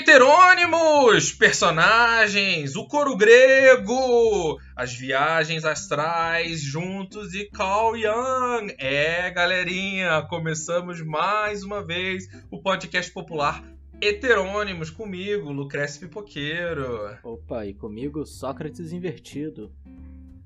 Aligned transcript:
Heterônimos, 0.00 1.30
personagens, 1.30 2.74
o 2.74 2.86
coro 2.86 3.14
grego, 3.14 4.58
as 4.74 4.94
viagens 4.94 5.62
astrais 5.62 6.62
juntos 6.62 7.34
e 7.34 7.44
Carl 7.44 7.94
Young. 7.94 8.74
É, 8.78 9.30
galerinha, 9.30 10.22
começamos 10.22 11.02
mais 11.02 11.62
uma 11.62 11.84
vez 11.84 12.30
o 12.50 12.62
podcast 12.62 13.12
popular 13.12 13.62
Heterônimos 14.00 14.88
comigo, 14.88 15.52
Lucrécio 15.52 16.00
Pipoqueiro. 16.00 17.18
Opa, 17.22 17.66
e 17.66 17.74
comigo 17.74 18.24
Sócrates 18.24 18.92
Invertido. 18.92 19.70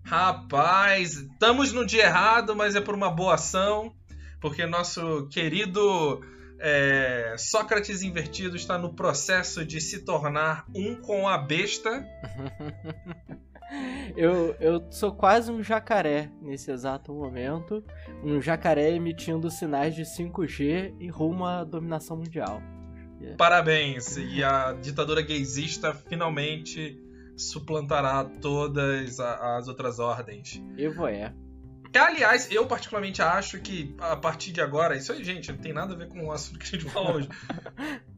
Rapaz, 0.03 1.13
estamos 1.13 1.73
no 1.73 1.87
dia 1.87 2.07
errado, 2.07 2.57
mas 2.57 2.75
é 2.75 2.81
por 2.81 2.97
uma 2.97 3.09
boa 3.09 3.35
ação, 3.35 3.95
porque 4.41 4.67
nosso 4.67 5.29
querido 5.29 6.21
é, 6.67 7.35
Sócrates 7.37 8.03
invertido 8.03 8.57
está 8.57 8.79
no 8.79 8.95
processo 8.95 9.67
de 9.67 9.83
se 9.83 9.99
tornar 10.03 10.65
um 10.75 10.97
com 10.97 11.29
a 11.29 11.37
besta. 11.37 12.03
eu, 14.17 14.57
eu 14.59 14.83
sou 14.91 15.13
quase 15.15 15.53
um 15.53 15.63
jacaré 15.63 16.31
nesse 16.41 16.71
exato 16.71 17.13
momento. 17.13 17.85
Um 18.25 18.41
jacaré 18.41 18.93
emitindo 18.93 19.51
sinais 19.51 19.95
de 19.95 20.05
5G 20.05 20.95
e 20.99 21.09
rumo 21.09 21.45
à 21.45 21.65
dominação 21.65 22.17
mundial. 22.17 22.63
Parabéns! 23.37 24.17
E 24.17 24.43
a 24.43 24.73
ditadura 24.73 25.21
gaysista 25.21 25.93
finalmente 25.93 26.99
suplantará 27.37 28.25
todas 28.25 29.21
as 29.21 29.69
outras 29.69 29.99
ordens. 29.99 30.63
Evo 30.79 31.07
é. 31.07 31.35
Aliás, 31.99 32.49
eu 32.51 32.67
particularmente 32.67 33.23
acho 33.23 33.61
que 33.61 33.95
a 33.99 34.17
partir 34.17 34.53
de 34.53 34.61
agora, 34.61 34.97
isso 34.97 35.13
aí, 35.13 35.23
gente, 35.23 35.51
não 35.51 35.59
tem 35.59 35.73
nada 35.73 35.95
a 35.95 35.97
ver 35.97 36.09
com 36.09 36.27
o 36.27 36.33
assunto 36.33 36.59
que 36.59 36.65
a 36.65 36.79
gente 36.79 36.91
fala 36.91 37.17
hoje. 37.17 37.29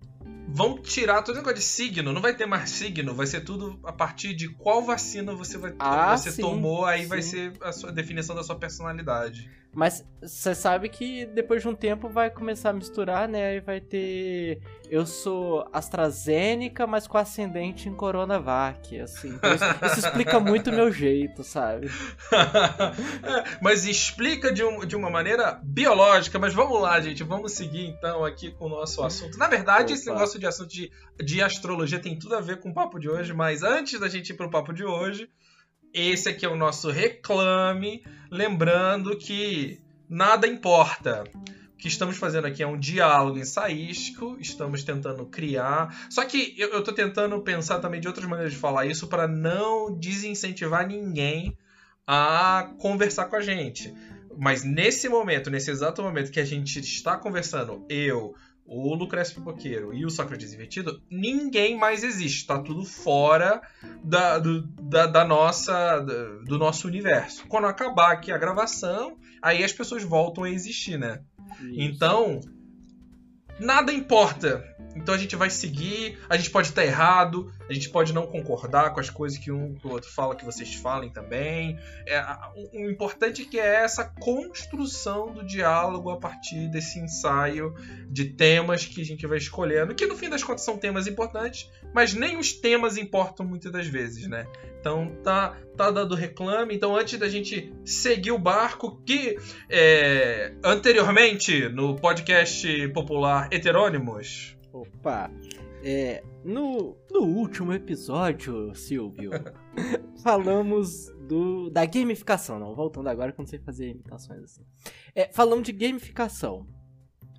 Vão 0.49 0.81
tirar 0.81 1.23
todo 1.23 1.35
negócio 1.35 1.57
de 1.57 1.63
signo, 1.63 2.13
não 2.13 2.21
vai 2.23 2.35
ter 2.35 2.47
mais 2.47 2.71
signo, 2.71 3.15
vai 3.15 3.27
ser 3.27 3.43
tudo 3.43 3.79
a 3.85 3.93
partir 3.93 4.33
de 4.33 4.49
qual 4.49 4.83
vacina 4.83 5.35
você 5.35 5.59
vai 5.59 5.75
ah, 5.79 6.17
você 6.17 6.31
sim, 6.31 6.41
tomou, 6.41 6.87
aí 6.87 7.03
sim. 7.03 7.09
vai 7.09 7.21
ser 7.21 7.53
a 7.61 7.73
sua 7.73 7.91
a 7.91 7.93
definição 7.93 8.35
da 8.35 8.43
sua 8.43 8.57
personalidade. 8.57 9.51
Mas 9.77 10.03
você 10.23 10.55
sabe 10.55 10.89
que 10.89 11.27
depois 11.27 11.61
de 11.61 11.69
um 11.69 11.75
tempo 11.75 12.09
vai 12.09 12.31
começar 12.31 12.71
a 12.71 12.73
misturar, 12.73 13.29
né? 13.29 13.49
Aí 13.49 13.61
vai 13.61 13.79
ter. 13.79 14.59
Eu 14.89 15.05
sou 15.05 15.69
AstraZeneca, 15.71 16.87
mas 16.87 17.07
com 17.07 17.19
ascendente 17.19 17.87
em 17.87 17.95
Coronavac, 17.95 18.99
assim. 18.99 19.35
Então 19.35 19.55
isso, 19.55 19.65
isso 19.85 19.99
explica 19.99 20.41
muito 20.41 20.71
o 20.71 20.73
meu 20.73 20.91
jeito, 20.91 21.45
sabe? 21.45 21.89
é, 22.33 23.45
mas 23.61 23.85
explica 23.85 24.51
de, 24.51 24.65
um, 24.65 24.81
de 24.87 24.97
uma 24.97 25.11
maneira 25.11 25.61
biológica. 25.63 26.39
Mas 26.39 26.55
vamos 26.55 26.81
lá, 26.81 26.99
gente. 26.99 27.23
Vamos 27.23 27.53
seguir 27.53 27.85
então 27.85 28.25
aqui 28.25 28.51
com 28.53 28.65
o 28.65 28.71
nosso 28.71 29.03
assunto. 29.03 29.37
Na 29.37 29.47
verdade, 29.47 29.93
Opa. 29.93 29.93
esse 29.93 30.07
negócio 30.07 30.41
de 30.41 30.47
assunto 30.47 30.71
de, 30.71 30.91
de 31.23 31.43
astrologia 31.43 32.01
tem 32.01 32.19
tudo 32.19 32.35
a 32.35 32.41
ver 32.41 32.61
com 32.61 32.71
o 32.71 32.75
papo 32.75 32.99
de 32.99 33.11
hoje. 33.11 33.35
Mas 33.35 33.63
antes 33.63 34.01
da 34.01 34.09
gente 34.09 34.31
ir 34.31 34.37
pro 34.37 34.49
papo 34.49 34.73
de 34.73 34.87
hoje. 34.87 35.29
Esse 35.97 36.29
aqui 36.29 36.45
é 36.45 36.49
o 36.51 36.55
nosso 36.55 36.91
reclame. 36.91 38.05
Lembrando 38.31 39.17
que 39.17 39.81
nada 40.07 40.47
importa. 40.47 41.25
O 41.73 41.77
que 41.79 41.89
estamos 41.89 42.19
fazendo 42.19 42.47
aqui 42.47 42.63
é 42.63 42.67
um 42.67 42.79
diálogo 42.79 43.39
ensaístico, 43.39 44.37
estamos 44.39 44.85
tentando 44.85 45.25
criar. 45.25 46.07
Só 46.11 46.23
que 46.27 46.55
eu, 46.59 46.81
estou 46.81 46.93
tentando 46.93 47.41
pensar 47.41 47.79
também 47.79 47.99
de 47.99 48.07
outras 48.07 48.29
maneiras 48.29 48.53
de 48.53 48.59
falar 48.59 48.85
isso 48.85 49.07
para 49.07 49.27
não 49.27 49.91
desincentivar 49.99 50.87
ninguém 50.87 51.57
a 52.07 52.75
conversar 52.79 53.25
com 53.25 53.37
a 53.37 53.41
gente. 53.41 53.91
Mas 54.37 54.63
nesse 54.65 55.09
momento, 55.09 55.49
nesse 55.49 55.71
exato 55.71 56.03
momento 56.03 56.31
que 56.31 56.41
a 56.41 56.45
gente 56.45 56.79
está 56.79 57.17
conversando, 57.17 57.87
eu, 57.89 58.35
o 58.67 58.95
Lucrécio 58.95 59.37
Pipoqueiro 59.37 59.95
e 59.95 60.05
o 60.05 60.11
Sócrates 60.11 60.53
Invertido, 60.53 61.01
ninguém 61.11 61.79
mais 61.79 62.03
existe. 62.03 62.41
Está 62.41 62.59
tudo 62.59 62.85
fora 62.85 63.63
da, 64.03 64.39
do, 64.39 64.63
da, 64.63 65.07
da 65.07 65.25
nossa, 65.25 66.01
da, 66.01 66.25
do 66.45 66.59
nosso 66.59 66.89
universo. 66.89 67.47
Quando 67.47 67.67
acabar 67.67 68.13
aqui 68.13 68.33
a 68.33 68.39
gravação, 68.39 69.17
aí 69.41 69.63
as 69.63 69.73
pessoas 69.73 70.03
voltam 70.03 70.45
a 70.45 70.51
existir, 70.51 70.99
né? 70.99 71.21
Isso. 71.61 71.81
Então, 71.81 72.41
nada 73.61 73.93
importa. 73.93 74.65
Então 74.97 75.15
a 75.15 75.19
gente 75.19 75.37
vai 75.37 75.51
seguir, 75.51 76.19
a 76.29 76.37
gente 76.37 76.51
pode 76.51 76.69
estar 76.69 76.85
errado, 76.85 77.53
a 77.69 77.73
gente 77.73 77.91
pode 77.91 78.13
não 78.13 78.27
concordar 78.27 78.93
com 78.93 79.01
as 79.01 79.11
coisas 79.11 79.39
que 79.39 79.53
um 79.53 79.75
que 79.75 79.87
o 79.87 79.91
outro 79.91 80.11
fala, 80.11 80.35
que 80.35 80.45
vocês 80.45 80.75
falem 80.75 81.11
também. 81.11 81.79
É, 82.07 82.21
o, 82.73 82.91
importante 82.91 83.43
é 83.43 83.45
que 83.45 83.59
é 83.59 83.85
essa 83.85 84.05
construção 84.05 85.33
do 85.33 85.45
diálogo 85.45 86.11
a 86.11 86.17
partir 86.17 86.69
desse 86.69 86.99
ensaio 86.99 87.75
de 88.09 88.25
temas 88.25 88.85
que 88.85 89.01
a 89.01 89.05
gente 89.05 89.27
vai 89.27 89.39
escolhendo, 89.39 89.95
que 89.95 90.07
no 90.07 90.17
fim 90.17 90.31
das 90.31 90.43
contas 90.43 90.65
são 90.65 90.79
temas 90.79 91.07
importantes, 91.07 91.71
mas 91.95 92.15
nem 92.15 92.39
os 92.39 92.53
temas 92.53 92.97
importam 92.97 93.47
muitas 93.47 93.71
das 93.71 93.87
vezes, 93.87 94.27
né? 94.27 94.47
Então 94.81 95.17
tá, 95.23 95.57
tá 95.77 95.91
dando 95.91 96.15
reclame. 96.15 96.75
Então 96.75 96.97
antes 96.97 97.19
da 97.19 97.29
gente 97.29 97.73
seguir 97.85 98.31
o 98.31 98.39
barco, 98.39 99.03
que 99.05 99.37
é, 99.69 100.55
anteriormente 100.65 101.69
no 101.69 101.97
podcast 101.97 102.89
popular 102.89 103.49
Heterônimos 103.53 104.56
Opa! 104.77 105.31
É, 105.83 106.23
no, 106.45 106.99
no 107.11 107.21
último 107.23 107.73
episódio, 107.73 108.75
Silvio, 108.75 109.31
falamos 110.23 111.09
do, 111.27 111.71
da 111.71 111.87
gamificação. 111.87 112.59
Não, 112.59 112.75
voltando 112.75 113.09
agora 113.09 113.33
que 113.33 113.41
eu 113.41 113.43
não 113.43 113.49
sei 113.49 113.59
fazer 113.59 113.89
imitações 113.89 114.43
assim. 114.43 114.67
É, 115.15 115.33
falamos 115.33 115.65
de 115.65 115.73
gamificação. 115.73 116.67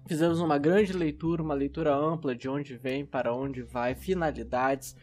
Fizemos 0.07 0.39
uma 0.39 0.57
grande 0.57 0.93
leitura, 0.93 1.43
uma 1.43 1.53
leitura 1.53 1.93
ampla 1.93 2.33
de 2.33 2.49
onde 2.49 2.75
vem, 2.75 3.05
para 3.05 3.31
onde 3.31 3.61
vai, 3.61 3.93
finalidades. 3.93 4.95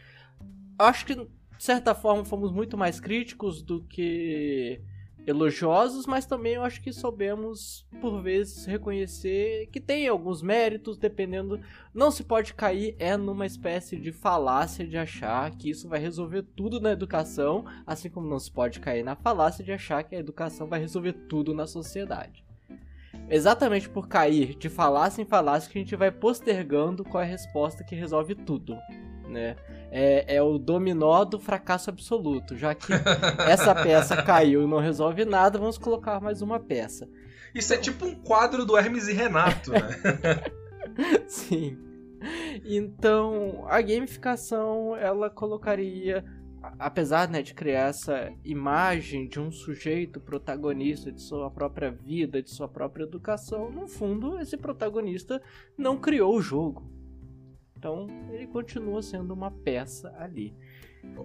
Acho 0.77 1.05
que, 1.05 1.15
de 1.15 1.29
certa 1.57 1.95
forma, 1.95 2.25
fomos 2.25 2.51
muito 2.51 2.77
mais 2.77 2.99
críticos 2.99 3.61
do 3.61 3.81
que 3.83 4.81
elogiosos, 5.27 6.05
mas 6.05 6.25
também 6.25 6.53
eu 6.53 6.63
acho 6.63 6.81
que 6.81 6.93
soubemos, 6.93 7.87
por 7.99 8.21
vezes, 8.21 8.65
reconhecer 8.65 9.67
que 9.67 9.79
tem 9.79 10.07
alguns 10.07 10.41
méritos, 10.41 10.97
dependendo. 10.97 11.59
Não 11.93 12.11
se 12.11 12.23
pode 12.23 12.53
cair 12.53 12.95
é 12.99 13.17
numa 13.17 13.45
espécie 13.45 13.97
de 13.97 14.11
falácia 14.11 14.85
de 14.87 14.97
achar 14.97 15.49
que 15.51 15.69
isso 15.69 15.89
vai 15.89 15.99
resolver 15.99 16.43
tudo 16.55 16.79
na 16.79 16.91
educação, 16.91 17.65
assim 17.85 18.09
como 18.09 18.29
não 18.29 18.39
se 18.39 18.51
pode 18.51 18.79
cair 18.79 19.03
na 19.03 19.15
falácia 19.15 19.63
de 19.63 19.71
achar 19.71 20.03
que 20.03 20.15
a 20.15 20.19
educação 20.19 20.67
vai 20.67 20.79
resolver 20.79 21.13
tudo 21.13 21.53
na 21.53 21.65
sociedade. 21.65 22.45
Exatamente 23.29 23.89
por 23.89 24.07
cair 24.07 24.55
de 24.55 24.69
falácia 24.69 25.21
em 25.21 25.25
falácia 25.25 25.71
que 25.71 25.79
a 25.79 25.81
gente 25.81 25.95
vai 25.95 26.11
postergando 26.11 27.03
qual 27.03 27.23
é 27.23 27.25
a 27.25 27.29
resposta 27.29 27.83
que 27.83 27.95
resolve 27.95 28.35
tudo, 28.35 28.77
né? 29.27 29.55
É, 29.97 30.35
é 30.35 30.41
o 30.41 30.57
dominó 30.57 31.23
do 31.23 31.39
fracasso 31.39 31.89
absoluto. 31.89 32.57
Já 32.57 32.75
que 32.75 32.91
essa 33.47 33.73
peça 33.73 34.19
caiu 34.21 34.61
e 34.61 34.67
não 34.67 34.79
resolve 34.79 35.23
nada, 35.23 35.57
vamos 35.57 35.77
colocar 35.77 36.19
mais 36.19 36.41
uma 36.41 36.59
peça. 36.59 37.07
Isso 37.53 37.73
é 37.73 37.77
tipo 37.77 38.05
um 38.05 38.13
quadro 38.13 38.65
do 38.65 38.77
Hermes 38.77 39.07
e 39.07 39.13
Renato, 39.13 39.71
né? 39.71 39.79
Sim. 41.27 41.77
Então, 42.65 43.65
a 43.69 43.81
gamificação, 43.81 44.97
ela 44.97 45.29
colocaria 45.29 46.25
apesar 46.79 47.29
né, 47.29 47.41
de 47.41 47.53
criar 47.53 47.89
essa 47.89 48.33
imagem 48.43 49.27
de 49.27 49.39
um 49.39 49.51
sujeito 49.51 50.19
protagonista 50.19 51.11
de 51.11 51.21
sua 51.21 51.49
própria 51.49 51.91
vida, 51.91 52.41
de 52.41 52.49
sua 52.49 52.67
própria 52.67 53.03
educação, 53.03 53.71
no 53.71 53.87
fundo, 53.87 54.39
esse 54.39 54.57
protagonista 54.57 55.41
não 55.77 55.95
criou 55.95 56.35
o 56.35 56.41
jogo. 56.41 56.83
Então 57.85 58.07
ele 58.31 58.47
continua 58.47 58.99
sendo 59.03 59.31
uma 59.31 59.51
peça 59.51 60.11
ali. 60.17 60.55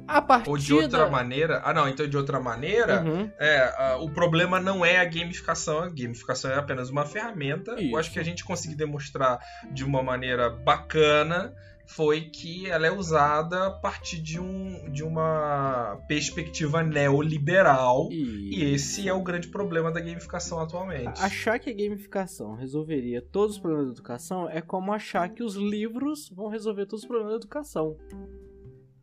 A 0.06 0.21
partida... 0.21 0.50
Ou 0.50 0.59
de 0.59 0.75
outra 0.75 1.09
maneira. 1.09 1.62
Ah, 1.65 1.72
não, 1.72 1.88
então 1.88 2.06
de 2.06 2.19
outra 2.19 2.38
maneira, 2.38 3.03
uhum. 3.03 3.31
é, 3.38 3.97
o 3.98 4.10
problema 4.10 4.60
não 4.60 4.84
é 4.84 4.98
a 4.98 5.04
gamificação. 5.06 5.78
A 5.78 5.88
gamificação 5.88 6.50
é 6.50 6.56
apenas 6.56 6.91
uma 6.91 7.06
ferramenta. 7.06 7.81
Isso. 7.81 7.94
Eu 7.94 7.98
acho 7.98 8.12
que 8.12 8.19
a 8.19 8.22
gente 8.22 8.44
conseguiu 8.44 8.76
demonstrar 8.76 9.41
de 9.72 9.83
uma 9.86 10.03
maneira 10.03 10.51
bacana 10.51 11.54
foi 11.91 12.22
que 12.22 12.71
ela 12.71 12.87
é 12.87 12.91
usada 12.92 13.66
a 13.66 13.71
partir 13.71 14.22
de, 14.22 14.39
um, 14.39 14.91
de 14.91 15.03
uma 15.03 16.01
perspectiva 16.07 16.83
neoliberal. 16.83 18.09
E 18.13 18.63
esse 18.63 19.09
é 19.09 19.13
o 19.13 19.22
grande 19.22 19.48
problema 19.48 19.91
da 19.91 20.01
gamificação 20.01 20.60
atualmente. 20.60 21.21
Achar 21.21 21.59
que 21.59 21.69
a 21.69 21.72
gamificação 21.72 22.54
resolveria 22.54 23.21
todos 23.21 23.57
os 23.57 23.60
problemas 23.60 23.87
da 23.87 23.92
educação 23.92 24.48
é 24.48 24.60
como 24.60 24.92
achar 24.92 25.28
que 25.31 25.42
os 25.42 25.57
livros 25.57 26.31
vão 26.31 26.48
resolver 26.48 26.87
todos 26.87 27.03
os 27.03 27.09
problemas 27.09 27.33
da 27.33 27.39
educação. 27.39 27.97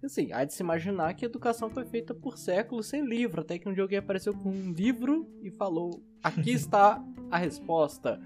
Assim, 0.02 0.32
há 0.32 0.46
de 0.46 0.54
se 0.54 0.64
imaginar 0.64 1.14
que 1.14 1.26
a 1.26 1.28
educação 1.30 1.70
foi 1.70 1.84
feita 1.84 2.14
por 2.14 2.38
séculos 2.38 2.88
sem 2.88 3.06
livro, 3.06 3.42
até 3.42 3.60
que 3.60 3.68
um 3.68 3.74
dia 3.74 3.84
alguém 3.84 3.98
apareceu 3.98 4.34
com 4.34 4.50
um 4.50 4.72
livro 4.72 5.28
e 5.42 5.52
falou: 5.52 6.02
aqui 6.24 6.52
está 6.56 7.04
a 7.30 7.38
resposta. 7.38 8.18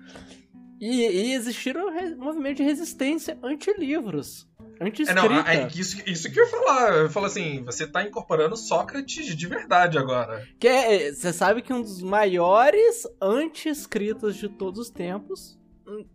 E, 0.81 1.03
e 1.03 1.33
existiram 1.33 1.91
movimentos 2.17 2.57
de 2.57 2.63
resistência 2.63 3.37
anti-livros. 3.43 4.49
Anti-escrita. 4.81 5.25
É, 5.25 5.29
não, 5.29 5.39
é 5.39 5.67
isso, 5.75 6.01
isso 6.09 6.31
que 6.31 6.39
eu 6.39 6.43
ia 6.43 6.49
falar. 6.49 6.93
Eu 6.93 7.09
falo 7.09 7.27
assim, 7.27 7.63
você 7.63 7.85
tá 7.85 8.01
incorporando 8.01 8.57
Sócrates 8.57 9.35
de 9.35 9.47
verdade 9.47 9.99
agora. 9.99 10.47
Que 10.59 10.67
é, 10.67 11.13
você 11.13 11.31
sabe 11.31 11.61
que 11.61 11.71
um 11.71 11.83
dos 11.83 12.01
maiores 12.01 13.07
anti-escritas 13.21 14.35
de 14.35 14.49
todos 14.49 14.79
os 14.79 14.89
tempos 14.89 15.59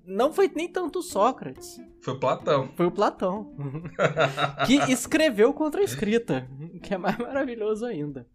não 0.05 0.33
foi 0.33 0.51
nem 0.53 0.69
tanto 0.69 1.01
Sócrates. 1.01 1.81
Foi 2.01 2.15
o 2.15 2.19
Platão. 2.19 2.71
Foi 2.77 2.87
o 2.87 2.91
Platão. 2.91 3.53
que 4.67 4.75
escreveu 4.91 5.53
contra 5.53 5.81
a 5.81 5.85
escrita, 5.85 6.49
que 6.83 6.95
é 6.95 6.99
mais 6.99 7.17
maravilhoso 7.19 7.85
ainda. 7.85 8.27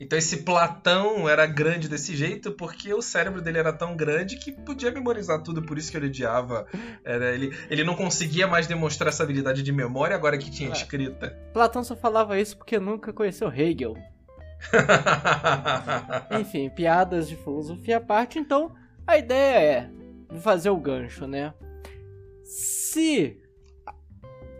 Então 0.00 0.18
esse 0.18 0.38
Platão 0.38 1.28
era 1.28 1.46
grande 1.46 1.88
desse 1.88 2.14
jeito 2.14 2.52
porque 2.52 2.92
o 2.92 3.02
cérebro 3.02 3.40
dele 3.40 3.58
era 3.58 3.72
tão 3.72 3.96
grande 3.96 4.36
que 4.36 4.52
podia 4.52 4.90
memorizar 4.90 5.42
tudo, 5.42 5.62
por 5.62 5.78
isso 5.78 5.90
que 5.90 5.96
ele 5.96 6.06
odiava. 6.06 6.66
Era, 7.04 7.34
ele, 7.34 7.56
ele 7.70 7.84
não 7.84 7.94
conseguia 7.94 8.46
mais 8.46 8.66
demonstrar 8.66 9.08
essa 9.08 9.22
habilidade 9.22 9.62
de 9.62 9.72
memória 9.72 10.14
agora 10.14 10.38
que 10.38 10.50
tinha 10.50 10.68
é. 10.68 10.72
escrita. 10.72 11.36
Platão 11.52 11.82
só 11.82 11.96
falava 11.96 12.38
isso 12.38 12.56
porque 12.56 12.78
nunca 12.78 13.12
conheceu 13.12 13.52
Hegel. 13.52 13.96
Enfim, 16.40 16.70
piadas 16.70 17.28
de 17.28 17.36
filosofia 17.36 17.98
à 17.98 18.00
parte, 18.00 18.38
então 18.38 18.74
a 19.06 19.18
ideia 19.18 19.90
é 20.32 20.38
fazer 20.40 20.70
o 20.70 20.76
gancho, 20.76 21.26
né? 21.26 21.54
Se 22.42 23.38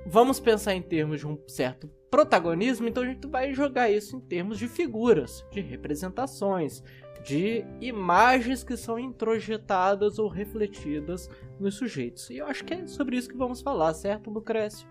vamos 0.07 0.39
pensar 0.39 0.75
em 0.75 0.83
termos 0.83 1.21
de 1.21 1.27
um 1.27 1.39
certo 1.49 1.89
protagonismo, 2.11 2.89
então 2.89 3.03
a 3.03 3.07
gente 3.07 3.27
vai 3.27 3.53
jogar 3.53 3.91
isso 3.91 4.17
em 4.17 4.21
termos 4.21 4.59
de 4.59 4.69
figuras, 4.69 5.45
de 5.51 5.61
representações, 5.61 6.83
de 7.25 7.65
imagens 7.81 8.63
que 8.63 8.77
são 8.77 8.99
introjetadas 8.99 10.19
ou 10.19 10.29
refletidas 10.29 11.29
nos 11.59 11.75
sujeitos. 11.75 12.31
E 12.31 12.39
eu 12.39 12.47
acho 12.47 12.65
que 12.65 12.75
é 12.75 12.87
sobre 12.87 13.17
isso 13.17 13.29
que 13.29 13.37
vamos 13.37 13.61
falar, 13.61 13.93
certo, 13.95 14.31
Lucrécio? 14.31 14.89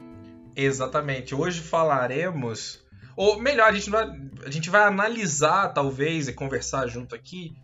Exatamente. 0.55 1.33
Hoje 1.33 1.61
falaremos, 1.61 2.85
ou 3.15 3.39
melhor, 3.39 3.69
a 3.69 3.73
gente 3.73 3.89
vai, 3.89 4.05
a 4.45 4.49
gente 4.49 4.69
vai 4.69 4.83
analisar, 4.83 5.69
talvez, 5.69 6.27
e 6.27 6.33
conversar 6.33 6.87
junto 6.87 7.15
aqui, 7.15 7.55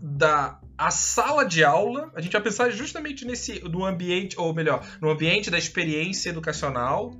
da 0.00 0.60
a 0.78 0.90
sala 0.90 1.44
de 1.44 1.64
aula, 1.64 2.12
a 2.14 2.20
gente 2.20 2.32
vai 2.32 2.42
pensar 2.42 2.70
justamente 2.70 3.24
nesse 3.24 3.60
no 3.60 3.84
ambiente, 3.84 4.38
ou 4.38 4.52
melhor, 4.52 4.86
no 5.00 5.08
ambiente 5.08 5.50
da 5.50 5.56
experiência 5.56 6.28
educacional 6.28 7.16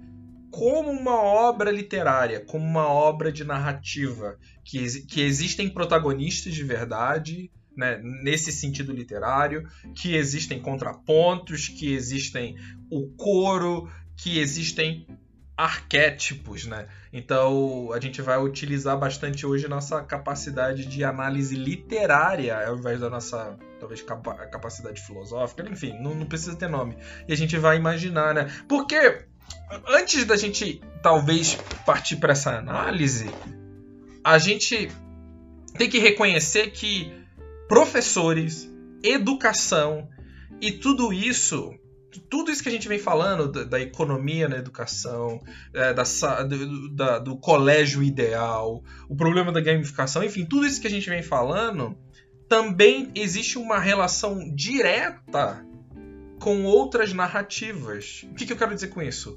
como 0.51 0.91
uma 0.91 1.17
obra 1.17 1.71
literária, 1.71 2.41
como 2.41 2.65
uma 2.65 2.89
obra 2.89 3.31
de 3.33 3.45
narrativa, 3.45 4.39
que, 4.65 5.03
que 5.03 5.21
existem 5.21 5.69
protagonistas 5.69 6.55
de 6.55 6.65
verdade, 6.65 7.51
né, 7.77 8.01
nesse 8.03 8.51
sentido 8.51 8.93
literário, 8.93 9.69
que 9.95 10.15
existem 10.15 10.61
contrapontos, 10.61 11.69
que 11.69 11.93
existem 11.93 12.57
o 12.91 13.09
coro, 13.17 13.91
que 14.17 14.39
existem 14.39 15.07
arquétipos, 15.57 16.67
né? 16.67 16.87
Então 17.11 17.91
a 17.93 17.99
gente 17.99 18.21
vai 18.21 18.39
utilizar 18.39 18.99
bastante 18.99 19.47
hoje 19.47 19.67
nossa 19.67 20.03
capacidade 20.03 20.85
de 20.85 21.03
análise 21.03 21.57
literária 21.57 22.69
ao 22.69 22.77
invés 22.77 23.01
da 23.01 23.09
nossa 23.09 23.57
talvez 23.81 24.03
capa 24.03 24.35
capacidade 24.49 25.01
filosófica, 25.01 25.67
enfim, 25.69 25.99
não, 25.99 26.15
não, 26.15 26.27
precisa 26.27 26.55
ter 26.57 26.69
nome. 26.69 26.97
E 27.27 27.33
a 27.33 27.37
gente 27.37 27.57
vai 27.57 27.77
imaginar, 27.77 28.35
né? 28.35 28.51
Porque 28.69 29.25
antes 29.87 30.25
da 30.25 30.37
gente 30.37 30.81
talvez 31.03 31.57
partir 31.85 32.17
para 32.17 32.33
essa 32.33 32.57
análise, 32.57 33.31
a 34.25 34.39
gente 34.39 34.91
tem 35.77 35.89
que 35.89 35.99
reconhecer 35.99 36.71
que 36.71 37.13
professores, 37.69 38.71
educação 39.03 40.09
e 40.61 40.73
tudo 40.73 41.13
isso, 41.13 41.75
tudo 42.31 42.51
isso 42.51 42.63
que 42.63 42.69
a 42.69 42.73
gente 42.73 42.89
vem 42.89 42.99
falando 42.99 43.51
da, 43.51 43.65
da 43.65 43.81
economia 43.81 44.49
na 44.49 44.57
educação, 44.57 45.43
é, 45.75 45.93
da, 45.93 46.03
do, 46.43 46.95
da, 46.95 47.19
do 47.19 47.37
colégio 47.37 48.03
ideal, 48.03 48.83
o 49.09 49.17
problema 49.17 49.53
da 49.53 49.61
gamificação, 49.61 50.25
enfim, 50.25 50.45
tudo 50.45 50.67
isso 50.67 50.81
que 50.81 50.87
a 50.87 50.91
gente 50.91 51.09
vem 51.09 51.23
falando, 51.23 51.97
também 52.49 53.11
existe 53.15 53.59
uma 53.59 53.79
relação 53.79 54.55
direta 54.55 55.66
com 56.47 56.63
outras 56.63 57.13
narrativas. 57.13 58.25
O 58.31 58.35
que, 58.37 58.47
que 58.47 58.53
eu 58.53 58.57
quero 58.57 58.73
dizer 58.73 58.87
com 58.87 59.03
isso? 59.03 59.35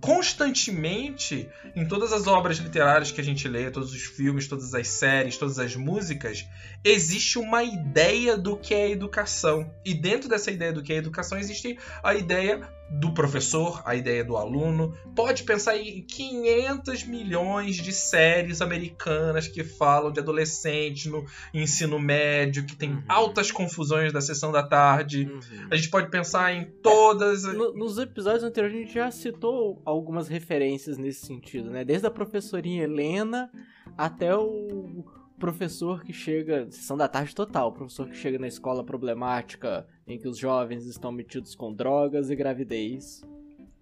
constantemente 0.00 1.48
em 1.76 1.86
todas 1.86 2.12
as 2.12 2.26
obras 2.26 2.56
literárias 2.58 3.12
que 3.12 3.20
a 3.20 3.24
gente 3.24 3.46
lê, 3.46 3.70
todos 3.70 3.92
os 3.92 4.02
filmes, 4.02 4.48
todas 4.48 4.74
as 4.74 4.88
séries, 4.88 5.36
todas 5.36 5.60
as 5.60 5.76
músicas, 5.76 6.44
existe 6.84 7.38
uma 7.38 7.62
ideia 7.62 8.36
do 8.36 8.56
que 8.56 8.74
é 8.74 8.90
educação. 8.90 9.72
E 9.84 9.94
dentro 9.94 10.28
dessa 10.28 10.50
ideia 10.50 10.72
do 10.72 10.82
que 10.82 10.92
é 10.92 10.96
educação 10.96 11.38
existe 11.38 11.78
a 12.02 12.16
ideia 12.16 12.68
do 12.92 13.12
professor, 13.14 13.82
a 13.86 13.94
ideia 13.94 14.22
do 14.22 14.36
aluno. 14.36 14.94
Pode 15.14 15.44
pensar 15.44 15.76
em 15.76 16.02
500 16.02 17.04
milhões 17.04 17.76
de 17.76 17.92
séries 17.92 18.60
americanas 18.60 19.48
que 19.48 19.64
falam 19.64 20.12
de 20.12 20.20
adolescentes 20.20 21.06
no 21.06 21.24
ensino 21.54 21.98
médio, 21.98 22.66
que 22.66 22.76
tem 22.76 22.92
uhum. 22.92 23.02
altas 23.08 23.50
confusões 23.50 24.12
da 24.12 24.20
sessão 24.20 24.52
da 24.52 24.62
tarde. 24.62 25.24
Uhum. 25.24 25.68
A 25.70 25.76
gente 25.76 25.88
pode 25.88 26.10
pensar 26.10 26.52
em 26.52 26.64
todas. 26.82 27.44
É, 27.44 27.52
no, 27.52 27.72
nos 27.72 27.98
episódios 27.98 28.44
anteriores 28.44 28.76
a 28.76 28.80
gente 28.80 28.94
já 28.94 29.10
citou 29.10 29.80
algumas 29.84 30.28
referências 30.28 30.98
nesse 30.98 31.26
sentido, 31.26 31.70
né? 31.70 31.84
Desde 31.84 32.06
a 32.06 32.10
professorinha 32.10 32.84
Helena 32.84 33.50
até 33.96 34.36
o 34.36 35.04
professor 35.42 36.04
que 36.04 36.12
chega, 36.12 36.70
sessão 36.70 36.96
da 36.96 37.08
tarde 37.08 37.34
total, 37.34 37.72
professor 37.72 38.08
que 38.08 38.16
chega 38.16 38.38
na 38.38 38.46
escola 38.46 38.84
problemática 38.84 39.84
em 40.06 40.16
que 40.16 40.28
os 40.28 40.38
jovens 40.38 40.86
estão 40.86 41.10
metidos 41.10 41.56
com 41.56 41.74
drogas 41.74 42.30
e 42.30 42.36
gravidez. 42.36 43.24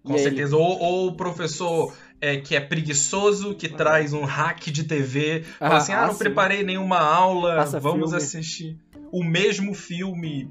Com 0.03 0.15
e 0.15 0.19
certeza. 0.19 0.55
Ele... 0.55 0.63
Ou, 0.63 1.09
o 1.09 1.15
professor 1.15 1.95
é, 2.19 2.37
que 2.37 2.55
é 2.55 2.59
preguiçoso, 2.59 3.53
que 3.53 3.67
ah. 3.67 3.77
traz 3.77 4.11
um 4.11 4.23
hack 4.23 4.71
de 4.71 4.85
TV, 4.85 5.43
ah, 5.59 5.67
fala 5.67 5.77
assim: 5.77 5.91
ah, 5.91 6.03
ah 6.03 6.07
não 6.07 6.13
sim. 6.13 6.19
preparei 6.19 6.63
nenhuma 6.63 6.97
aula, 6.97 7.57
Passa 7.57 7.79
vamos 7.79 8.09
filme. 8.09 8.17
assistir 8.17 8.79
o 9.11 9.23
mesmo 9.23 9.75
filme 9.75 10.49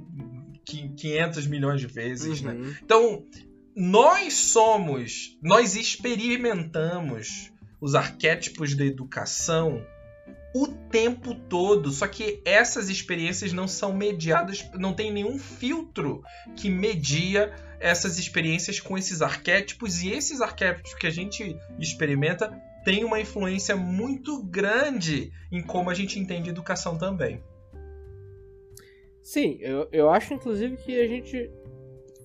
500 0.65 1.49
milhões 1.49 1.81
de 1.81 1.89
vezes, 1.89 2.41
né? 2.41 2.53
uhum. 2.53 2.61
né? 2.61 2.77
Então, 2.85 3.25
nós 3.75 4.35
somos, 4.35 5.37
nós 5.43 5.75
experimentamos 5.75 7.51
os 7.81 7.97
arquétipos 7.97 8.77
da 8.77 8.85
educação 8.85 9.85
o 10.55 10.67
tempo 10.67 11.35
todo. 11.35 11.91
Só 11.91 12.07
que 12.07 12.41
essas 12.45 12.89
experiências 12.89 13.53
não 13.53 13.69
são 13.69 13.93
mediadas, 13.93 14.69
não 14.75 14.93
tem 14.93 15.13
nenhum 15.13 15.39
filtro 15.39 16.23
que 16.57 16.71
media 16.71 17.53
essas 17.79 18.19
experiências 18.19 18.79
com 18.79 18.97
esses 18.99 19.23
arquétipos. 19.23 20.03
E 20.03 20.11
esses 20.11 20.41
arquétipos 20.41 20.95
que 20.95 21.07
a 21.07 21.11
gente 21.11 21.57
experimenta 21.79 22.51
têm 22.85 23.05
uma 23.05 23.21
influência 23.21 23.77
muito 23.77 24.43
grande 24.45 25.33
em 25.51 25.63
como 25.63 25.91
a 25.91 25.95
gente 25.95 26.19
entende 26.19 26.51
educação 26.51 26.97
também. 26.97 27.43
Sim, 29.23 29.59
eu, 29.61 29.89
eu 29.93 30.11
acho 30.11 30.35
inclusive 30.35 30.77
que 30.77 30.99
a 30.99 31.07
gente 31.07 31.51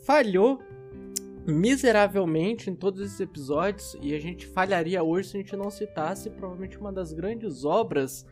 falhou 0.06 0.60
miseravelmente 1.46 2.70
em 2.70 2.76
todos 2.76 3.02
esses 3.02 3.20
episódios 3.20 3.96
e 4.02 4.16
a 4.16 4.20
gente 4.20 4.48
falharia 4.48 5.04
hoje 5.04 5.30
se 5.30 5.38
a 5.38 5.40
gente 5.42 5.56
não 5.56 5.70
citasse 5.70 6.30
provavelmente 6.30 6.78
uma 6.78 6.92
das 6.92 7.14
grandes 7.14 7.64
obras 7.64 8.26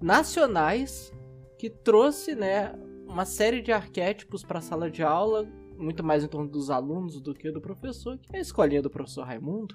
nacionais 0.00 1.12
que 1.58 1.70
trouxe, 1.70 2.34
né, 2.34 2.72
uma 3.06 3.24
série 3.24 3.62
de 3.62 3.72
arquétipos 3.72 4.44
para 4.44 4.58
a 4.58 4.62
sala 4.62 4.90
de 4.90 5.02
aula, 5.02 5.48
muito 5.78 6.04
mais 6.04 6.22
em 6.22 6.28
torno 6.28 6.48
dos 6.48 6.70
alunos 6.70 7.20
do 7.20 7.34
que 7.34 7.50
do 7.50 7.60
professor, 7.60 8.18
que 8.18 8.34
é 8.34 8.38
a 8.38 8.42
escolinha 8.42 8.82
do 8.82 8.90
professor 8.90 9.24
Raimundo. 9.24 9.74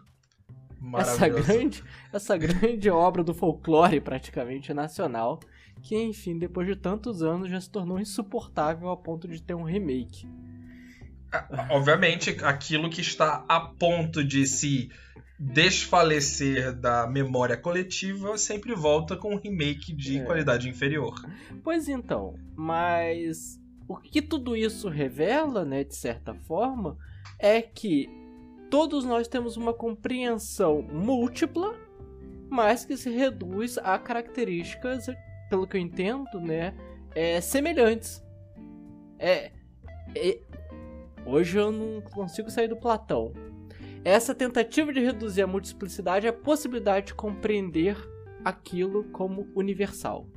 Essa 0.98 1.30
grande, 1.30 1.84
essa 2.12 2.38
grande 2.38 2.90
obra 2.90 3.24
do 3.24 3.34
folclore 3.34 4.02
praticamente 4.02 4.74
nacional, 4.74 5.40
que 5.82 5.96
enfim, 5.96 6.38
depois 6.38 6.68
de 6.68 6.76
tantos 6.76 7.24
anos 7.24 7.50
já 7.50 7.60
se 7.60 7.70
tornou 7.70 8.00
insuportável 8.00 8.90
a 8.90 8.98
ponto 8.98 9.28
de 9.28 9.42
ter 9.42 9.56
um 9.56 9.64
remake. 9.64 10.28
Obviamente, 11.70 12.38
aquilo 12.44 12.90
que 12.90 13.02
está 13.02 13.44
a 13.48 13.60
ponto 13.60 14.24
de 14.24 14.46
se 14.46 14.90
desfalecer 15.40 16.74
da 16.74 17.08
memória 17.08 17.58
coletiva 17.58 18.38
sempre 18.38 18.74
volta 18.74 19.18
com 19.18 19.34
um 19.34 19.38
remake 19.38 19.94
de 19.94 20.20
é. 20.20 20.24
qualidade 20.24 20.70
inferior. 20.70 21.16
Pois 21.64 21.90
então, 21.90 22.36
mas 22.56 23.60
o 23.88 23.98
que 23.98 24.22
tudo 24.22 24.56
isso 24.56 24.88
revela, 24.90 25.66
né, 25.66 25.84
de 25.84 25.96
certa 25.96 26.34
forma, 26.34 26.98
é 27.38 27.62
que 27.62 28.10
todos 28.70 29.04
nós 29.04 29.28
temos 29.28 29.58
uma 29.58 29.74
compreensão 29.74 30.82
múltipla, 30.82 31.76
mas 32.50 32.86
que 32.86 32.96
se 32.96 33.10
reduz 33.10 33.78
a 33.80 33.98
características, 34.00 35.08
pelo 35.50 35.68
que 35.68 35.78
eu 35.78 35.82
entendo, 35.82 36.40
né, 36.40 36.74
é, 37.14 37.42
semelhantes. 37.42 38.24
É, 39.20 39.52
é, 40.16 40.40
Hoje 41.26 41.58
eu 41.58 41.72
não 41.72 42.02
consigo 42.02 42.52
sair 42.52 42.68
do 42.68 42.76
Platão. 42.76 43.32
Essa 44.04 44.36
tentativa 44.36 44.92
de 44.92 45.00
reduzir 45.00 45.42
a 45.42 45.48
multiplicidade 45.48 46.28
é 46.28 46.30
a 46.30 46.34
possibilidade 46.34 47.08
de 47.08 47.14
compreender 47.14 47.98
aquilo 48.44 49.06
como 49.06 49.48
universal. 49.56 50.28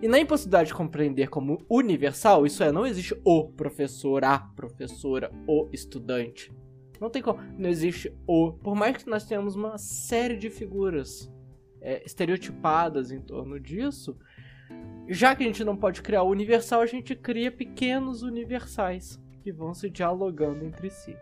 E 0.00 0.06
na 0.06 0.20
impossibilidade 0.20 0.68
de 0.68 0.74
compreender 0.74 1.28
como 1.28 1.64
universal, 1.68 2.46
isso 2.46 2.62
é, 2.62 2.70
não 2.70 2.86
existe 2.86 3.20
o 3.24 3.48
professor, 3.48 4.24
a 4.24 4.38
professora, 4.38 5.32
o 5.48 5.68
estudante. 5.72 6.52
Não 7.00 7.10
tem 7.10 7.22
como. 7.22 7.40
Não 7.58 7.68
existe 7.68 8.14
o. 8.26 8.52
Por 8.52 8.76
mais 8.76 8.98
que 8.98 9.10
nós 9.10 9.24
tenhamos 9.24 9.56
uma 9.56 9.78
série 9.78 10.36
de 10.36 10.48
figuras 10.48 11.32
é, 11.80 12.04
estereotipadas 12.04 13.10
em 13.10 13.20
torno 13.20 13.58
disso, 13.58 14.16
já 15.08 15.34
que 15.34 15.42
a 15.42 15.46
gente 15.46 15.64
não 15.64 15.76
pode 15.76 16.02
criar 16.02 16.22
o 16.22 16.30
universal, 16.30 16.82
a 16.82 16.86
gente 16.86 17.16
cria 17.16 17.50
pequenos 17.50 18.22
universais 18.22 19.18
que 19.42 19.52
vão 19.52 19.74
se 19.74 19.90
dialogando 19.90 20.64
entre 20.64 20.90
si. 20.90 21.16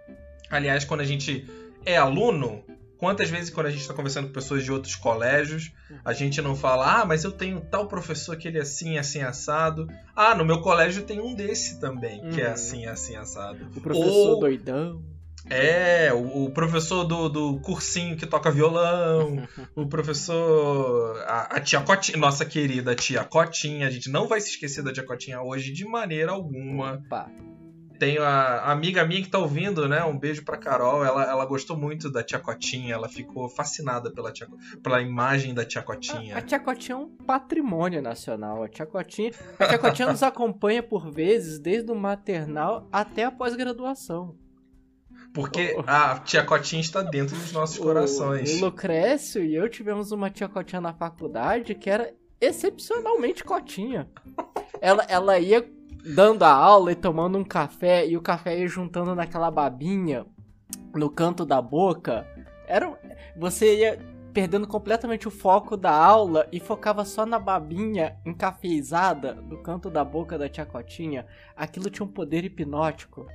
Aliás, 0.51 0.85
quando 0.85 1.01
a 1.01 1.05
gente 1.05 1.47
é 1.85 1.97
aluno, 1.97 2.65
quantas 2.99 3.31
vezes 3.31 3.51
quando 3.51 3.67
a 3.67 3.71
gente 3.71 3.81
está 3.83 3.95
conversando 3.95 4.27
com 4.27 4.33
pessoas 4.33 4.65
de 4.65 4.73
outros 4.73 4.97
colégios, 4.97 5.73
a 6.05 6.13
gente 6.13 6.43
não 6.43 6.55
fala, 6.55 7.01
ah, 7.01 7.05
mas 7.05 7.25
eu 7.25 7.33
tenho 7.33 7.61
tal 7.61 7.87
professor 7.87 8.37
que 8.37 8.49
ele 8.49 8.59
é 8.59 8.63
assim, 8.63 8.99
assim, 8.99 9.23
assado. 9.23 9.89
Ah, 10.15 10.35
no 10.35 10.45
meu 10.45 10.61
colégio 10.61 11.03
tem 11.05 11.21
um 11.21 11.35
desse 11.35 11.81
também, 11.81 12.21
que 12.31 12.41
é 12.41 12.47
uhum. 12.47 12.53
assim, 12.53 12.87
assim, 12.87 13.17
assado. 13.17 13.59
O 13.77 13.81
professor 13.81 14.07
Ou... 14.07 14.41
doidão. 14.41 15.03
É, 15.51 16.13
o, 16.13 16.45
o 16.45 16.51
professor 16.51 17.05
do, 17.05 17.29
do, 17.29 17.61
cursinho 17.61 18.17
que 18.17 18.27
toca 18.27 18.51
violão, 18.51 19.49
o 19.75 19.87
professor. 19.87 21.17
A, 21.23 21.57
a, 21.57 21.61
tia 21.61 21.81
Cotinha, 21.81 22.19
nossa 22.19 22.45
querida 22.45 22.95
tia 22.95 23.25
Cotinha, 23.25 23.87
a 23.87 23.91
gente 23.91 24.11
não 24.11 24.29
vai 24.29 24.41
se 24.41 24.51
esquecer 24.51 24.83
da 24.83 24.93
tia 24.93 25.03
Cotinha 25.03 25.41
hoje 25.41 25.73
de 25.73 25.87
maneira 25.87 26.33
alguma. 26.33 26.95
Opa. 26.95 27.31
Tenho 27.99 28.23
a, 28.23 28.71
amiga 28.71 29.05
minha 29.05 29.21
que 29.23 29.29
tá 29.29 29.39
ouvindo, 29.39 29.89
né? 29.89 30.05
Um 30.05 30.17
beijo 30.17 30.45
pra 30.45 30.57
Carol. 30.57 31.05
Ela, 31.05 31.25
ela 31.25 31.45
gostou 31.45 31.77
muito 31.77 32.11
da 32.11 32.23
tia 32.23 32.39
Cotinha, 32.39 32.95
ela 32.95 33.09
ficou 33.09 33.49
fascinada 33.49 34.11
pela, 34.11 34.33
tia, 34.33 34.47
pela 34.83 35.01
imagem 35.01 35.53
da 35.53 35.65
tia 35.65 35.83
Cotinha. 35.83 36.37
A, 36.37 36.39
a 36.39 36.43
tia 36.43 36.61
Cotinha 36.61 36.95
é 36.95 36.99
um 36.99 37.09
patrimônio 37.09 38.01
nacional. 38.01 38.63
A 38.63 38.69
tia 38.69 38.87
Cotinha, 38.87 39.33
a 39.59 39.67
tia 39.67 39.79
Cotinha 39.79 40.09
nos 40.09 40.23
acompanha 40.23 40.83
por 40.83 41.11
vezes, 41.11 41.59
desde 41.59 41.91
o 41.91 41.97
maternal 41.97 42.89
até 42.93 43.25
a 43.25 43.31
pós-graduação. 43.31 44.37
Porque 45.35 45.77
a 45.87 46.19
tia 46.21 46.45
Cotinha 46.45 46.81
está 46.81 47.03
dentro 47.03 47.37
dos 47.37 47.53
nossos 47.53 47.79
corações. 47.79 48.61
O 48.61 48.65
Lucrécio 48.67 49.45
e 49.45 49.55
eu 49.55 49.69
tivemos 49.69 50.13
uma 50.13 50.31
tia 50.31 50.49
Cotinha 50.49 50.81
na 50.81 50.95
faculdade 50.95 51.75
que 51.75 51.91
era 51.91 52.15
excepcionalmente 52.41 53.45
Cotinha. 53.45 54.09
Ela, 54.81 55.05
ela 55.09 55.39
ia 55.39 55.69
dando 56.05 56.43
a 56.43 56.51
aula 56.51 56.93
e 56.93 56.95
tomando 56.95 57.39
um 57.39 57.45
café, 57.45 58.07
e 58.07 58.17
o 58.17 58.23
café 58.23 58.59
ia 58.59 58.69
juntando 58.69 59.15
naquela 59.15 59.51
babinha 59.51 60.27
no 60.95 61.11
canto 61.11 61.45
da 61.45 61.61
boca. 61.61 62.27
Era, 62.67 62.99
você 63.37 63.79
ia 63.79 63.99
perdendo 64.33 64.67
completamente 64.67 65.27
o 65.27 65.31
foco 65.31 65.77
da 65.77 65.91
aula 65.91 66.47
e 66.53 66.61
focava 66.61 67.05
só 67.05 67.27
na 67.27 67.39
babinha 67.39 68.17
encafeizada 68.25 69.35
do 69.35 69.59
canto 69.59 69.91
da 69.91 70.05
boca 70.05 70.39
da 70.39 70.49
tia 70.49 70.67
Cotinha. 70.67 71.27
Aquilo 71.57 71.91
tinha 71.91 72.07
um 72.07 72.13
poder 72.13 72.45
hipnótico 72.45 73.27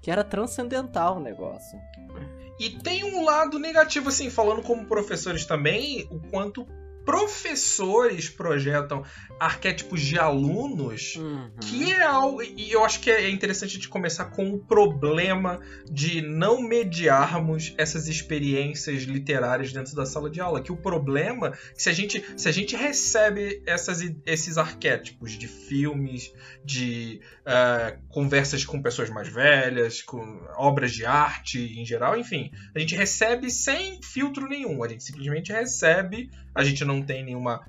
que 0.00 0.10
era 0.10 0.22
transcendental 0.22 1.16
o 1.16 1.20
negócio. 1.20 1.78
E 2.58 2.70
tem 2.70 3.04
um 3.04 3.24
lado 3.24 3.58
negativo, 3.58 4.08
assim, 4.08 4.30
falando 4.30 4.62
como 4.62 4.86
professores 4.86 5.44
também, 5.44 6.06
o 6.10 6.20
quanto 6.30 6.66
professores 7.04 8.28
projetam 8.28 9.04
arquétipos 9.38 10.00
de 10.00 10.18
alunos, 10.18 11.16
uhum. 11.16 11.50
que 11.60 11.92
é 11.92 12.02
algo. 12.02 12.42
E 12.42 12.72
eu 12.72 12.84
acho 12.84 13.00
que 13.00 13.10
é 13.10 13.30
interessante 13.30 13.78
de 13.78 13.88
começar 13.88 14.26
com 14.26 14.52
o 14.52 14.58
problema 14.58 15.60
de 15.90 16.22
não 16.22 16.62
mediarmos 16.62 17.74
essas 17.76 18.08
experiências 18.08 19.02
literárias 19.02 19.72
dentro 19.72 19.94
da 19.94 20.06
sala 20.06 20.30
de 20.30 20.40
aula. 20.40 20.62
Que 20.62 20.72
o 20.72 20.76
problema, 20.76 21.52
se 21.74 21.88
a 21.88 21.92
gente, 21.92 22.24
se 22.36 22.48
a 22.48 22.52
gente 22.52 22.74
recebe 22.76 23.62
essas, 23.66 24.00
esses 24.24 24.58
arquétipos 24.58 25.32
de 25.32 25.46
filmes, 25.46 26.32
de 26.64 27.20
uh, 27.42 27.98
conversas 28.08 28.64
com 28.64 28.80
pessoas 28.80 29.10
mais 29.10 29.28
velhas, 29.28 30.02
com 30.02 30.42
obras 30.56 30.92
de 30.92 31.04
arte 31.04 31.78
em 31.78 31.84
geral, 31.84 32.18
enfim, 32.18 32.50
a 32.74 32.78
gente 32.78 32.94
recebe 32.94 33.50
sem 33.50 34.00
filtro 34.02 34.48
nenhum. 34.48 34.82
A 34.82 34.88
gente 34.88 35.04
simplesmente 35.04 35.52
recebe, 35.52 36.30
a 36.54 36.64
gente 36.64 36.84
não 36.84 37.02
tem 37.02 37.24
nenhuma 37.24 37.64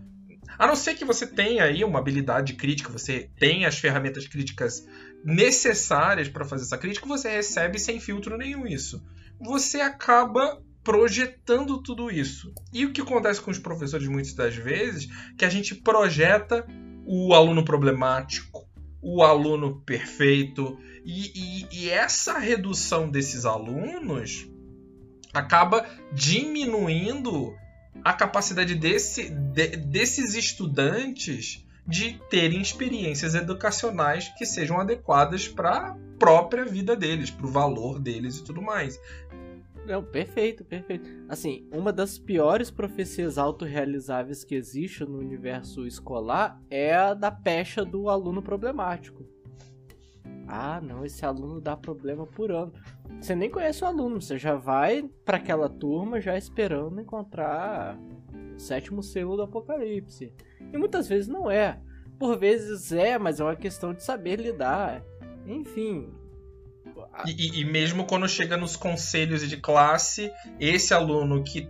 a 0.58 0.66
não 0.66 0.76
ser 0.76 0.96
que 0.96 1.06
você 1.06 1.28
tenha 1.28 1.64
aí 1.64 1.84
uma 1.84 2.00
habilidade 2.00 2.54
crítica, 2.54 2.92
você 2.92 3.30
tenha 3.40 3.68
as 3.68 3.78
ferramentas 3.78 4.28
críticas 4.28 4.88
necessárias 5.24 6.28
para 6.28 6.46
fazer 6.46 6.64
essa 6.64 6.78
crítica, 6.78 7.08
você 7.08 7.30
recebe 7.30 7.80
sem 7.80 8.00
filtro 8.00 8.38
nenhum 8.38 8.66
isso. 8.66 9.04
Você 9.40 9.82
acaba 9.82 10.62
projetando 10.84 11.82
tudo 11.82 12.10
isso. 12.10 12.54
E 12.72 12.86
o 12.86 12.94
que 12.94 13.02
acontece 13.02 13.42
com 13.42 13.52
os 13.52 13.60
professores 13.60 14.08
muitas 14.08 14.34
das 14.34 14.56
vezes, 14.56 15.08
que 15.38 15.44
a 15.44 15.50
gente 15.50 15.76
projeta 15.76 16.66
o 17.06 17.34
aluno 17.34 17.64
problemático, 17.64 18.66
o 19.02 19.22
aluno 19.22 19.82
perfeito, 19.82 20.78
e, 21.06 21.32
e, 21.36 21.68
e 21.72 21.90
essa 21.90 22.40
redução 22.40 23.10
desses 23.10 23.46
alunos 23.46 24.48
acaba 25.34 25.86
diminuindo 26.12 27.54
a 28.08 28.14
capacidade 28.14 28.74
desse, 28.74 29.30
de, 29.30 29.68
desses 29.76 30.34
estudantes 30.34 31.68
de 31.86 32.18
terem 32.30 32.62
experiências 32.62 33.36
educacionais 33.36 34.30
que 34.38 34.46
sejam 34.46 34.80
adequadas 34.80 35.46
para 35.46 35.90
a 35.90 35.98
própria 36.18 36.64
vida 36.64 36.96
deles, 36.96 37.30
para 37.30 37.46
o 37.46 37.52
valor 37.52 38.00
deles 38.00 38.38
e 38.38 38.46
tudo 38.46 38.62
mais. 38.62 38.98
Não, 39.86 40.02
perfeito, 40.02 40.64
perfeito. 40.64 41.10
Assim, 41.28 41.68
uma 41.70 41.92
das 41.92 42.18
piores 42.18 42.72
profecias 42.72 43.38
autorrealizáveis 43.38 44.46
que 44.46 44.56
existe 44.56 45.04
no 45.04 45.18
universo 45.18 45.86
escolar 45.86 46.62
é 46.70 46.96
a 46.96 47.14
da 47.14 47.30
pecha 47.30 47.84
do 47.84 48.10
aluno 48.10 48.42
problemático. 48.42 49.26
Ah, 50.48 50.80
não, 50.82 51.06
esse 51.06 51.26
aluno 51.26 51.60
dá 51.60 51.76
problema 51.76 52.26
por 52.26 52.52
ano. 52.52 52.74
Você 53.20 53.36
nem 53.36 53.50
conhece 53.50 53.84
o 53.84 53.88
aluno, 53.88 54.22
você 54.22 54.38
já 54.38 54.56
vai 54.56 55.10
para 55.26 55.38
aquela 55.38 55.68
turma 55.68 56.22
já 56.22 56.38
esperando 56.38 57.02
encontrar 57.02 58.00
o 58.56 58.60
sétimo 58.60 59.04
selo 59.04 59.36
do 59.36 59.42
apocalipse. 59.42 60.34
E 60.72 60.78
muitas 60.78 61.08
vezes 61.08 61.28
não 61.28 61.52
é. 61.52 61.80
Por 62.18 62.38
vezes 62.38 62.92
é, 62.92 63.18
mas 63.18 63.40
é 63.40 63.44
uma 63.44 63.56
questão 63.56 63.94
de 63.94 64.04
saber 64.04 64.40
lidar. 64.40 65.04
Enfim. 65.46 66.10
E, 67.26 67.62
e 67.62 67.66
mesmo 67.66 68.06
quando 68.06 68.28
chega 68.28 68.56
nos 68.56 68.76
conselhos 68.76 69.48
de 69.48 69.58
classe, 69.58 70.32
esse 70.60 70.94
aluno 70.94 71.44
que 71.44 71.70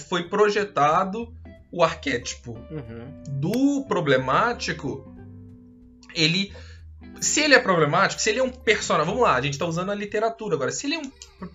foi 0.00 0.28
projetado 0.28 1.32
o 1.70 1.82
arquétipo 1.82 2.52
uhum. 2.52 3.22
do 3.40 3.84
problemático, 3.86 5.12
ele 6.14 6.52
se 7.20 7.40
ele 7.40 7.54
é 7.54 7.58
problemático, 7.58 8.20
se 8.20 8.30
ele 8.30 8.38
é 8.38 8.42
um 8.42 8.50
personagem. 8.50 9.06
Vamos 9.06 9.22
lá, 9.22 9.36
a 9.36 9.40
gente 9.40 9.54
está 9.54 9.66
usando 9.66 9.90
a 9.90 9.94
literatura 9.94 10.54
agora. 10.54 10.70
Se 10.70 10.86
ele 10.86 10.96
é 10.96 10.98
um 10.98 11.10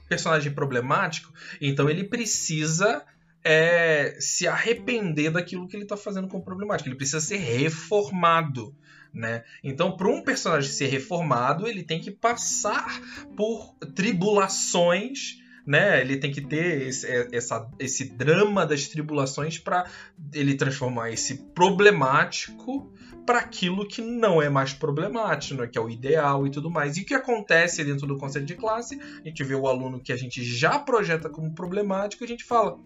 personagem 0.07 0.51
problemático, 0.51 1.31
então 1.59 1.89
ele 1.89 2.03
precisa 2.03 3.03
é, 3.43 4.15
se 4.19 4.47
arrepender 4.47 5.31
daquilo 5.31 5.67
que 5.67 5.75
ele 5.75 5.83
está 5.83 5.97
fazendo 5.97 6.27
com 6.27 6.37
o 6.37 6.43
problemático. 6.43 6.89
Ele 6.89 6.95
precisa 6.95 7.19
ser 7.19 7.37
reformado. 7.37 8.75
Né? 9.13 9.43
Então, 9.61 9.97
para 9.97 10.07
um 10.07 10.23
personagem 10.23 10.71
ser 10.71 10.87
reformado, 10.87 11.67
ele 11.67 11.83
tem 11.83 11.99
que 11.99 12.11
passar 12.11 13.01
por 13.35 13.75
tribulações 13.93 15.41
né? 15.65 16.01
Ele 16.01 16.17
tem 16.17 16.31
que 16.31 16.41
ter 16.41 16.87
esse, 16.87 17.05
é, 17.05 17.27
essa, 17.31 17.69
esse 17.79 18.05
drama 18.05 18.65
das 18.65 18.87
tribulações 18.87 19.59
para 19.59 19.85
ele 20.33 20.55
transformar 20.55 21.11
esse 21.11 21.35
problemático 21.53 22.91
para 23.31 23.39
aquilo 23.39 23.87
que 23.87 24.01
não 24.01 24.41
é 24.41 24.49
mais 24.49 24.73
problemático, 24.73 25.61
né? 25.61 25.65
que 25.65 25.77
é 25.77 25.81
o 25.81 25.89
ideal 25.89 26.45
e 26.45 26.51
tudo 26.51 26.69
mais. 26.69 26.97
E 26.97 27.01
o 27.03 27.05
que 27.05 27.13
acontece 27.13 27.81
dentro 27.81 28.05
do 28.05 28.17
conceito 28.17 28.45
de 28.45 28.55
classe? 28.55 28.99
A 28.99 29.25
gente 29.25 29.41
vê 29.41 29.55
o 29.55 29.67
aluno 29.67 30.01
que 30.01 30.11
a 30.11 30.17
gente 30.17 30.43
já 30.43 30.77
projeta 30.77 31.29
como 31.29 31.55
problemático, 31.55 32.21
e 32.21 32.25
a 32.25 32.27
gente 32.27 32.43
fala, 32.43 32.77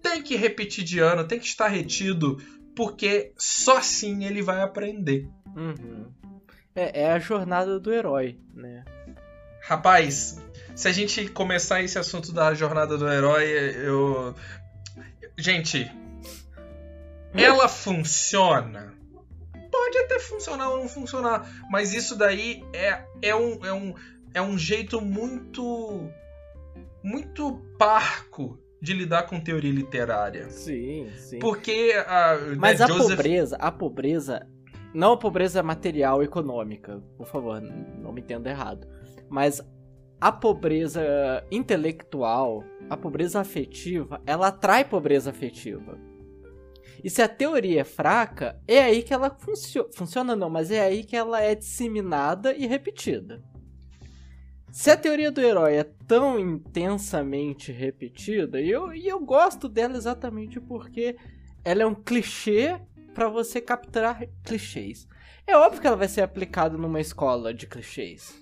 tem 0.00 0.22
que 0.22 0.36
repetir 0.36 0.84
de 0.84 1.00
ano, 1.00 1.28
tem 1.28 1.38
que 1.38 1.44
estar 1.44 1.68
retido, 1.68 2.38
porque 2.74 3.34
só 3.36 3.76
assim 3.76 4.24
ele 4.24 4.40
vai 4.40 4.62
aprender. 4.62 5.28
Uhum. 5.54 6.06
É, 6.74 7.02
é 7.02 7.12
a 7.12 7.18
jornada 7.18 7.78
do 7.78 7.92
herói, 7.92 8.38
né? 8.54 8.86
Rapaz, 9.60 10.40
se 10.74 10.88
a 10.88 10.92
gente 10.92 11.28
começar 11.28 11.82
esse 11.82 11.98
assunto 11.98 12.32
da 12.32 12.54
jornada 12.54 12.96
do 12.96 13.06
herói, 13.06 13.44
eu. 13.84 14.34
Gente, 15.36 15.92
ela 17.34 17.68
funciona 17.68 18.98
pode 19.90 19.98
até 19.98 20.20
funcionar 20.20 20.70
ou 20.70 20.78
não 20.78 20.88
funcionar, 20.88 21.50
mas 21.68 21.92
isso 21.92 22.16
daí 22.16 22.64
é, 22.72 23.04
é, 23.20 23.34
um, 23.34 23.64
é, 23.64 23.72
um, 23.72 23.94
é 24.34 24.40
um 24.40 24.56
jeito 24.56 25.00
muito. 25.00 26.08
muito 27.02 27.60
parco 27.76 28.58
de 28.80 28.94
lidar 28.94 29.24
com 29.24 29.38
teoria 29.38 29.72
literária. 29.72 30.48
Sim, 30.48 31.10
sim. 31.16 31.38
Porque 31.38 31.92
a. 32.06 32.38
Mas 32.56 32.78
né, 32.78 32.84
a 32.84 32.88
Joseph... 32.88 33.16
pobreza, 33.16 33.56
a 33.56 33.72
pobreza. 33.72 34.46
Não 34.92 35.12
a 35.12 35.16
pobreza 35.16 35.62
material 35.62 36.22
econômica, 36.22 37.00
por 37.16 37.26
favor, 37.26 37.60
não 37.60 38.12
me 38.12 38.20
entenda 38.20 38.50
errado. 38.50 38.88
Mas 39.28 39.62
a 40.20 40.32
pobreza 40.32 41.00
intelectual, 41.48 42.64
a 42.88 42.96
pobreza 42.96 43.38
afetiva, 43.38 44.20
ela 44.26 44.48
atrai 44.48 44.84
pobreza 44.84 45.30
afetiva. 45.30 45.96
E 47.02 47.10
se 47.10 47.22
a 47.22 47.28
teoria 47.28 47.80
é 47.80 47.84
fraca, 47.84 48.60
é 48.66 48.82
aí 48.82 49.02
que 49.02 49.12
ela 49.12 49.30
funciona. 49.30 49.88
Funciona 49.92 50.36
não, 50.36 50.50
mas 50.50 50.70
é 50.70 50.80
aí 50.80 51.04
que 51.04 51.16
ela 51.16 51.40
é 51.40 51.54
disseminada 51.54 52.54
e 52.54 52.66
repetida. 52.66 53.42
Se 54.72 54.90
a 54.90 54.96
teoria 54.96 55.32
do 55.32 55.40
herói 55.40 55.74
é 55.74 55.84
tão 56.06 56.38
intensamente 56.38 57.72
repetida, 57.72 58.60
e 58.60 58.70
eu, 58.70 58.94
e 58.94 59.08
eu 59.08 59.18
gosto 59.18 59.68
dela 59.68 59.96
exatamente 59.96 60.60
porque 60.60 61.16
ela 61.64 61.82
é 61.82 61.86
um 61.86 61.94
clichê 61.94 62.80
para 63.12 63.28
você 63.28 63.60
capturar 63.60 64.22
clichês. 64.44 65.08
É 65.46 65.56
óbvio 65.56 65.80
que 65.80 65.86
ela 65.86 65.96
vai 65.96 66.08
ser 66.08 66.22
aplicada 66.22 66.78
numa 66.78 67.00
escola 67.00 67.52
de 67.52 67.66
clichês. 67.66 68.40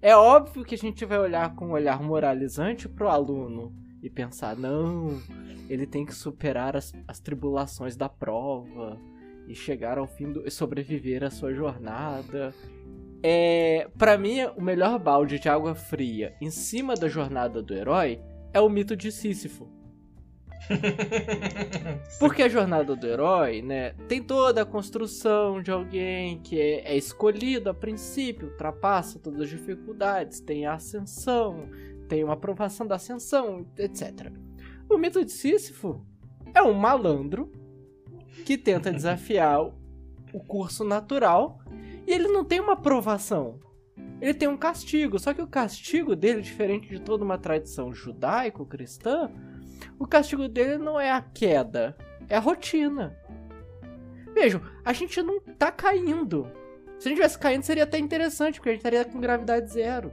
É 0.00 0.16
óbvio 0.16 0.64
que 0.64 0.74
a 0.74 0.78
gente 0.78 1.04
vai 1.04 1.18
olhar 1.18 1.54
com 1.56 1.66
um 1.66 1.72
olhar 1.72 2.00
moralizante 2.00 2.88
pro 2.88 3.08
aluno 3.08 3.74
e 4.02 4.08
pensar, 4.08 4.56
não, 4.56 5.20
ele 5.68 5.86
tem 5.86 6.04
que 6.04 6.14
superar 6.14 6.76
as, 6.76 6.92
as 7.06 7.20
tribulações 7.20 7.96
da 7.96 8.08
prova 8.08 8.98
e 9.46 9.54
chegar 9.54 9.98
ao 9.98 10.06
fim 10.06 10.32
do. 10.32 10.46
e 10.46 10.50
sobreviver 10.50 11.22
à 11.24 11.30
sua 11.30 11.52
jornada. 11.52 12.54
É, 13.22 13.88
para 13.98 14.16
mim, 14.16 14.42
o 14.56 14.62
melhor 14.62 14.98
balde 14.98 15.38
de 15.38 15.48
água 15.48 15.74
fria 15.74 16.34
em 16.40 16.50
cima 16.50 16.94
da 16.94 17.08
jornada 17.08 17.62
do 17.62 17.74
herói 17.74 18.20
é 18.52 18.60
o 18.60 18.68
mito 18.68 18.96
de 18.96 19.12
Sísifo. 19.12 19.68
Porque 22.18 22.42
a 22.42 22.48
jornada 22.48 22.94
do 22.94 23.06
herói, 23.06 23.62
né, 23.62 23.92
tem 24.08 24.22
toda 24.22 24.62
a 24.62 24.66
construção 24.66 25.62
de 25.62 25.70
alguém 25.70 26.38
que 26.40 26.60
é, 26.60 26.92
é 26.92 26.96
escolhido 26.96 27.70
a 27.70 27.74
princípio, 27.74 28.48
ultrapassa 28.48 29.18
todas 29.18 29.40
as 29.40 29.50
dificuldades, 29.50 30.40
tem 30.40 30.66
a 30.66 30.74
ascensão, 30.74 31.68
tem 32.10 32.24
uma 32.24 32.32
aprovação 32.32 32.84
da 32.84 32.96
ascensão, 32.96 33.64
etc. 33.78 34.32
O 34.88 34.98
mito 34.98 35.24
de 35.24 35.30
Sísifo 35.30 36.04
é 36.52 36.60
um 36.60 36.72
malandro 36.72 37.52
que 38.44 38.58
tenta 38.58 38.90
desafiar 38.92 39.62
o 40.32 40.40
curso 40.40 40.82
natural 40.82 41.60
e 42.04 42.12
ele 42.12 42.26
não 42.26 42.44
tem 42.44 42.58
uma 42.58 42.72
aprovação. 42.72 43.60
Ele 44.20 44.34
tem 44.34 44.48
um 44.48 44.56
castigo, 44.56 45.20
só 45.20 45.32
que 45.32 45.40
o 45.40 45.46
castigo 45.46 46.16
dele, 46.16 46.42
diferente 46.42 46.88
de 46.88 47.00
toda 47.00 47.24
uma 47.24 47.38
tradição 47.38 47.94
judaico-cristã, 47.94 49.30
o 49.96 50.06
castigo 50.06 50.48
dele 50.48 50.78
não 50.78 50.98
é 50.98 51.12
a 51.12 51.22
queda, 51.22 51.96
é 52.28 52.36
a 52.36 52.40
rotina. 52.40 53.16
Vejam, 54.34 54.60
a 54.84 54.92
gente 54.92 55.22
não 55.22 55.40
tá 55.40 55.70
caindo. 55.70 56.50
Se 56.98 57.06
a 57.06 57.08
gente 57.08 57.18
tivesse 57.18 57.38
caindo, 57.38 57.62
seria 57.62 57.84
até 57.84 57.98
interessante, 57.98 58.56
porque 58.56 58.70
a 58.70 58.72
gente 58.72 58.80
estaria 58.80 59.04
com 59.04 59.20
gravidade 59.20 59.70
zero. 59.70 60.12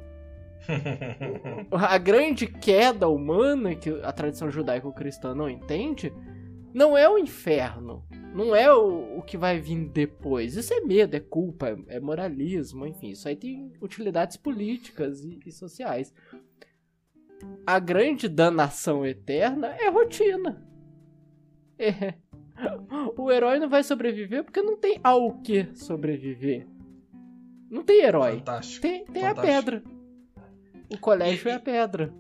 a 1.71 1.97
grande 1.97 2.47
queda 2.47 3.07
humana 3.07 3.75
que 3.75 3.89
a 4.03 4.11
tradição 4.11 4.49
judaico-cristã 4.49 5.33
não 5.33 5.49
entende 5.49 6.13
não 6.73 6.97
é 6.97 7.09
o 7.09 7.17
inferno. 7.17 8.05
Não 8.35 8.55
é 8.55 8.71
o, 8.71 9.17
o 9.17 9.21
que 9.23 9.37
vai 9.37 9.59
vir 9.59 9.89
depois. 9.89 10.55
Isso 10.55 10.73
é 10.73 10.81
medo, 10.81 11.15
é 11.15 11.19
culpa, 11.19 11.69
é, 11.69 11.95
é 11.95 11.99
moralismo, 11.99 12.85
enfim. 12.85 13.09
Isso 13.09 13.27
aí 13.27 13.35
tem 13.35 13.71
utilidades 13.81 14.37
políticas 14.37 15.23
e, 15.23 15.39
e 15.45 15.51
sociais 15.51 16.13
a 17.65 17.79
grande 17.79 18.27
danação 18.27 19.05
eterna 19.05 19.67
é 19.79 19.89
rotina. 19.89 20.65
É. 21.77 22.15
O 23.15 23.31
herói 23.31 23.59
não 23.59 23.69
vai 23.69 23.83
sobreviver 23.83 24.43
porque 24.43 24.61
não 24.61 24.77
tem 24.77 24.99
ao 25.03 25.39
que 25.41 25.69
sobreviver. 25.75 26.67
Não 27.69 27.83
tem 27.83 28.01
herói. 28.01 28.37
Fantástico. 28.37 28.81
Tem, 28.81 29.05
tem 29.05 29.23
Fantástico. 29.23 29.39
a 29.39 29.43
pedra. 29.43 29.83
O 30.89 30.97
colégio 30.97 31.47
E- 31.49 31.51
é 31.51 31.55
a 31.55 31.59
pedra. 31.59 32.13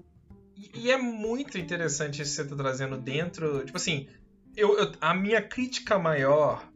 E, 0.55 0.85
e 0.87 0.91
é 0.91 0.97
muito 0.97 1.57
interessante 1.57 2.21
isso 2.21 2.31
que 2.41 2.43
você 2.43 2.49
tá 2.49 2.55
trazendo 2.55 2.97
dentro. 2.97 3.63
Tipo 3.65 3.77
assim, 3.77 4.07
eu, 4.55 4.77
eu- 4.77 4.91
a 4.99 5.13
minha 5.13 5.41
crítica 5.41 5.97
maior 5.99 6.67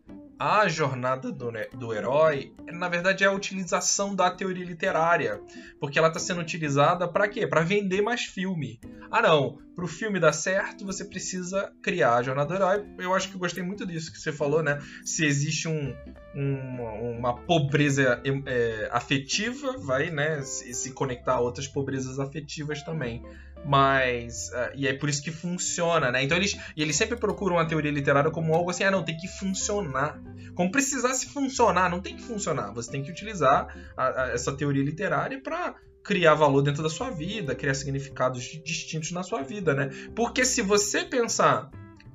à 0.41 0.67
jornada 0.67 1.31
do, 1.31 1.51
do 1.77 1.93
herói, 1.93 2.51
na 2.74 2.89
verdade, 2.89 3.24
é 3.24 3.27
a 3.27 3.31
utilização 3.31 4.15
da 4.15 4.31
teoria 4.31 4.65
literária. 4.65 5.39
Porque 5.79 6.00
ela 6.00 6.10
tá 6.10 6.17
sendo 6.19 6.41
utilizada 6.41 7.07
pra 7.07 7.27
quê? 7.27 7.45
Pra 7.45 7.62
vender 7.62 8.01
mais 8.01 8.21
filme. 8.21 8.79
Ah, 9.12 9.21
não. 9.21 9.60
Pro 9.75 9.88
filme 9.88 10.19
dar 10.19 10.33
certo, 10.33 10.86
você 10.86 11.05
precisa 11.05 11.71
criar 11.81 12.15
a 12.15 12.24
jornada 12.24 12.50
do 12.50 12.55
herói. 12.55 12.86
Eu 12.98 13.13
acho 13.13 13.29
que 13.29 13.36
eu 13.36 13.39
gostei 13.39 13.63
muito 13.63 13.86
disso 13.86 14.12
que 14.12 14.17
você 14.19 14.31
falou, 14.31 14.63
né? 14.63 14.79
Se 15.05 15.25
existe 15.25 15.67
um, 15.67 15.95
um- 16.36 17.17
uma 17.19 17.36
pobreza 17.36 18.21
é, 18.48 18.89
afetiva, 18.91 19.77
vai, 19.77 20.10
né? 20.10 20.41
Se, 20.41 20.74
se 20.74 20.91
conectar 20.91 21.33
a 21.36 21.39
outras 21.39 21.67
pobrezas 21.67 22.19
afetivas 22.19 22.81
também. 22.83 23.24
Mas. 23.65 24.51
ah, 24.53 24.72
e 24.75 24.88
é 24.88 24.93
por 24.93 25.10
isso 25.10 25.21
que 25.24 25.32
funciona, 25.32 26.12
né? 26.12 26.24
Então 26.24 26.38
eles, 26.38 26.58
eles 26.76 26.95
sempre 26.95 27.15
procuram 27.17 27.60
a 27.60 27.65
teoria 27.65 27.91
literária 27.91 28.32
como 28.32 28.54
algo 28.54 28.69
assim, 28.71 28.84
ah, 28.84 28.91
não, 28.91 29.04
tem 29.04 29.17
que 29.17 29.28
funcionar. 29.28 30.21
Como 30.56 30.71
precisasse 30.71 31.28
funcionar, 31.28 31.89
não 31.89 32.02
tem 32.02 32.15
que 32.15 32.24
funcionar. 32.24 32.71
Você 32.74 32.91
tem 32.91 33.04
que 33.04 33.12
utilizar 33.12 33.67
a- 33.95 34.24
a- 34.24 34.30
essa 34.32 34.52
teoria 34.56 34.84
literária 34.84 35.41
para 35.41 35.76
criar 36.04 36.34
valor 36.34 36.62
dentro 36.63 36.82
da 36.82 36.89
sua 36.89 37.12
vida, 37.12 37.54
criar 37.56 37.76
significados 37.76 38.43
distintos 38.63 39.12
na 39.12 39.21
sua 39.24 39.43
vida, 39.43 39.74
né? 39.74 39.89
Porque 40.15 40.43
se 40.43 40.62
você 40.62 41.04
pensar 41.04 41.69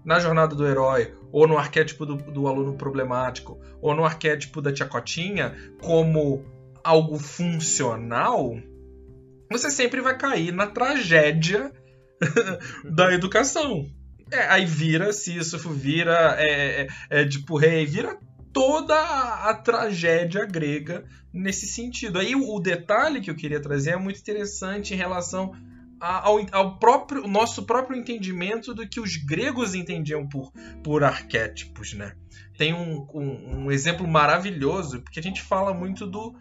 na 0.04 0.20
jornada 0.20 0.54
do 0.54 0.66
herói, 0.66 1.14
ou 1.32 1.46
no 1.48 1.58
arquétipo 1.58 2.06
do, 2.06 2.16
do 2.16 2.46
aluno 2.46 2.76
problemático, 2.76 3.60
ou 3.80 3.94
no 3.94 4.04
arquétipo 4.04 4.60
da 4.62 4.72
tia 4.72 4.86
Cotinha, 4.86 5.54
como 5.80 6.44
algo 6.82 7.18
funcional, 7.18 8.56
você 9.50 9.70
sempre 9.70 10.00
vai 10.00 10.16
cair 10.16 10.52
na 10.52 10.66
tragédia 10.66 11.72
da 12.84 13.12
educação. 13.12 13.86
É, 14.30 14.40
aí 14.48 14.66
vira 14.66 15.12
Sísifo, 15.12 15.70
vira 15.70 16.36
é, 16.38 16.82
é, 16.82 16.86
é, 17.10 17.20
Edipo 17.22 17.56
Rei, 17.56 17.86
vira 17.86 18.18
toda 18.52 18.94
a, 18.94 19.50
a 19.50 19.54
tragédia 19.54 20.44
grega 20.44 21.04
nesse 21.32 21.66
sentido. 21.66 22.18
Aí 22.18 22.34
o, 22.34 22.54
o 22.54 22.60
detalhe 22.60 23.20
que 23.20 23.30
eu 23.30 23.36
queria 23.36 23.60
trazer 23.60 23.90
é 23.90 23.96
muito 23.96 24.18
interessante 24.18 24.94
em 24.94 24.96
relação 24.96 25.52
ao, 26.00 26.38
ao 26.52 26.78
próprio 26.78 27.26
nosso 27.26 27.64
próprio 27.64 27.98
entendimento 27.98 28.74
do 28.74 28.86
que 28.88 29.00
os 29.00 29.16
gregos 29.16 29.74
entendiam 29.74 30.28
por, 30.28 30.52
por 30.82 31.02
arquétipos, 31.04 31.92
né? 31.94 32.12
Tem 32.58 32.72
um, 32.72 33.06
um, 33.14 33.64
um 33.64 33.70
exemplo 33.72 34.06
maravilhoso, 34.08 35.02
porque 35.02 35.20
a 35.20 35.22
gente 35.22 35.42
fala 35.42 35.74
muito 35.74 36.06
do, 36.06 36.34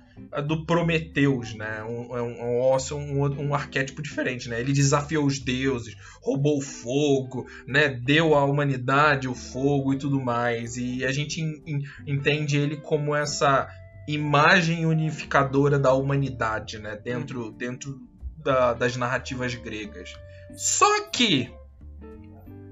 do 0.47 0.65
Prometeus, 0.65 1.53
né? 1.53 1.83
Um, 1.83 2.15
é 2.17 2.21
um, 2.21 2.73
um, 2.73 3.23
um, 3.23 3.47
um 3.49 3.53
arquétipo 3.55 4.01
diferente, 4.01 4.47
né? 4.47 4.59
Ele 4.61 4.71
desafiou 4.71 5.25
os 5.25 5.39
deuses, 5.39 5.93
roubou 6.23 6.57
o 6.57 6.61
fogo, 6.61 7.45
né? 7.67 7.89
Deu 7.89 8.33
à 8.33 8.45
humanidade 8.45 9.27
o 9.27 9.35
fogo 9.35 9.93
e 9.93 9.97
tudo 9.97 10.21
mais. 10.21 10.77
E 10.77 11.03
a 11.03 11.11
gente 11.11 11.41
en- 11.41 11.61
en- 11.67 11.81
entende 12.07 12.57
ele 12.57 12.77
como 12.77 13.13
essa 13.13 13.67
imagem 14.07 14.85
unificadora 14.85 15.77
da 15.79 15.93
humanidade, 15.93 16.77
né? 16.79 16.95
Dentro, 16.95 17.51
dentro 17.51 17.99
da- 18.45 18.73
das 18.73 18.95
narrativas 18.95 19.55
gregas. 19.55 20.15
Só 20.55 21.09
que 21.09 21.51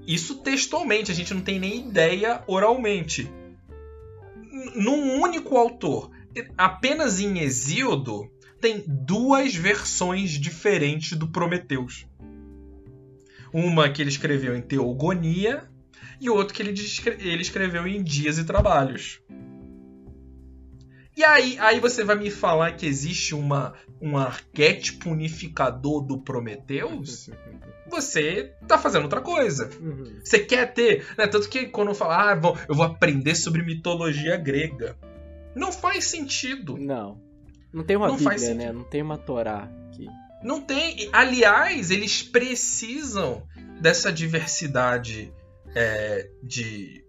isso 0.06 0.36
textualmente, 0.36 1.10
a 1.10 1.14
gente 1.14 1.34
não 1.34 1.40
tem 1.40 1.58
nem 1.58 1.88
ideia 1.88 2.42
oralmente. 2.46 3.30
Num 4.76 5.20
único 5.20 5.56
autor, 5.56 6.10
apenas 6.56 7.18
em 7.18 7.40
Hesíodo, 7.40 8.30
tem 8.60 8.84
duas 8.86 9.54
versões 9.54 10.30
diferentes 10.30 11.18
do 11.18 11.26
Prometeus. 11.28 12.06
Uma 13.52 13.88
que 13.88 14.00
ele 14.00 14.10
escreveu 14.10 14.56
em 14.56 14.62
Teogonia 14.62 15.68
e 16.20 16.30
outra 16.30 16.54
que 16.54 16.62
ele, 16.62 16.74
ele 17.18 17.42
escreveu 17.42 17.86
em 17.86 18.02
Dias 18.02 18.38
e 18.38 18.44
Trabalhos. 18.44 19.20
E 21.16 21.22
aí, 21.22 21.56
aí 21.60 21.78
você 21.78 22.02
vai 22.02 22.16
me 22.16 22.30
falar 22.30 22.72
que 22.72 22.86
existe 22.86 23.34
uma, 23.34 23.74
um 24.00 24.18
arquétipo 24.18 25.10
unificador 25.10 26.02
do 26.02 26.18
Prometeus? 26.18 27.30
Você 27.86 28.54
tá 28.66 28.78
fazendo 28.78 29.04
outra 29.04 29.20
coisa. 29.20 29.70
Uhum. 29.78 30.18
Você 30.24 30.38
quer 30.40 30.72
ter. 30.72 31.06
Né? 31.18 31.26
Tanto 31.26 31.48
que 31.48 31.66
quando 31.66 31.88
eu 31.88 31.94
falo, 31.94 32.12
ah, 32.12 32.34
bom, 32.34 32.56
eu 32.66 32.74
vou 32.74 32.84
aprender 32.84 33.34
sobre 33.34 33.62
mitologia 33.62 34.36
grega. 34.38 34.96
Não 35.54 35.70
faz 35.70 36.06
sentido. 36.06 36.76
Não. 36.78 37.20
Não 37.72 37.84
tem 37.84 37.96
uma 37.96 38.08
Não 38.08 38.18
faz 38.18 38.40
Bíblia, 38.40 38.54
né? 38.56 38.64
sentido. 38.64 38.78
Não 38.78 38.90
tem 38.90 39.02
uma 39.02 39.18
Torá 39.18 39.70
aqui. 39.88 40.08
Não 40.42 40.60
tem. 40.62 41.08
Aliás, 41.12 41.90
eles 41.90 42.22
precisam 42.22 43.46
dessa 43.80 44.10
diversidade 44.10 45.32
é, 45.74 46.28
de, 46.42 47.03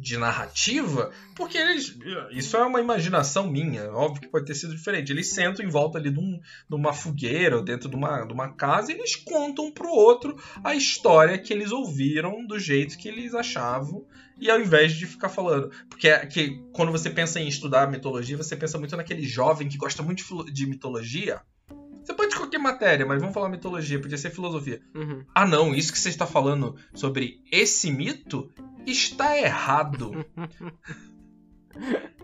de 0.00 0.16
narrativa, 0.16 1.10
porque 1.34 1.58
eles. 1.58 1.98
Isso 2.30 2.56
é 2.56 2.64
uma 2.64 2.80
imaginação 2.80 3.50
minha. 3.50 3.90
Óbvio 3.92 4.22
que 4.22 4.28
pode 4.28 4.46
ter 4.46 4.54
sido 4.54 4.74
diferente. 4.74 5.10
Eles 5.10 5.28
sentam 5.32 5.64
em 5.64 5.68
volta 5.68 5.98
ali 5.98 6.10
de, 6.10 6.20
um- 6.20 6.38
de 6.68 6.74
uma 6.76 6.92
fogueira 6.92 7.56
ou 7.56 7.62
dentro 7.64 7.88
de 7.88 7.96
uma, 7.96 8.24
de 8.24 8.32
uma 8.32 8.52
casa 8.54 8.92
e 8.92 8.94
eles 8.94 9.16
contam 9.16 9.66
um 9.66 9.72
pro 9.72 9.88
outro 9.90 10.36
a 10.62 10.74
história 10.74 11.36
que 11.36 11.52
eles 11.52 11.72
ouviram 11.72 12.46
do 12.46 12.58
jeito 12.58 12.96
que 12.96 13.08
eles 13.08 13.34
achavam. 13.34 14.06
E 14.40 14.48
ao 14.48 14.60
invés 14.60 14.92
de 14.94 15.04
ficar 15.04 15.28
falando. 15.28 15.68
Porque 15.88 16.08
é 16.08 16.24
que 16.24 16.62
quando 16.72 16.92
você 16.92 17.10
pensa 17.10 17.40
em 17.40 17.48
estudar 17.48 17.90
mitologia, 17.90 18.36
você 18.36 18.54
pensa 18.54 18.78
muito 18.78 18.96
naquele 18.96 19.24
jovem 19.26 19.68
que 19.68 19.76
gosta 19.76 20.00
muito 20.02 20.22
de 20.44 20.52
de 20.52 20.66
mitologia. 20.66 21.40
Você 22.04 22.14
pode 22.14 22.30
de 22.30 22.36
qualquer 22.36 22.58
matéria, 22.58 23.04
mas 23.04 23.18
vamos 23.20 23.34
falar 23.34 23.48
mitologia, 23.50 24.00
podia 24.00 24.16
ser 24.16 24.30
filosofia. 24.30 24.80
Uhum. 24.94 25.24
Ah, 25.34 25.44
não, 25.46 25.74
isso 25.74 25.92
que 25.92 25.98
você 25.98 26.08
está 26.08 26.26
falando 26.26 26.74
sobre 26.94 27.42
esse 27.52 27.90
mito 27.90 28.48
está 28.90 29.36
errado. 29.38 30.24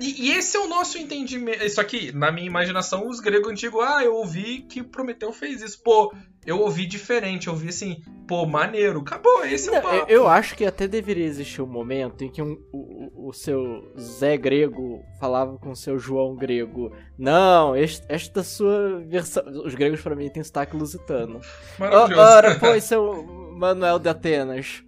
E, 0.00 0.28
e, 0.28 0.32
esse 0.32 0.56
é 0.56 0.60
o 0.60 0.66
nosso 0.66 0.96
entendimento. 0.96 1.62
Isso 1.62 1.78
aqui, 1.78 2.10
na 2.10 2.32
minha 2.32 2.46
imaginação, 2.46 3.06
os 3.06 3.20
gregos 3.20 3.50
antigos, 3.50 3.84
ah, 3.84 4.02
eu 4.02 4.14
ouvi 4.14 4.62
que 4.62 4.82
Prometeu 4.82 5.30
fez 5.30 5.60
isso. 5.60 5.82
Pô, 5.82 6.10
eu 6.46 6.58
ouvi 6.58 6.86
diferente, 6.86 7.48
eu 7.48 7.52
ouvi 7.52 7.68
assim, 7.68 8.02
pô, 8.26 8.46
maneiro, 8.46 9.00
acabou, 9.00 9.44
esse 9.44 9.68
é 9.68 9.78
o 9.78 9.82
papo. 9.82 10.10
Eu 10.10 10.26
acho 10.26 10.56
que 10.56 10.64
até 10.64 10.88
deveria 10.88 11.26
existir 11.26 11.60
um 11.60 11.66
momento 11.66 12.24
em 12.24 12.30
que 12.30 12.40
um, 12.40 12.58
o, 12.72 13.28
o 13.28 13.32
seu 13.34 13.92
Zé 13.98 14.38
grego 14.38 15.04
falava 15.20 15.58
com 15.58 15.72
o 15.72 15.76
seu 15.76 15.98
João 15.98 16.34
grego. 16.34 16.96
Não, 17.18 17.76
este, 17.76 18.06
esta 18.08 18.42
sua 18.42 19.00
versão. 19.06 19.44
Os 19.66 19.74
gregos 19.74 20.00
para 20.00 20.16
mim 20.16 20.30
têm 20.30 20.42
sotaque 20.42 20.74
lusitano. 20.74 21.42
Maravilhoso. 21.78 22.22
Ora, 22.22 22.58
pois, 22.58 22.84
seu 22.84 23.22
Manuel 23.52 23.98
de 23.98 24.08
Atenas. 24.08 24.82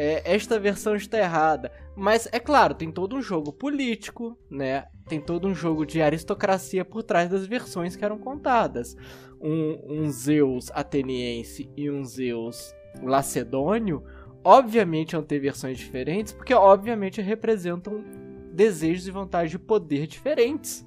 É, 0.00 0.22
esta 0.32 0.60
versão 0.60 0.94
está 0.94 1.18
errada. 1.18 1.72
Mas 1.96 2.28
é 2.30 2.38
claro, 2.38 2.72
tem 2.72 2.88
todo 2.88 3.16
um 3.16 3.20
jogo 3.20 3.52
político, 3.52 4.38
né? 4.48 4.86
Tem 5.08 5.20
todo 5.20 5.48
um 5.48 5.54
jogo 5.56 5.84
de 5.84 6.00
aristocracia 6.00 6.84
por 6.84 7.02
trás 7.02 7.28
das 7.28 7.44
versões 7.44 7.96
que 7.96 8.04
eram 8.04 8.16
contadas. 8.16 8.96
Um, 9.40 10.04
um 10.04 10.08
Zeus 10.08 10.70
ateniense 10.72 11.68
e 11.76 11.90
um 11.90 12.04
Zeus 12.04 12.72
lacedônio, 13.02 14.04
obviamente 14.44 15.16
vão 15.16 15.24
ter 15.24 15.40
versões 15.40 15.76
diferentes, 15.76 16.32
porque 16.32 16.54
obviamente 16.54 17.20
representam 17.20 18.04
desejos 18.52 19.08
e 19.08 19.10
vontades 19.10 19.50
de 19.50 19.58
poder 19.58 20.06
diferentes. 20.06 20.86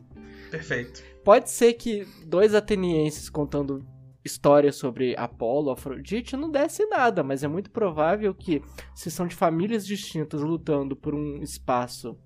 Perfeito. 0.49 1.03
Pode 1.21 1.49
ser 1.49 1.73
que 1.73 2.07
dois 2.25 2.55
atenienses 2.55 3.29
contando 3.29 3.85
história 4.23 4.71
sobre 4.71 5.15
Apolo, 5.17 5.71
Afrodite, 5.71 6.37
não 6.37 6.49
desse 6.49 6.85
nada, 6.85 7.23
mas 7.23 7.43
é 7.43 7.47
muito 7.47 7.71
provável 7.71 8.33
que, 8.33 8.61
se 8.93 9.09
são 9.09 9.27
de 9.27 9.35
famílias 9.35 9.85
distintas 9.85 10.41
lutando 10.41 10.95
por 10.95 11.15
um 11.15 11.41
espaço 11.41 12.17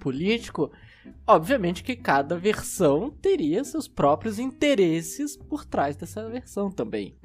político, 0.00 0.70
obviamente 1.26 1.82
que 1.82 1.96
cada 1.96 2.36
versão 2.36 3.10
teria 3.10 3.64
seus 3.64 3.86
próprios 3.86 4.38
interesses 4.38 5.36
por 5.36 5.64
trás 5.64 5.96
dessa 5.96 6.28
versão 6.28 6.70
também. 6.70 7.16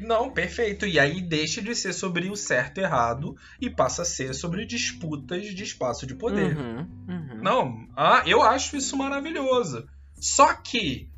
Não, 0.00 0.30
perfeito. 0.30 0.86
E 0.86 0.98
aí 0.98 1.20
deixa 1.20 1.60
de 1.60 1.74
ser 1.74 1.92
sobre 1.92 2.30
o 2.30 2.36
certo 2.36 2.78
e 2.78 2.82
errado 2.82 3.36
e 3.60 3.68
passa 3.68 4.02
a 4.02 4.04
ser 4.04 4.32
sobre 4.34 4.64
disputas 4.64 5.46
de 5.46 5.64
espaço 5.64 6.06
de 6.06 6.14
poder. 6.14 6.56
Uhum, 6.56 6.86
uhum. 7.08 7.42
Não, 7.42 7.88
ah, 7.96 8.22
eu 8.24 8.42
acho 8.42 8.76
isso 8.76 8.96
maravilhoso. 8.96 9.88
Só 10.14 10.54
que 10.54 11.10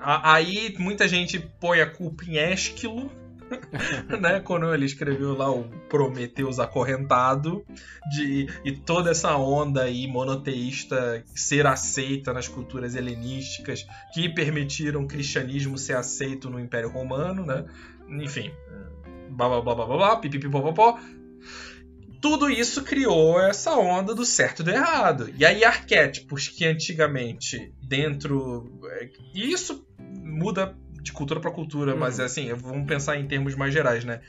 Aí 0.00 0.74
muita 0.78 1.08
gente 1.08 1.38
põe 1.60 1.80
a 1.80 1.90
culpa 1.90 2.24
em 2.24 2.36
Ésquilo, 2.36 3.10
né? 4.20 4.40
Quando 4.40 4.72
ele 4.72 4.84
escreveu 4.84 5.36
lá 5.36 5.50
o 5.50 5.64
Prometeus 5.88 6.58
acorrentado, 6.58 7.64
de, 8.10 8.46
e 8.64 8.72
toda 8.72 9.10
essa 9.10 9.36
onda 9.36 9.82
aí 9.82 10.06
monoteísta 10.06 11.24
ser 11.34 11.66
aceita 11.66 12.32
nas 12.32 12.48
culturas 12.48 12.94
helenísticas 12.94 13.86
que 14.12 14.28
permitiram 14.28 15.02
o 15.02 15.08
cristianismo 15.08 15.78
ser 15.78 15.96
aceito 15.96 16.50
no 16.50 16.60
Império 16.60 16.90
Romano, 16.90 17.44
né? 17.44 17.64
Enfim, 18.08 18.50
blá 19.30 19.48
blá 19.48 19.60
blá 19.60 19.74
blá 19.74 19.86
blá, 19.86 20.16
pipipipopopó 20.16 20.98
tudo 22.20 22.50
isso 22.50 22.82
criou 22.82 23.40
essa 23.40 23.76
onda 23.76 24.12
do 24.14 24.24
certo 24.24 24.62
e 24.62 24.64
do 24.64 24.70
errado. 24.70 25.30
E 25.38 25.44
aí, 25.44 25.64
arquétipos 25.64 26.48
que 26.48 26.64
antigamente, 26.64 27.72
dentro. 27.80 28.80
É, 28.84 29.08
isso 29.32 29.85
muda 30.26 30.76
de 31.00 31.12
cultura 31.12 31.40
para 31.40 31.50
cultura, 31.50 31.92
uhum. 31.92 32.00
mas 32.00 32.18
assim, 32.18 32.52
vamos 32.52 32.86
pensar 32.86 33.16
em 33.16 33.26
termos 33.26 33.54
mais 33.54 33.72
gerais, 33.72 34.04
né? 34.04 34.20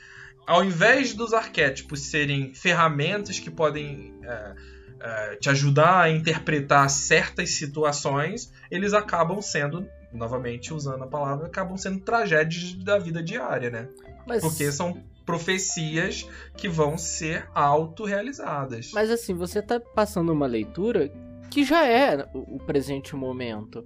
Ao 0.46 0.64
invés 0.64 1.12
dos 1.12 1.34
arquétipos 1.34 2.02
serem 2.02 2.54
ferramentas 2.54 3.38
que 3.38 3.50
podem 3.50 4.14
é, 4.22 4.54
é, 5.00 5.36
te 5.36 5.50
ajudar 5.50 6.02
a 6.02 6.10
interpretar 6.10 6.88
certas 6.88 7.50
situações, 7.50 8.50
eles 8.70 8.94
acabam 8.94 9.42
sendo, 9.42 9.86
novamente 10.12 10.72
usando 10.72 11.04
a 11.04 11.06
palavra, 11.06 11.46
acabam 11.46 11.76
sendo 11.76 12.00
tragédias 12.00 12.72
da 12.74 12.98
vida 12.98 13.22
diária, 13.22 13.70
né? 13.70 13.88
Mas... 14.26 14.42
Porque 14.42 14.70
são 14.72 15.02
profecias 15.26 16.26
que 16.56 16.68
vão 16.68 16.96
ser 16.96 17.46
autorrealizadas. 17.54 18.92
Mas 18.94 19.10
assim, 19.10 19.34
você 19.34 19.60
tá 19.60 19.78
passando 19.78 20.32
uma 20.32 20.46
leitura 20.46 21.12
que 21.50 21.64
já 21.64 21.86
é 21.86 22.26
o 22.32 22.58
presente 22.58 23.14
momento. 23.14 23.84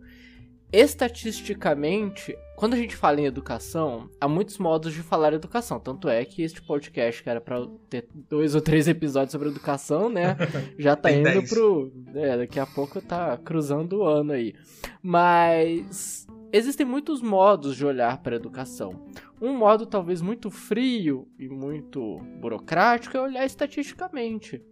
Estatisticamente, 0.72 2.34
quando 2.56 2.72
a 2.72 2.76
gente 2.78 2.96
fala 2.96 3.20
em 3.20 3.26
educação, 3.26 4.08
há 4.18 4.26
muitos 4.26 4.56
modos 4.56 4.94
de 4.94 5.02
falar 5.02 5.34
educação. 5.34 5.78
Tanto 5.78 6.08
é 6.08 6.24
que 6.24 6.42
este 6.42 6.62
podcast, 6.62 7.22
que 7.22 7.28
era 7.28 7.42
pra 7.42 7.66
ter 7.90 8.08
dois 8.14 8.54
ou 8.54 8.60
três 8.62 8.88
episódios 8.88 9.32
sobre 9.32 9.48
educação, 9.48 10.08
né? 10.08 10.34
Já 10.78 10.96
tá 10.96 11.12
indo 11.12 11.24
dez. 11.24 11.50
pro. 11.50 11.92
É, 12.14 12.38
daqui 12.38 12.58
a 12.58 12.64
pouco 12.64 13.02
tá 13.02 13.36
cruzando 13.36 13.98
o 13.98 14.04
ano 14.04 14.32
aí. 14.32 14.54
Mas 15.02 16.26
existem 16.50 16.86
muitos 16.86 17.20
modos 17.20 17.76
de 17.76 17.84
olhar 17.84 18.22
para 18.22 18.34
a 18.34 18.40
educação. 18.40 19.06
Um 19.42 19.54
modo 19.54 19.84
talvez 19.84 20.22
muito 20.22 20.50
frio 20.50 21.28
e 21.38 21.50
muito 21.50 22.18
burocrático 22.40 23.14
é 23.14 23.20
olhar 23.20 23.44
estatisticamente. 23.44 24.62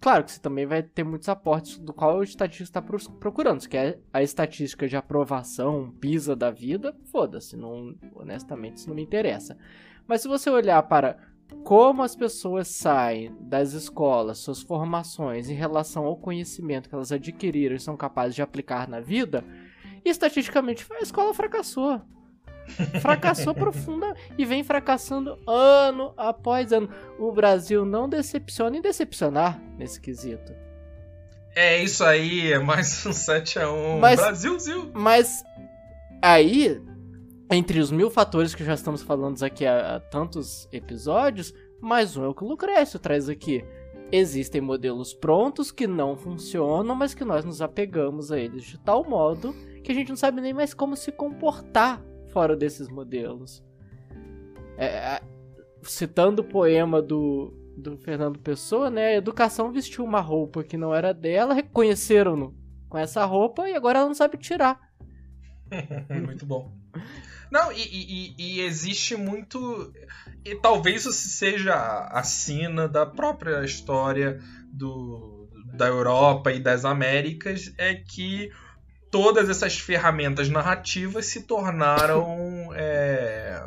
Claro 0.00 0.24
que 0.24 0.32
você 0.32 0.40
também 0.40 0.66
vai 0.66 0.82
ter 0.82 1.04
muitos 1.04 1.28
aportes 1.28 1.78
do 1.78 1.92
qual 1.92 2.18
o 2.18 2.22
estatístico 2.22 2.64
está 2.64 2.82
procurando. 3.18 3.60
Se 3.60 3.68
quer 3.68 4.00
a 4.12 4.22
estatística 4.22 4.86
de 4.86 4.96
aprovação, 4.96 5.90
PISA 6.00 6.36
da 6.36 6.50
vida, 6.50 6.94
foda-se, 7.06 7.56
não, 7.56 7.94
honestamente 8.14 8.76
isso 8.76 8.88
não 8.88 8.94
me 8.94 9.02
interessa. 9.02 9.56
Mas 10.06 10.20
se 10.20 10.28
você 10.28 10.48
olhar 10.48 10.82
para 10.84 11.18
como 11.64 12.02
as 12.02 12.14
pessoas 12.14 12.68
saem 12.68 13.34
das 13.40 13.72
escolas, 13.72 14.38
suas 14.38 14.62
formações 14.62 15.48
em 15.48 15.54
relação 15.54 16.04
ao 16.04 16.16
conhecimento 16.16 16.88
que 16.88 16.94
elas 16.94 17.12
adquiriram 17.12 17.76
e 17.76 17.80
são 17.80 17.96
capazes 17.96 18.34
de 18.34 18.42
aplicar 18.42 18.88
na 18.88 19.00
vida, 19.00 19.44
estatisticamente 20.04 20.86
a 20.92 21.00
escola 21.00 21.34
fracassou. 21.34 22.00
Fracassou 23.00 23.54
profunda 23.54 24.14
e 24.36 24.44
vem 24.44 24.62
fracassando 24.62 25.38
ano 25.46 26.12
após 26.16 26.72
ano. 26.72 26.88
O 27.18 27.32
Brasil 27.32 27.84
não 27.84 28.08
decepciona 28.08 28.76
em 28.76 28.82
decepcionar 28.82 29.60
nesse 29.78 30.00
quesito. 30.00 30.52
É 31.54 31.82
isso 31.82 32.04
aí, 32.04 32.52
é 32.52 32.58
mais 32.58 33.06
um 33.06 33.10
7x1. 33.10 33.98
Mas, 33.98 34.20
Brasilzinho. 34.20 34.90
Mas 34.92 35.42
aí, 36.20 36.82
entre 37.50 37.78
os 37.78 37.90
mil 37.90 38.10
fatores 38.10 38.54
que 38.54 38.62
já 38.62 38.74
estamos 38.74 39.02
falando 39.02 39.42
aqui 39.42 39.64
há, 39.64 39.96
há 39.96 40.00
tantos 40.00 40.68
episódios, 40.70 41.54
mais 41.80 42.16
um 42.16 42.24
é 42.24 42.28
o 42.28 42.34
que 42.34 42.44
o 42.44 42.48
Lucrécio 42.48 42.98
traz 42.98 43.28
aqui. 43.28 43.64
Existem 44.12 44.60
modelos 44.60 45.14
prontos 45.14 45.72
que 45.72 45.86
não 45.86 46.16
funcionam, 46.16 46.94
mas 46.94 47.14
que 47.14 47.24
nós 47.24 47.44
nos 47.44 47.60
apegamos 47.60 48.30
a 48.30 48.38
eles 48.38 48.64
de 48.64 48.78
tal 48.78 49.08
modo 49.08 49.54
que 49.82 49.92
a 49.92 49.94
gente 49.94 50.08
não 50.08 50.16
sabe 50.16 50.40
nem 50.40 50.52
mais 50.52 50.74
como 50.74 50.96
se 50.96 51.10
comportar 51.10 52.02
fora 52.36 52.54
desses 52.54 52.86
modelos. 52.90 53.64
É, 54.76 54.84
é, 54.88 55.22
citando 55.82 56.42
o 56.42 56.44
poema 56.44 57.00
do, 57.00 57.50
do 57.78 57.96
Fernando 57.96 58.38
Pessoa, 58.38 58.90
né? 58.90 59.06
A 59.06 59.16
educação 59.16 59.72
vestiu 59.72 60.04
uma 60.04 60.20
roupa 60.20 60.62
que 60.62 60.76
não 60.76 60.94
era 60.94 61.14
dela, 61.14 61.54
reconheceram-no 61.54 62.54
com 62.90 62.98
essa 62.98 63.24
roupa 63.24 63.66
e 63.70 63.74
agora 63.74 64.00
ela 64.00 64.08
não 64.08 64.14
sabe 64.14 64.36
tirar. 64.36 64.78
muito 66.26 66.44
bom. 66.44 66.76
Não, 67.50 67.72
e, 67.72 67.80
e, 67.80 68.34
e, 68.36 68.60
existe 68.60 69.16
muito. 69.16 69.90
E 70.44 70.56
talvez 70.56 71.06
isso 71.06 71.12
seja 71.14 71.74
a 72.10 72.22
sina 72.22 72.86
da 72.86 73.06
própria 73.06 73.64
história 73.64 74.42
do, 74.70 75.48
da 75.72 75.86
Europa 75.86 76.52
e 76.52 76.60
das 76.60 76.84
Américas, 76.84 77.72
é 77.78 77.94
que 77.94 78.50
todas 79.10 79.48
essas 79.48 79.78
ferramentas 79.78 80.48
narrativas 80.48 81.26
se 81.26 81.42
tornaram 81.42 82.70
é, 82.74 83.62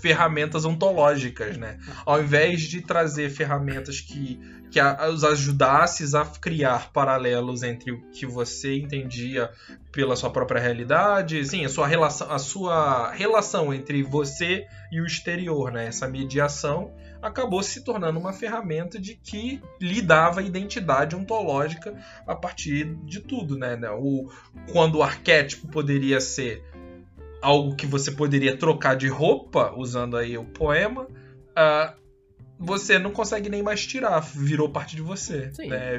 ferramentas 0.00 0.64
ontológicas, 0.64 1.56
né? 1.56 1.78
Ao 2.04 2.22
invés 2.22 2.62
de 2.62 2.80
trazer 2.80 3.30
ferramentas 3.30 4.00
que, 4.00 4.38
que 4.70 4.78
a, 4.78 5.08
os 5.08 5.24
ajudassem 5.24 6.06
a 6.14 6.24
criar 6.24 6.92
paralelos 6.92 7.62
entre 7.62 7.90
o 7.90 8.00
que 8.10 8.26
você 8.26 8.76
entendia 8.76 9.50
pela 9.90 10.14
sua 10.14 10.30
própria 10.30 10.60
realidade, 10.60 11.44
sim, 11.44 11.64
a 11.64 11.68
sua 11.68 11.86
relação, 11.86 12.30
a 12.30 12.38
sua 12.38 13.10
relação 13.12 13.72
entre 13.72 14.02
você 14.02 14.66
e 14.92 15.00
o 15.00 15.06
exterior, 15.06 15.72
né? 15.72 15.86
Essa 15.86 16.06
mediação 16.06 16.92
acabou 17.20 17.62
se 17.62 17.82
tornando 17.82 18.18
uma 18.18 18.32
ferramenta 18.32 18.98
de 18.98 19.14
que 19.14 19.60
lhe 19.80 20.00
dava 20.00 20.42
identidade 20.42 21.16
ontológica 21.16 21.94
a 22.26 22.34
partir 22.34 22.94
de 23.04 23.20
tudo, 23.20 23.56
né? 23.56 23.78
O, 23.90 24.30
quando 24.72 24.96
o 24.96 25.02
arquétipo 25.02 25.68
poderia 25.68 26.20
ser 26.20 26.64
algo 27.42 27.74
que 27.74 27.86
você 27.86 28.10
poderia 28.10 28.56
trocar 28.56 28.96
de 28.96 29.08
roupa, 29.08 29.72
usando 29.76 30.16
aí 30.16 30.36
o 30.36 30.44
poema, 30.44 31.02
uh, 31.04 32.06
você 32.58 32.98
não 32.98 33.10
consegue 33.10 33.48
nem 33.48 33.62
mais 33.62 33.86
tirar, 33.86 34.20
virou 34.20 34.68
parte 34.68 34.96
de 34.96 35.02
você. 35.02 35.50
Sim, 35.52 35.68
né? 35.68 35.98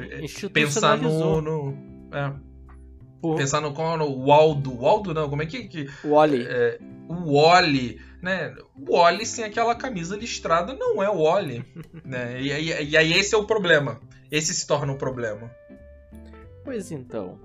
Pensar 0.52 0.96
no. 0.98 1.40
no 1.40 1.78
é. 2.12 2.32
Pensar 3.36 3.60
no, 3.60 3.70
no 3.70 4.26
Waldo. 4.26 4.80
Waldo 4.80 5.14
não, 5.14 5.28
como 5.28 5.42
é 5.42 5.46
que. 5.46 5.64
que 5.64 5.88
Wally. 6.04 6.46
É, 6.46 6.78
o 7.08 7.32
Wally 7.34 7.98
né? 8.22 8.54
O 8.76 8.96
Wally 8.96 9.24
sem 9.24 9.44
aquela 9.44 9.74
camisa 9.74 10.16
listrada 10.16 10.74
não 10.74 11.02
é 11.02 11.08
o 11.08 11.22
Wally, 11.22 11.64
né? 12.04 12.40
E, 12.40 12.50
e, 12.50 12.90
e, 12.90 12.96
aí 12.96 13.12
esse 13.12 13.34
é 13.34 13.38
o 13.38 13.46
problema. 13.46 14.00
Esse 14.30 14.52
se 14.54 14.66
torna 14.66 14.92
um 14.92 14.98
problema. 14.98 15.50
Pois 16.64 16.90
então. 16.90 17.40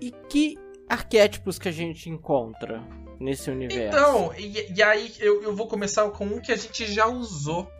E 0.00 0.10
que 0.10 0.58
arquétipos 0.88 1.58
que 1.58 1.68
a 1.68 1.72
gente 1.72 2.10
encontra 2.10 2.82
nesse 3.20 3.50
universo? 3.50 3.96
Então, 3.96 4.34
e, 4.36 4.72
e 4.72 4.82
aí 4.82 5.12
eu, 5.18 5.42
eu 5.42 5.54
vou 5.54 5.68
começar 5.68 6.08
com 6.10 6.24
um 6.24 6.40
que 6.40 6.52
a 6.52 6.56
gente 6.56 6.86
já 6.86 7.06
usou 7.06 7.70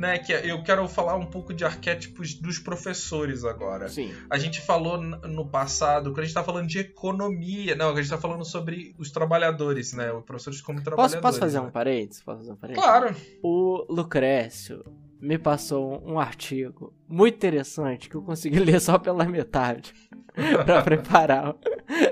né, 0.00 0.18
que 0.18 0.32
eu 0.32 0.62
quero 0.62 0.88
falar 0.88 1.14
um 1.14 1.26
pouco 1.26 1.52
de 1.52 1.62
arquétipos 1.62 2.32
dos 2.32 2.58
professores 2.58 3.44
agora. 3.44 3.86
Sim. 3.86 4.10
A 4.30 4.38
gente 4.38 4.58
falou 4.58 4.96
no 4.98 5.46
passado, 5.46 6.10
quando 6.10 6.20
a 6.20 6.22
gente 6.22 6.32
tá 6.32 6.42
falando 6.42 6.66
de 6.66 6.78
economia, 6.78 7.76
não, 7.76 7.90
a 7.90 7.96
gente 7.96 8.08
tá 8.08 8.16
falando 8.16 8.42
sobre 8.42 8.94
os 8.98 9.10
trabalhadores, 9.10 9.92
né, 9.92 10.10
os 10.10 10.24
professores 10.24 10.62
como 10.62 10.82
trabalhadores. 10.82 11.20
Posso, 11.20 11.38
posso 11.38 11.38
fazer 11.38 11.60
né? 11.60 11.66
um 11.66 11.70
parênteses? 11.70 12.22
Posso 12.22 12.38
fazer 12.38 12.52
um 12.52 12.56
parênteses? 12.56 12.88
Claro. 12.88 13.14
O 13.42 13.84
Lucrécio 13.90 14.82
me 15.20 15.36
passou 15.36 16.02
um 16.02 16.18
artigo 16.18 16.94
muito 17.06 17.34
interessante 17.34 18.08
que 18.08 18.14
eu 18.14 18.22
consegui 18.22 18.56
ler 18.58 18.80
só 18.80 18.98
pela 18.98 19.26
metade 19.26 19.92
para 20.64 20.80
preparar. 20.80 21.54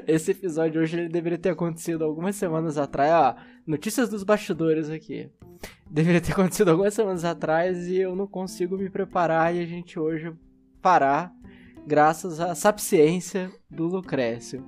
Esse 0.06 0.32
episódio 0.32 0.82
hoje 0.82 0.98
ele 0.98 1.08
deveria 1.08 1.38
ter 1.38 1.50
acontecido 1.50 2.04
algumas 2.04 2.36
semanas 2.36 2.76
atrás, 2.76 3.10
ó, 3.10 3.34
notícias 3.66 4.10
dos 4.10 4.24
bastidores 4.24 4.90
aqui. 4.90 5.30
Deveria 5.90 6.20
ter 6.20 6.32
acontecido 6.32 6.70
algumas 6.70 6.94
semanas 6.94 7.24
atrás 7.24 7.88
e 7.88 7.96
eu 7.96 8.14
não 8.14 8.26
consigo 8.26 8.76
me 8.76 8.90
preparar 8.90 9.54
e 9.54 9.60
a 9.60 9.66
gente 9.66 9.98
hoje 9.98 10.32
parar 10.80 11.32
graças 11.86 12.40
à 12.40 12.54
sapiência 12.54 13.50
do 13.70 13.86
Lucrécio. 13.86 14.64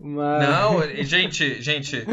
Mas... 0.00 0.48
Não, 0.48 0.82
gente, 1.04 1.60
gente, 1.60 2.06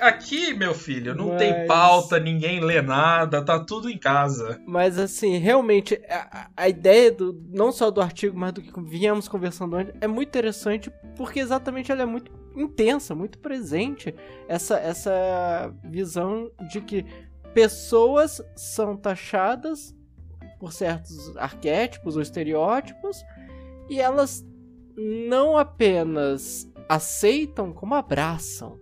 Aqui, 0.00 0.54
meu 0.54 0.72
filho, 0.72 1.14
não 1.14 1.28
Mas... 1.28 1.38
tem 1.38 1.66
pauta, 1.66 2.18
ninguém 2.18 2.60
lê 2.60 2.80
nada, 2.80 3.44
tá 3.44 3.60
tudo 3.60 3.90
em 3.90 3.98
casa. 3.98 4.58
Mas 4.66 4.98
assim, 4.98 5.36
realmente, 5.36 6.00
a, 6.08 6.48
a, 6.56 6.68
ideia 6.68 7.12
do 7.12 7.38
não 7.50 7.70
só 7.70 7.90
do 7.90 8.00
artigo, 8.00 8.36
mas 8.38 8.52
do 8.52 8.62
que 8.62 8.72
viemos 8.80 9.28
conversando 9.28 9.76
antes, 9.76 9.94
é 10.00 10.06
muito 10.06 10.28
interessante 10.28 10.90
porque 11.14 11.40
exatamente 11.40 11.92
ela 11.92 12.02
é 12.02 12.06
muito 12.06 12.32
intensa, 12.56 13.14
muito 13.14 13.38
presente. 13.38 14.14
Essa, 14.48 14.78
essa 14.78 15.74
visão 15.84 16.50
de 16.70 16.80
que 16.80 17.04
pessoas 17.54 18.42
são 18.56 18.96
taxadas 18.96 19.94
por 20.58 20.72
certos 20.72 21.36
arquétipos 21.36 22.16
ou 22.16 22.22
estereótipos 22.22 23.22
e 23.88 24.00
elas 24.00 24.44
não 24.96 25.56
apenas 25.56 26.68
aceitam, 26.88 27.72
como 27.72 27.94
abraçam 27.94 28.78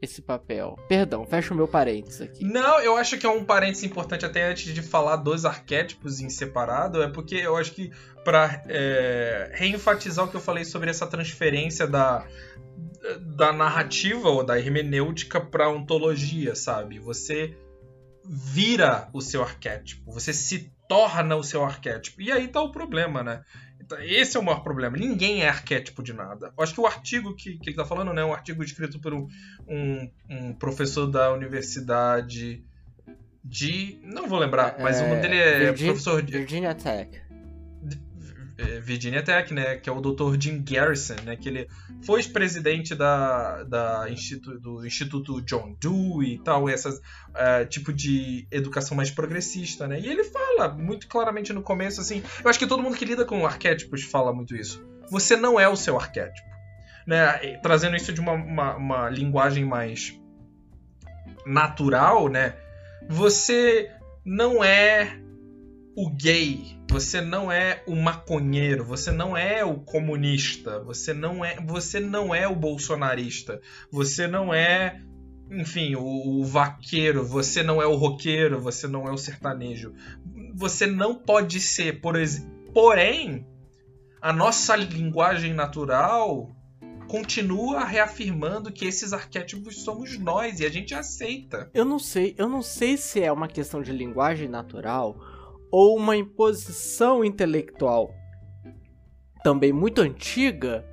esse 0.00 0.20
papel. 0.20 0.76
Perdão, 0.88 1.24
fecha 1.24 1.54
o 1.54 1.56
meu 1.56 1.68
parênteses 1.68 2.22
aqui. 2.22 2.44
Não, 2.44 2.80
eu 2.80 2.96
acho 2.96 3.16
que 3.16 3.24
é 3.24 3.28
um 3.28 3.44
parênteses 3.44 3.84
importante 3.84 4.26
até 4.26 4.50
antes 4.50 4.74
de 4.74 4.82
falar 4.82 5.16
dos 5.16 5.44
arquétipos 5.44 6.20
em 6.20 6.28
separado, 6.28 7.00
é 7.02 7.08
porque 7.08 7.36
eu 7.36 7.56
acho 7.56 7.72
que 7.72 7.92
para 8.24 8.62
é, 8.66 9.52
reenfatizar 9.54 10.24
o 10.24 10.28
que 10.28 10.36
eu 10.36 10.40
falei 10.40 10.64
sobre 10.64 10.90
essa 10.90 11.06
transferência 11.06 11.86
da, 11.86 12.26
da 13.20 13.52
narrativa 13.52 14.28
ou 14.28 14.44
da 14.44 14.58
hermenêutica 14.58 15.40
para 15.40 15.68
ontologia, 15.68 16.54
sabe? 16.54 16.98
Você 16.98 17.56
vira 18.24 19.08
o 19.12 19.20
seu 19.20 19.42
arquétipo, 19.42 20.12
você 20.12 20.32
se 20.32 20.72
torna 20.88 21.36
o 21.36 21.42
seu 21.42 21.64
arquétipo. 21.64 22.20
E 22.20 22.30
aí 22.30 22.48
tá 22.48 22.60
o 22.60 22.70
problema, 22.70 23.22
né? 23.22 23.42
Esse 24.00 24.36
é 24.36 24.40
o 24.40 24.42
maior 24.42 24.60
problema. 24.62 24.96
Ninguém 24.96 25.42
é 25.42 25.48
arquétipo 25.48 26.02
de 26.02 26.12
nada. 26.12 26.52
Eu 26.56 26.62
acho 26.62 26.72
que 26.74 26.80
o 26.80 26.86
artigo 26.86 27.34
que, 27.34 27.58
que 27.58 27.70
ele 27.70 27.70
está 27.70 27.84
falando, 27.84 28.12
né, 28.12 28.24
um 28.24 28.32
artigo 28.32 28.62
escrito 28.62 29.00
por 29.00 29.12
um, 29.12 29.28
um, 29.66 30.10
um, 30.30 30.54
professor 30.54 31.06
da 31.06 31.32
universidade 31.32 32.64
de. 33.44 34.00
Não 34.02 34.28
vou 34.28 34.38
lembrar, 34.38 34.76
mas 34.78 35.00
é, 35.00 35.04
o 35.04 35.08
nome 35.08 35.20
dele 35.20 35.36
é 35.36 35.58
Virgin, 35.66 35.86
professor 35.86 36.22
de. 36.22 36.32
Virginia 36.32 36.74
Tech. 36.74 37.20
É, 38.62 38.80
Virginia 38.80 39.22
Tech, 39.22 39.52
né, 39.52 39.76
que 39.76 39.88
é 39.88 39.92
o 39.92 40.00
Dr. 40.00 40.36
Jim 40.38 40.62
Garrison, 40.62 41.16
né, 41.24 41.36
que 41.36 41.48
ele 41.48 41.68
foi 42.04 42.22
presidente 42.24 42.94
da, 42.94 43.64
da 43.64 44.06
Instituto, 44.08 44.60
do 44.60 44.86
Instituto 44.86 45.42
John 45.42 45.76
Dewey 45.80 46.34
e 46.34 46.38
tal, 46.38 46.68
essas 46.68 46.98
uh, 46.98 47.66
tipo 47.68 47.92
de 47.92 48.46
educação 48.50 48.96
mais 48.96 49.10
progressista, 49.10 49.88
né? 49.88 50.00
E 50.00 50.06
ele 50.06 50.24
fala 50.24 50.68
muito 50.68 51.08
claramente 51.08 51.52
no 51.52 51.62
começo 51.62 52.00
assim, 52.00 52.22
eu 52.42 52.48
acho 52.48 52.58
que 52.58 52.66
todo 52.66 52.82
mundo 52.82 52.96
que 52.96 53.04
lida 53.04 53.24
com 53.24 53.44
arquétipos 53.44 54.02
fala 54.04 54.32
muito 54.32 54.54
isso. 54.54 54.84
Você 55.10 55.36
não 55.36 55.58
é 55.58 55.68
o 55.68 55.76
seu 55.76 55.98
arquétipo, 55.98 56.48
né? 57.06 57.56
Trazendo 57.62 57.96
isso 57.96 58.12
de 58.12 58.20
uma, 58.20 58.32
uma, 58.32 58.76
uma 58.76 59.10
linguagem 59.10 59.64
mais 59.64 60.18
natural, 61.44 62.28
né? 62.28 62.54
Você 63.08 63.90
não 64.24 64.62
é 64.62 65.18
o 65.96 66.10
gay, 66.10 66.78
você 66.92 67.22
não 67.22 67.50
é 67.50 67.82
o 67.86 67.96
maconheiro, 67.96 68.84
você 68.84 69.10
não 69.10 69.34
é 69.34 69.64
o 69.64 69.76
comunista, 69.76 70.78
você 70.80 71.14
não 71.14 71.42
é, 71.42 71.58
você 71.58 71.98
não 71.98 72.34
é 72.34 72.46
o 72.46 72.54
bolsonarista, 72.54 73.62
você 73.90 74.26
não 74.26 74.52
é, 74.52 75.00
enfim, 75.50 75.94
o, 75.94 76.40
o 76.40 76.44
vaqueiro, 76.44 77.24
você 77.24 77.62
não 77.62 77.80
é 77.80 77.86
o 77.86 77.94
roqueiro, 77.94 78.60
você 78.60 78.86
não 78.86 79.08
é 79.08 79.10
o 79.10 79.16
sertanejo. 79.16 79.94
Você 80.54 80.86
não 80.86 81.14
pode 81.14 81.60
ser, 81.60 81.98
por 82.02 82.14
porém, 82.74 83.46
a 84.20 84.30
nossa 84.30 84.76
linguagem 84.76 85.54
natural 85.54 86.54
continua 87.08 87.86
reafirmando 87.86 88.70
que 88.70 88.84
esses 88.84 89.14
arquétipos 89.14 89.82
somos 89.82 90.18
nós 90.18 90.60
e 90.60 90.66
a 90.66 90.70
gente 90.70 90.94
aceita. 90.94 91.70
Eu 91.72 91.86
não 91.86 91.98
sei, 91.98 92.34
eu 92.36 92.50
não 92.50 92.60
sei 92.60 92.98
se 92.98 93.22
é 93.22 93.32
uma 93.32 93.48
questão 93.48 93.80
de 93.80 93.92
linguagem 93.92 94.46
natural 94.46 95.31
ou 95.72 95.96
uma 95.96 96.14
imposição 96.14 97.24
intelectual 97.24 98.14
também 99.42 99.72
muito 99.72 100.00
antiga 100.00 100.84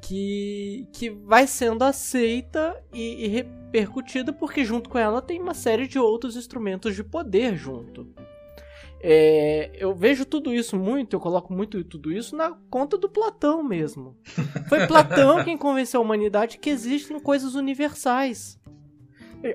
que, 0.00 0.88
que 0.92 1.10
vai 1.10 1.46
sendo 1.46 1.84
aceita 1.84 2.82
e, 2.92 3.24
e 3.24 3.28
repercutida 3.28 4.32
porque 4.32 4.64
junto 4.64 4.90
com 4.90 4.98
ela 4.98 5.22
tem 5.22 5.40
uma 5.40 5.54
série 5.54 5.86
de 5.86 5.98
outros 5.98 6.34
instrumentos 6.34 6.96
de 6.96 7.04
poder 7.04 7.54
junto. 7.54 8.12
É, 9.04 9.70
eu 9.74 9.94
vejo 9.94 10.24
tudo 10.24 10.54
isso 10.54 10.76
muito, 10.76 11.14
eu 11.14 11.20
coloco 11.20 11.52
muito 11.52 11.82
tudo 11.84 12.12
isso 12.12 12.36
na 12.36 12.52
conta 12.70 12.96
do 12.96 13.08
Platão 13.08 13.62
mesmo. 13.62 14.16
Foi 14.68 14.86
Platão 14.86 15.44
quem 15.44 15.56
convenceu 15.58 16.00
a 16.00 16.04
humanidade 16.04 16.58
que 16.58 16.70
existem 16.70 17.18
coisas 17.20 17.54
universais 17.54 18.61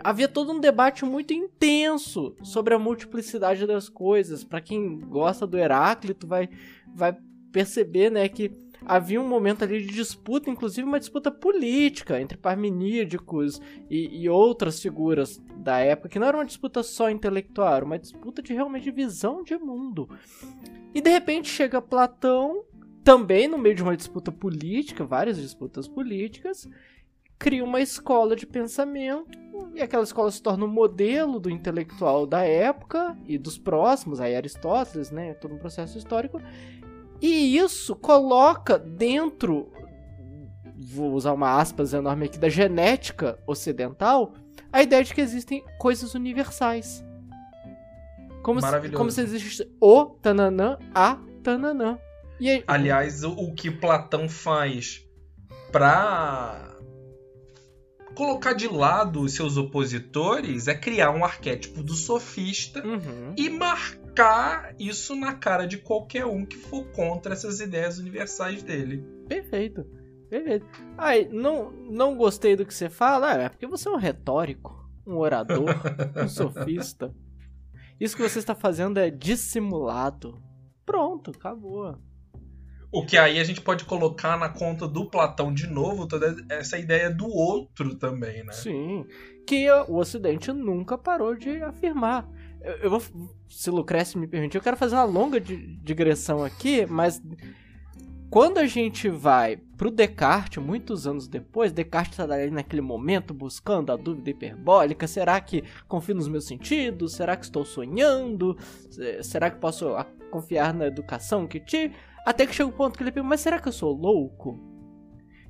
havia 0.03 0.27
todo 0.27 0.51
um 0.51 0.59
debate 0.59 1.05
muito 1.05 1.33
intenso 1.33 2.35
sobre 2.43 2.73
a 2.73 2.79
multiplicidade 2.79 3.65
das 3.65 3.89
coisas. 3.89 4.43
Para 4.43 4.61
quem 4.61 4.99
gosta 4.99 5.47
do 5.47 5.57
Heráclito, 5.57 6.27
vai, 6.27 6.49
vai 6.93 7.17
perceber 7.51 8.09
né, 8.09 8.27
que 8.27 8.51
havia 8.85 9.19
um 9.19 9.27
momento 9.27 9.63
ali 9.63 9.81
de 9.81 9.93
disputa, 9.93 10.49
inclusive 10.49 10.87
uma 10.87 10.99
disputa 10.99 11.31
política 11.31 12.19
entre 12.21 12.37
parmenídicos 12.37 13.61
e, 13.89 14.23
e, 14.23 14.29
outras 14.29 14.81
figuras 14.81 15.41
da 15.57 15.79
época, 15.79 16.09
que 16.09 16.19
não 16.19 16.27
era 16.27 16.37
uma 16.37 16.45
disputa 16.45 16.83
só 16.83 17.09
intelectual, 17.09 17.75
era 17.75 17.85
uma 17.85 17.99
disputa 17.99 18.41
de 18.41 18.53
realmente 18.53 18.91
visão 18.91 19.43
de 19.43 19.57
mundo. 19.57 20.09
E 20.93 21.01
de 21.01 21.09
repente 21.09 21.49
chega 21.49 21.81
Platão, 21.81 22.63
também 23.03 23.47
no 23.47 23.57
meio 23.57 23.75
de 23.75 23.83
uma 23.83 23.95
disputa 23.95 24.31
política, 24.31 25.05
várias 25.05 25.37
disputas 25.37 25.87
políticas, 25.87 26.67
cria 27.37 27.63
uma 27.63 27.81
escola 27.81 28.35
de 28.35 28.45
pensamento 28.45 29.37
e 29.73 29.81
aquela 29.81 30.03
escola 30.03 30.31
se 30.31 30.41
torna 30.41 30.65
um 30.65 30.69
modelo 30.69 31.39
do 31.39 31.49
intelectual 31.49 32.25
da 32.25 32.41
época 32.41 33.17
e 33.25 33.37
dos 33.37 33.57
próximos, 33.57 34.19
aí 34.19 34.35
Aristóteles, 34.35 35.11
né, 35.11 35.33
todo 35.35 35.53
um 35.53 35.57
processo 35.57 35.97
histórico. 35.97 36.41
E 37.21 37.57
isso 37.57 37.95
coloca 37.95 38.77
dentro, 38.77 39.71
vou 40.75 41.13
usar 41.13 41.33
uma 41.33 41.59
aspas 41.59 41.93
enorme 41.93 42.25
aqui, 42.25 42.37
da 42.37 42.49
genética 42.49 43.39
ocidental, 43.47 44.33
a 44.71 44.83
ideia 44.83 45.03
de 45.03 45.13
que 45.13 45.21
existem 45.21 45.63
coisas 45.79 46.13
universais. 46.13 47.03
Como, 48.43 48.61
se, 48.61 48.89
como 48.91 49.11
se 49.11 49.21
existe 49.21 49.69
o 49.81 50.05
tananã, 50.05 50.77
a 50.93 51.17
tananã. 51.43 51.99
E 52.39 52.49
aí, 52.49 52.63
Aliás, 52.67 53.23
o, 53.23 53.31
o 53.31 53.53
que 53.53 53.69
Platão 53.69 54.29
faz 54.29 55.03
para 55.71 56.76
colocar 58.17 58.53
de 58.53 58.67
lado 58.67 59.21
os 59.21 59.33
seus 59.33 59.57
opositores 59.57 60.67
é 60.67 60.73
criar 60.73 61.11
um 61.11 61.23
arquétipo 61.23 61.83
do 61.83 61.93
sofista 61.93 62.83
uhum. 62.83 63.35
e 63.37 63.47
marcar 63.47 64.73
isso 64.79 65.15
na 65.15 65.35
cara 65.35 65.67
de 65.67 65.77
qualquer 65.77 66.25
um 66.25 66.43
que 66.43 66.57
for 66.57 66.83
contra 66.87 67.33
essas 67.33 67.59
ideias 67.59 67.99
universais 67.99 68.63
dele. 68.63 69.05
Perfeito. 69.29 69.85
Perfeito. 70.31 70.65
Ai, 70.97 71.29
não, 71.31 71.71
não 71.71 72.17
gostei 72.17 72.55
do 72.55 72.65
que 72.65 72.73
você 72.73 72.89
fala. 72.89 73.33
Ah, 73.33 73.43
é 73.43 73.49
porque 73.49 73.67
você 73.67 73.87
é 73.87 73.91
um 73.91 73.97
retórico, 73.97 74.89
um 75.05 75.17
orador, 75.17 75.69
um 76.17 76.27
sofista. 76.27 77.13
Isso 77.99 78.17
que 78.17 78.23
você 78.23 78.39
está 78.39 78.55
fazendo 78.55 78.99
é 78.99 79.11
dissimulado. 79.11 80.41
Pronto, 80.83 81.29
acabou. 81.29 81.95
O 82.91 83.05
que 83.05 83.17
aí 83.17 83.39
a 83.39 83.43
gente 83.43 83.61
pode 83.61 83.83
colocar 83.83 84.37
na 84.37 84.49
conta 84.49 84.87
do 84.87 85.05
Platão 85.05 85.53
de 85.53 85.67
novo, 85.67 86.07
toda 86.07 86.35
essa 86.49 86.77
ideia 86.77 87.09
do 87.09 87.27
outro 87.27 87.95
também, 87.95 88.43
né? 88.43 88.53
Sim. 88.53 89.05
Que 89.45 89.69
o 89.87 89.97
Ocidente 89.97 90.51
nunca 90.53 90.97
parou 90.97 91.35
de 91.35 91.61
afirmar. 91.61 92.27
Eu, 92.61 92.75
eu 92.77 92.89
vou, 92.89 93.03
se 93.49 93.69
Lucrécio 93.69 94.19
me 94.19 94.27
permitir, 94.27 94.57
eu 94.57 94.61
quero 94.61 94.77
fazer 94.77 94.95
uma 94.95 95.03
longa 95.03 95.39
digressão 95.39 96.43
aqui, 96.43 96.85
mas 96.85 97.21
quando 98.29 98.57
a 98.57 98.65
gente 98.65 99.07
vai 99.09 99.57
pro 99.77 99.89
Descartes, 99.89 100.61
muitos 100.61 101.07
anos 101.07 101.27
depois, 101.29 101.71
Descartes 101.71 102.19
está 102.19 102.33
ali 102.33 102.51
naquele 102.51 102.81
momento 102.81 103.33
buscando 103.33 103.91
a 103.91 103.95
dúvida 103.95 104.29
hiperbólica: 104.29 105.07
será 105.07 105.39
que 105.39 105.63
confio 105.87 106.15
nos 106.15 106.27
meus 106.27 106.45
sentidos? 106.45 107.13
Será 107.13 107.37
que 107.37 107.45
estou 107.45 107.63
sonhando? 107.63 108.57
Será 109.21 109.49
que 109.49 109.59
posso 109.59 109.87
confiar 110.29 110.73
na 110.73 110.87
educação 110.87 111.47
que 111.47 111.59
tive? 111.59 111.95
Até 112.27 112.45
que 112.45 112.53
chega 112.53 112.69
o 112.69 112.73
um 112.73 112.75
ponto 112.75 112.97
que 112.97 113.03
ele 113.03 113.09
pergunta: 113.09 113.29
mas 113.29 113.39
será 113.39 113.57
que 113.57 113.69
eu 113.69 113.71
sou 113.71 113.93
louco? 113.93 114.59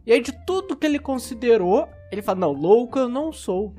E 0.05 0.13
aí, 0.13 0.21
de 0.21 0.31
tudo 0.45 0.77
que 0.77 0.85
ele 0.85 0.99
considerou, 0.99 1.89
ele 2.11 2.21
fala: 2.21 2.41
não, 2.41 2.51
louco 2.51 2.99
eu 2.99 3.09
não 3.09 3.31
sou. 3.33 3.73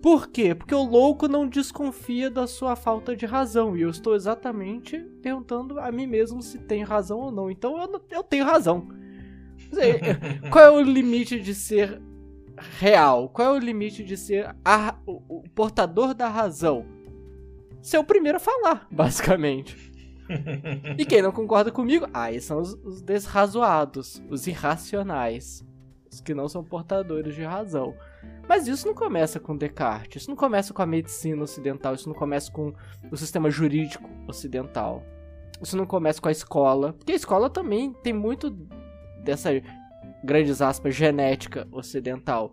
Por 0.00 0.28
quê? 0.28 0.54
Porque 0.54 0.74
o 0.74 0.82
louco 0.82 1.28
não 1.28 1.46
desconfia 1.46 2.30
da 2.30 2.46
sua 2.46 2.74
falta 2.74 3.14
de 3.14 3.26
razão. 3.26 3.76
E 3.76 3.82
eu 3.82 3.90
estou 3.90 4.14
exatamente 4.14 4.98
perguntando 5.20 5.78
a 5.78 5.92
mim 5.92 6.06
mesmo 6.06 6.40
se 6.40 6.58
tem 6.60 6.82
razão 6.82 7.18
ou 7.18 7.30
não. 7.30 7.50
Então 7.50 7.78
eu, 7.78 8.02
eu 8.10 8.22
tenho 8.22 8.46
razão. 8.46 8.88
Qual 10.50 10.64
é 10.64 10.70
o 10.70 10.80
limite 10.80 11.38
de 11.38 11.54
ser 11.54 12.00
real? 12.78 13.28
Qual 13.28 13.54
é 13.54 13.58
o 13.58 13.62
limite 13.62 14.02
de 14.02 14.16
ser 14.16 14.56
a, 14.64 14.96
o, 15.06 15.40
o 15.40 15.42
portador 15.54 16.14
da 16.14 16.28
razão? 16.28 16.86
Ser 17.82 17.98
o 17.98 18.04
primeiro 18.04 18.38
a 18.38 18.40
falar, 18.40 18.88
basicamente. 18.90 19.91
E 20.98 21.04
quem 21.04 21.22
não 21.22 21.32
concorda 21.32 21.70
comigo? 21.70 22.06
Aí 22.12 22.40
são 22.40 22.60
os, 22.60 22.74
os 22.84 23.02
desrazoados, 23.02 24.22
os 24.28 24.46
irracionais, 24.46 25.64
os 26.10 26.20
que 26.20 26.34
não 26.34 26.48
são 26.48 26.64
portadores 26.64 27.34
de 27.34 27.42
razão. 27.42 27.94
Mas 28.48 28.66
isso 28.66 28.86
não 28.86 28.94
começa 28.94 29.40
com 29.40 29.56
Descartes, 29.56 30.22
isso 30.22 30.30
não 30.30 30.36
começa 30.36 30.72
com 30.72 30.82
a 30.82 30.86
medicina 30.86 31.42
ocidental, 31.42 31.94
isso 31.94 32.08
não 32.08 32.14
começa 32.14 32.50
com 32.50 32.72
o 33.10 33.16
sistema 33.16 33.50
jurídico 33.50 34.08
ocidental. 34.28 35.02
Isso 35.60 35.76
não 35.76 35.86
começa 35.86 36.20
com 36.20 36.28
a 36.28 36.32
escola, 36.32 36.92
porque 36.92 37.12
a 37.12 37.16
escola 37.16 37.48
também 37.48 37.92
tem 37.92 38.12
muito 38.12 38.50
dessa 39.22 39.50
grandes 40.24 40.60
aspas 40.60 40.94
genética 40.94 41.66
ocidental. 41.70 42.52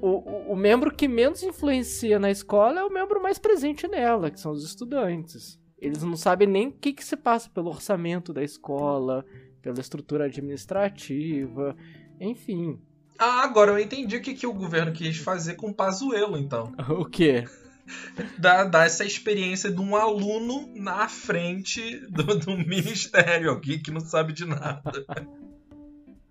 O, 0.00 0.08
o, 0.08 0.52
o, 0.52 0.56
membro 0.56 0.94
que 0.94 1.08
menos 1.08 1.42
influencia 1.42 2.18
na 2.18 2.30
escola 2.30 2.80
é 2.80 2.84
o 2.84 2.92
membro 2.92 3.22
mais 3.22 3.38
presente 3.38 3.88
nela, 3.88 4.30
que 4.30 4.38
são 4.38 4.52
os 4.52 4.64
estudantes. 4.64 5.58
Eles 5.84 6.02
não 6.02 6.16
sabem 6.16 6.48
nem 6.48 6.68
o 6.68 6.72
que, 6.72 6.94
que 6.94 7.04
se 7.04 7.14
passa 7.14 7.50
pelo 7.50 7.68
orçamento 7.68 8.32
da 8.32 8.42
escola, 8.42 9.22
pela 9.60 9.78
estrutura 9.80 10.24
administrativa, 10.24 11.76
enfim. 12.18 12.80
Ah, 13.18 13.42
agora 13.42 13.72
eu 13.72 13.78
entendi 13.78 14.16
o 14.16 14.22
que, 14.22 14.32
que 14.32 14.46
o 14.46 14.54
governo 14.54 14.94
quis 14.94 15.18
fazer 15.18 15.56
com 15.56 15.68
o 15.68 15.74
Pazuello, 15.74 16.38
então. 16.38 16.72
O 16.88 17.04
quê? 17.04 17.44
Dar, 18.38 18.64
dar 18.64 18.86
essa 18.86 19.04
experiência 19.04 19.70
de 19.70 19.78
um 19.78 19.94
aluno 19.94 20.72
na 20.74 21.06
frente 21.06 21.98
do, 22.08 22.38
do 22.38 22.56
ministério, 22.66 23.50
alguém 23.50 23.78
que 23.78 23.90
não 23.90 24.00
sabe 24.00 24.32
de 24.32 24.46
nada. 24.46 25.04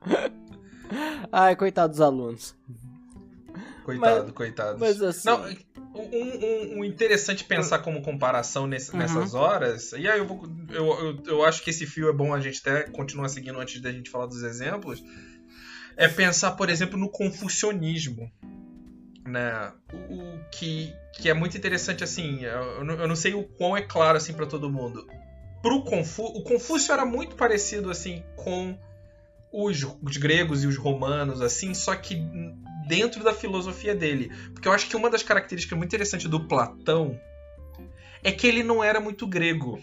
Ai, 1.32 1.56
coitado 1.56 1.92
dos 1.92 2.02
alunos. 2.02 2.56
Coitado, 3.84 4.24
mas, 4.24 4.32
coitado. 4.32 4.80
Mas 4.80 5.02
assim. 5.02 5.28
Não, 5.28 5.46
um, 5.94 6.02
um, 6.02 6.80
um, 6.80 6.86
interessante 6.86 7.44
pensar 7.44 7.80
como 7.80 8.02
comparação 8.02 8.66
nesse, 8.66 8.92
uhum. 8.92 8.98
nessas 8.98 9.34
horas, 9.34 9.92
e 9.92 10.08
aí 10.08 10.18
eu, 10.18 10.26
vou, 10.26 10.44
eu, 10.70 10.86
eu, 10.86 11.24
eu, 11.26 11.46
acho 11.46 11.62
que 11.62 11.70
esse 11.70 11.86
fio 11.86 12.10
é 12.10 12.14
bom 12.14 12.34
a 12.34 12.40
gente 12.40 12.62
até 12.66 12.84
continuar 12.90 13.28
seguindo 13.30 13.60
antes 13.60 13.82
da 13.82 13.92
gente 13.92 14.10
falar 14.10 14.26
dos 14.26 14.42
exemplos 14.42 15.04
é 15.96 16.08
pensar, 16.08 16.52
por 16.52 16.70
exemplo, 16.70 16.98
no 16.98 17.10
confucionismo. 17.10 18.32
Né? 19.26 19.72
O, 20.10 20.40
que, 20.52 20.94
que 21.14 21.30
é 21.30 21.34
muito 21.34 21.58
interessante, 21.58 22.04
assim, 22.04 22.44
eu 22.44 22.84
não, 22.84 22.96
eu 22.96 23.08
não 23.08 23.16
sei 23.16 23.34
o 23.34 23.44
quão 23.44 23.76
é 23.78 23.82
claro 23.82 24.18
assim 24.18 24.34
para 24.34 24.46
todo 24.46 24.70
mundo. 24.70 25.08
Pro 25.62 25.84
Confu 25.84 26.24
o 26.24 26.44
Confúcio 26.44 26.92
era 26.92 27.06
muito 27.06 27.36
parecido 27.36 27.90
assim 27.90 28.22
com 28.36 28.78
os, 29.52 29.82
os 30.02 30.18
gregos 30.18 30.64
e 30.64 30.68
os 30.68 30.78
romanos, 30.78 31.42
assim, 31.42 31.74
só 31.74 31.96
que 31.96 32.16
dentro 32.88 33.24
da 33.24 33.34
filosofia 33.34 33.96
dele. 33.96 34.32
Porque 34.54 34.68
eu 34.68 34.72
acho 34.72 34.88
que 34.88 34.96
uma 34.96 35.10
das 35.10 35.24
características 35.24 35.78
muito 35.78 35.90
interessantes 35.90 36.28
do 36.30 36.48
Platão 36.48 37.20
é 38.24 38.32
que 38.32 38.48
ele 38.48 38.64
não 38.64 38.84
era 38.84 39.00
muito 39.00 39.28
grego. 39.28 39.82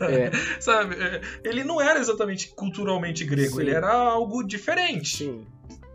É. 0.00 0.30
Sabe? 0.60 0.96
É, 0.96 1.20
ele 1.44 1.62
não 1.62 1.80
era 1.80 2.00
exatamente 2.00 2.48
culturalmente 2.48 3.24
grego, 3.24 3.56
Sim. 3.56 3.60
ele 3.60 3.70
era 3.70 3.92
algo 3.92 4.42
diferente. 4.42 5.18
Sim. 5.18 5.46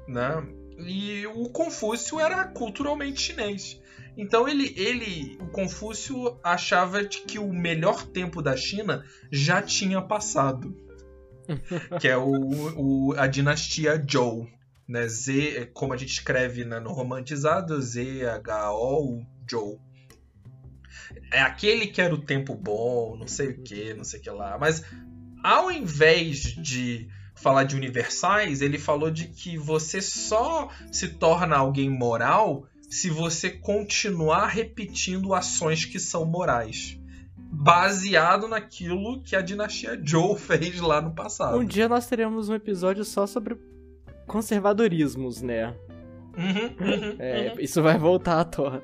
Né? 0.07 0.45
E 0.77 1.25
o 1.27 1.49
Confúcio 1.49 2.19
era 2.19 2.45
culturalmente 2.45 3.21
chinês. 3.21 3.81
Então 4.17 4.47
ele, 4.47 4.73
ele, 4.77 5.37
o 5.41 5.47
Confúcio 5.47 6.37
achava 6.43 7.03
que 7.03 7.37
o 7.37 7.51
melhor 7.51 8.03
tempo 8.03 8.41
da 8.41 8.55
China 8.55 9.03
já 9.31 9.61
tinha 9.61 10.01
passado, 10.01 10.73
que 11.99 12.07
é 12.07 12.15
o, 12.15 12.31
o, 12.77 13.13
a 13.17 13.27
dinastia 13.27 14.01
Zhou, 14.09 14.47
né? 14.87 15.07
Z, 15.07 15.71
como 15.73 15.93
a 15.93 15.97
gente 15.97 16.11
escreve 16.11 16.63
né, 16.63 16.79
no 16.79 16.91
romantizado, 16.91 17.81
Z 17.81 18.27
H 18.27 18.73
O 18.73 19.25
Zhou 19.49 19.79
é 21.31 21.41
aquele 21.41 21.87
que 21.87 22.01
era 22.01 22.13
o 22.13 22.21
tempo 22.21 22.55
bom, 22.55 23.15
não 23.17 23.27
sei 23.27 23.49
o 23.49 23.63
que, 23.63 23.93
não 23.93 24.03
sei 24.03 24.19
o 24.19 24.23
que 24.23 24.29
lá. 24.29 24.57
Mas 24.57 24.83
ao 25.43 25.71
invés 25.71 26.39
de 26.39 27.07
falar 27.35 27.63
de 27.63 27.75
universais, 27.75 28.61
ele 28.61 28.79
falou 28.79 29.11
de 29.11 29.27
que 29.27 29.57
você 29.57 30.01
só 30.01 30.69
se 30.91 31.09
torna 31.09 31.57
alguém 31.57 31.89
moral 31.89 32.67
se 32.89 33.09
você 33.09 33.49
continuar 33.49 34.47
repetindo 34.47 35.33
ações 35.33 35.85
que 35.85 35.99
são 35.99 36.25
morais. 36.25 36.99
Baseado 37.37 38.47
naquilo 38.47 39.21
que 39.21 39.35
a 39.35 39.41
dinastia 39.41 40.01
Zhou 40.05 40.35
fez 40.37 40.79
lá 40.79 41.01
no 41.01 41.13
passado. 41.13 41.57
Um 41.57 41.65
dia 41.65 41.87
nós 41.87 42.07
teremos 42.07 42.49
um 42.49 42.55
episódio 42.55 43.03
só 43.03 43.27
sobre 43.27 43.57
conservadorismos, 44.25 45.41
né? 45.41 45.73
Uhum, 46.37 46.75
uhum, 46.79 47.15
é, 47.19 47.53
uhum. 47.53 47.59
Isso 47.59 47.81
vai 47.81 47.97
voltar 47.97 48.39
à 48.39 48.45
tona. 48.45 48.83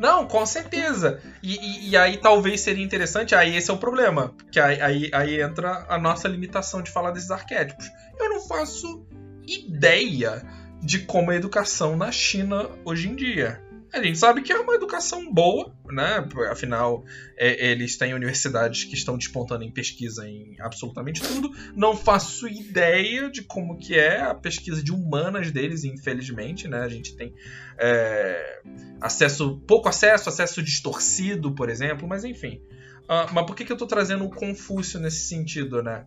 Não, 0.00 0.26
com 0.26 0.44
certeza. 0.46 1.20
E, 1.42 1.56
e, 1.56 1.90
e, 1.90 1.96
aí 1.96 2.16
talvez 2.16 2.60
seria 2.60 2.84
interessante, 2.84 3.34
aí 3.34 3.56
esse 3.56 3.70
é 3.70 3.74
o 3.74 3.78
problema. 3.78 4.34
Que 4.50 4.60
aí, 4.60 4.80
aí, 4.80 5.10
aí 5.12 5.40
entra 5.40 5.86
a 5.88 5.98
nossa 5.98 6.28
limitação 6.28 6.82
de 6.82 6.90
falar 6.90 7.10
desses 7.10 7.30
arquétipos. 7.30 7.90
Eu 8.18 8.28
não 8.28 8.40
faço 8.40 9.04
ideia 9.46 10.42
de 10.80 11.00
como 11.00 11.32
é 11.32 11.34
a 11.34 11.38
educação 11.38 11.96
na 11.96 12.12
China 12.12 12.68
hoje 12.84 13.08
em 13.08 13.16
dia. 13.16 13.62
A 13.92 14.02
gente 14.02 14.18
sabe 14.18 14.42
que 14.42 14.52
é 14.52 14.58
uma 14.58 14.74
educação 14.74 15.32
boa, 15.32 15.74
né? 15.92 16.26
Afinal, 16.50 17.04
é, 17.36 17.70
eles 17.70 17.96
têm 17.96 18.14
universidades 18.14 18.84
que 18.84 18.94
estão 18.94 19.16
despontando 19.16 19.64
em 19.64 19.70
pesquisa 19.70 20.28
em 20.28 20.56
absolutamente 20.60 21.20
tudo. 21.20 21.50
Não 21.74 21.96
faço 21.96 22.46
ideia 22.48 23.30
de 23.30 23.42
como 23.42 23.78
que 23.78 23.94
é 23.98 24.20
a 24.20 24.34
pesquisa 24.34 24.82
de 24.82 24.92
humanas 24.92 25.50
deles, 25.50 25.84
infelizmente, 25.84 26.68
né? 26.68 26.80
A 26.80 26.88
gente 26.88 27.16
tem 27.16 27.34
é, 27.78 28.62
acesso, 29.00 29.60
pouco 29.66 29.88
acesso, 29.88 30.28
acesso 30.28 30.62
distorcido, 30.62 31.54
por 31.54 31.68
exemplo, 31.68 32.06
mas 32.06 32.24
enfim. 32.24 32.62
Uh, 33.04 33.32
mas 33.32 33.46
por 33.46 33.56
que, 33.56 33.64
que 33.64 33.72
eu 33.72 33.76
estou 33.76 33.88
trazendo 33.88 34.24
o 34.24 34.30
Confúcio 34.30 35.00
nesse 35.00 35.28
sentido, 35.28 35.82
né? 35.82 36.04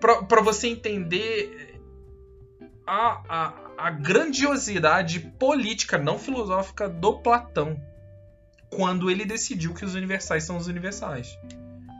Para 0.00 0.42
você 0.42 0.66
entender 0.66 1.80
a, 2.84 3.22
a 3.28 3.64
a 3.76 3.90
grandiosidade 3.90 5.20
política, 5.20 5.98
não 5.98 6.18
filosófica, 6.18 6.88
do 6.88 7.18
Platão 7.18 7.80
quando 8.74 9.10
ele 9.10 9.24
decidiu 9.24 9.74
que 9.74 9.84
os 9.84 9.94
universais 9.94 10.44
são 10.44 10.56
os 10.56 10.66
universais. 10.66 11.38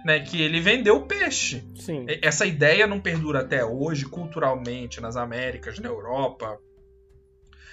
Né, 0.05 0.21
que 0.21 0.43
ele 0.43 0.61
vendeu 0.61 0.97
o 0.97 1.07
peixe. 1.07 1.65
Sim. 1.77 2.05
Essa 2.21 2.45
ideia 2.45 2.87
não 2.87 3.01
perdura 3.01 3.41
até 3.41 3.65
hoje, 3.65 4.05
culturalmente, 4.05 5.01
nas 5.01 5.17
Américas, 5.17 5.79
na 5.79 5.89
Europa, 5.89 6.59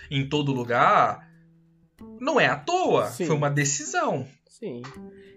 em 0.10 0.28
todo 0.30 0.54
lugar. 0.54 1.30
Não 2.22 2.40
é 2.40 2.46
à 2.46 2.56
toa. 2.56 3.08
Sim. 3.08 3.26
Foi 3.26 3.36
uma 3.36 3.50
decisão. 3.50 4.26
Sim. 4.48 4.82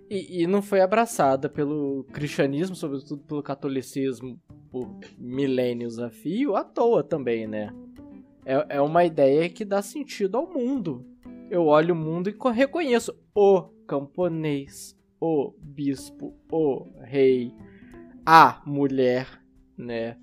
E, 0.09 0.42
e, 0.42 0.46
não 0.46 0.62
foi 0.62 0.81
abraçada 0.81 1.48
pelo 1.48 2.05
cristianismo, 2.12 2.77
sobretudo 2.77 3.24
pelo 3.24 3.42
catolicismo, 3.42 4.38
por 4.70 4.98
milênios 5.18 5.98
a 5.98 6.11
fio, 6.11 6.55
à 6.55 6.62
toa 6.62 7.03
também, 7.03 7.48
né? 7.48 7.72
É, 8.44 8.77
é 8.77 8.81
uma 8.81 9.05
ideia 9.05 9.48
que 9.48 9.64
dá 9.64 9.81
sentido 9.81 10.37
ao 10.37 10.53
mundo. 10.53 11.07
Eu 11.54 11.66
olho 11.66 11.94
o 11.94 11.96
mundo 11.96 12.28
e 12.28 12.36
reconheço 12.52 13.16
o 13.32 13.62
camponês, 13.86 14.98
o 15.20 15.54
bispo, 15.56 16.34
o 16.50 16.88
rei, 17.00 17.55
a 18.26 18.61
mulher, 18.66 19.40
né? 19.78 20.16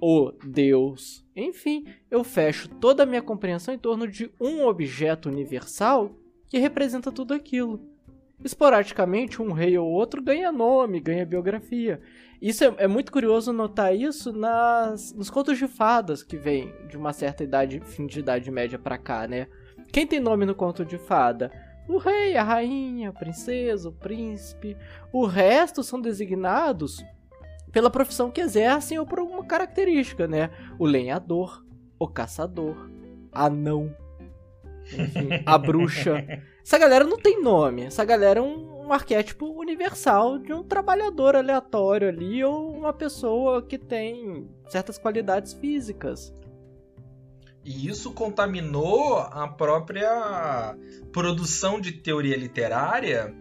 O 0.00 0.30
Deus. 0.30 1.26
Enfim, 1.34 1.86
eu 2.08 2.22
fecho 2.22 2.68
toda 2.68 3.02
a 3.02 3.06
minha 3.06 3.20
compreensão 3.20 3.74
em 3.74 3.78
torno 3.78 4.06
de 4.06 4.30
um 4.40 4.64
objeto 4.64 5.28
universal 5.28 6.12
que 6.48 6.56
representa 6.56 7.10
tudo 7.10 7.34
aquilo. 7.34 7.80
Esporadicamente, 8.44 9.42
um 9.42 9.50
rei 9.50 9.76
ou 9.76 9.88
outro 9.88 10.22
ganha 10.22 10.52
nome, 10.52 11.00
ganha 11.00 11.26
biografia. 11.26 12.00
Isso 12.40 12.62
é, 12.62 12.72
é, 12.78 12.86
muito 12.86 13.10
curioso 13.10 13.52
notar 13.52 13.92
isso 13.92 14.32
nas, 14.32 15.12
nos 15.12 15.30
contos 15.30 15.58
de 15.58 15.66
fadas 15.66 16.22
que 16.22 16.36
vem 16.36 16.72
de 16.88 16.96
uma 16.96 17.12
certa 17.12 17.42
idade, 17.42 17.80
fim 17.80 18.06
de 18.06 18.20
idade 18.20 18.48
média 18.52 18.78
para 18.78 18.96
cá, 18.96 19.26
né? 19.26 19.48
Quem 19.92 20.06
tem 20.06 20.20
nome 20.20 20.44
no 20.44 20.54
conto 20.54 20.84
de 20.84 20.98
fada? 20.98 21.50
O 21.88 21.98
rei, 21.98 22.36
a 22.36 22.42
rainha, 22.42 23.10
a 23.10 23.12
princesa, 23.12 23.88
o 23.88 23.92
príncipe. 23.92 24.76
O 25.12 25.24
resto 25.24 25.82
são 25.82 26.00
designados 26.00 27.04
pela 27.70 27.90
profissão 27.90 28.30
que 28.30 28.40
exercem 28.40 28.98
ou 28.98 29.06
por 29.06 29.18
alguma 29.18 29.44
característica, 29.44 30.26
né? 30.26 30.50
O 30.78 30.86
lenhador, 30.86 31.64
o 31.98 32.08
caçador, 32.08 32.90
anão, 33.32 33.94
enfim, 34.92 35.28
a 35.44 35.56
bruxa. 35.58 36.24
Essa 36.64 36.78
galera 36.78 37.04
não 37.04 37.18
tem 37.18 37.42
nome. 37.42 37.82
Essa 37.82 38.04
galera 38.04 38.40
é 38.40 38.42
um, 38.42 38.86
um, 38.86 38.92
arquétipo 38.92 39.46
universal 39.46 40.38
de 40.38 40.52
um 40.52 40.64
trabalhador 40.64 41.36
aleatório 41.36 42.08
ali 42.08 42.42
ou 42.42 42.72
uma 42.72 42.92
pessoa 42.92 43.62
que 43.62 43.78
tem 43.78 44.48
certas 44.68 44.98
qualidades 44.98 45.52
físicas. 45.52 46.34
E 47.66 47.88
isso 47.88 48.12
contaminou 48.12 49.18
a 49.18 49.48
própria 49.48 50.76
produção 51.12 51.80
de 51.80 51.90
teoria 51.90 52.36
literária. 52.36 53.34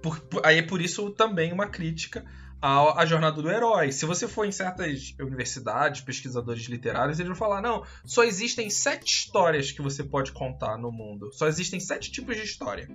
Por, 0.00 0.22
aí 0.44 0.58
é 0.58 0.62
por 0.62 0.80
isso 0.80 1.10
também 1.10 1.52
uma 1.52 1.66
crítica 1.66 2.24
a, 2.62 3.02
a, 3.02 3.04
jornada 3.04 3.42
do 3.42 3.50
herói. 3.50 3.90
Se 3.90 4.06
você 4.06 4.28
for 4.28 4.44
em 4.44 4.52
certas 4.52 5.12
universidades, 5.18 6.02
pesquisadores 6.02 6.62
literários, 6.66 7.18
eles 7.18 7.28
vão 7.28 7.36
falar: 7.36 7.60
não, 7.60 7.84
só 8.04 8.22
existem 8.22 8.70
sete 8.70 9.10
histórias 9.10 9.72
que 9.72 9.82
você 9.82 10.04
pode 10.04 10.30
contar 10.30 10.78
no 10.78 10.92
mundo. 10.92 11.32
Só 11.32 11.48
existem 11.48 11.80
sete 11.80 12.12
tipos 12.12 12.36
de 12.36 12.44
história 12.44 12.88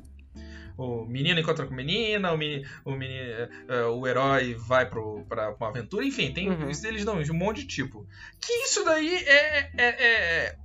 o 0.77 1.05
menino 1.05 1.39
encontra 1.39 1.65
com 1.65 1.73
menina, 1.73 2.31
o, 2.31 2.37
menino, 2.37 2.67
o, 2.83 2.91
menino, 2.91 3.23
uh, 3.69 3.91
o 3.91 4.07
herói 4.07 4.55
vai 4.55 4.89
pro, 4.89 5.23
pra 5.27 5.51
uma 5.51 5.69
aventura, 5.69 6.05
enfim, 6.05 6.31
tem 6.31 6.49
uhum. 6.49 6.69
eles 6.69 7.05
dão 7.05 7.17
um 7.17 7.33
monte 7.33 7.61
de 7.61 7.67
tipo. 7.67 8.07
Que 8.39 8.51
isso 8.65 8.83
daí 8.83 9.15
é, 9.15 9.71
é, 9.77 10.05
é, 10.05 10.55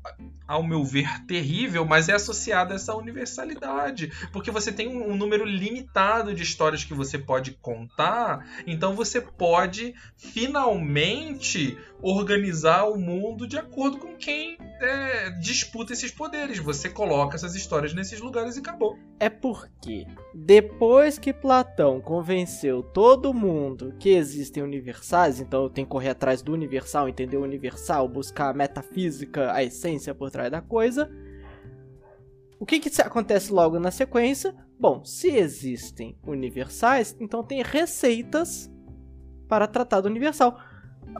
ao 0.46 0.62
meu 0.62 0.82
ver, 0.82 1.24
terrível, 1.26 1.84
mas 1.84 2.09
é 2.09 2.14
associado 2.14 2.72
a 2.72 2.76
essa 2.76 2.94
universalidade. 2.94 4.11
Porque 4.32 4.50
você 4.50 4.72
tem 4.72 4.88
um, 4.88 5.12
um 5.12 5.16
número 5.16 5.44
limitado 5.44 6.34
de 6.34 6.42
histórias 6.42 6.84
que 6.84 6.94
você 6.94 7.18
pode 7.18 7.52
contar, 7.52 8.46
então 8.66 8.94
você 8.94 9.20
pode 9.20 9.94
finalmente 10.16 11.76
organizar 12.00 12.84
o 12.84 12.96
mundo 12.96 13.46
de 13.46 13.59
acordo 13.59 13.98
com 13.98 14.16
quem 14.16 14.56
é, 14.80 15.30
disputa 15.40 15.92
esses 15.92 16.11
poderes. 16.11 16.59
Você 16.59 16.88
coloca 16.88 17.36
essas 17.36 17.54
histórias 17.54 17.92
nesses 17.92 18.20
lugares 18.20 18.56
e 18.56 18.61
acabou. 18.61 18.98
É 19.20 19.28
porque 19.28 19.97
depois 20.34 21.18
que 21.18 21.32
Platão 21.32 22.01
convenceu 22.01 22.82
todo 22.82 23.34
mundo 23.34 23.94
que 23.99 24.11
existem 24.11 24.62
universais, 24.62 25.40
então 25.40 25.68
tenho 25.68 25.86
que 25.86 25.90
correr 25.90 26.11
atrás 26.11 26.42
do 26.42 26.53
universal, 26.53 27.09
entender 27.09 27.36
o 27.36 27.42
universal, 27.42 28.09
buscar 28.09 28.51
a 28.51 28.55
metafísica, 28.55 29.53
a 29.53 29.62
essência 29.62 30.14
por 30.14 30.30
trás 30.30 30.51
da 30.51 30.61
coisa. 30.61 31.11
O 32.59 32.66
que, 32.66 32.80
que 32.80 33.03
acontece 33.03 33.53
logo 33.53 33.78
na 33.78 33.90
sequência? 33.90 34.55
Bom, 34.78 35.05
se 35.05 35.28
existem 35.28 36.16
universais, 36.26 37.16
então 37.20 37.42
tem 37.42 37.62
receitas 37.62 38.70
para 39.49 39.66
tratar 39.66 40.01
do 40.01 40.09
universal. 40.09 40.59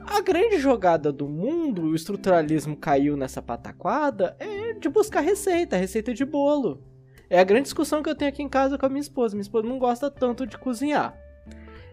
A 0.05 0.21
grande 0.21 0.59
jogada 0.59 1.11
do 1.11 1.27
mundo, 1.27 1.83
o 1.83 1.95
estruturalismo 1.95 2.77
caiu 2.77 3.17
nessa 3.17 3.41
pataquada, 3.41 4.35
é 4.39 4.73
de 4.73 4.87
buscar 4.87 5.21
receita, 5.21 5.75
receita 5.75 6.13
de 6.13 6.23
bolo. 6.23 6.83
É 7.29 7.39
a 7.39 7.43
grande 7.43 7.63
discussão 7.63 8.01
que 8.01 8.09
eu 8.09 8.15
tenho 8.15 8.29
aqui 8.29 8.41
em 8.41 8.49
casa 8.49 8.77
com 8.77 8.85
a 8.85 8.89
minha 8.89 9.01
esposa. 9.01 9.35
Minha 9.35 9.43
esposa 9.43 9.67
não 9.67 9.77
gosta 9.77 10.09
tanto 10.09 10.47
de 10.47 10.57
cozinhar. 10.57 11.15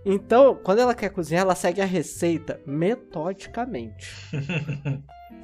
Então, 0.04 0.54
quando 0.54 0.78
ela 0.78 0.94
quer 0.94 1.10
cozinhar, 1.10 1.42
ela 1.42 1.54
segue 1.54 1.80
a 1.80 1.84
receita 1.84 2.60
metodicamente. 2.64 4.14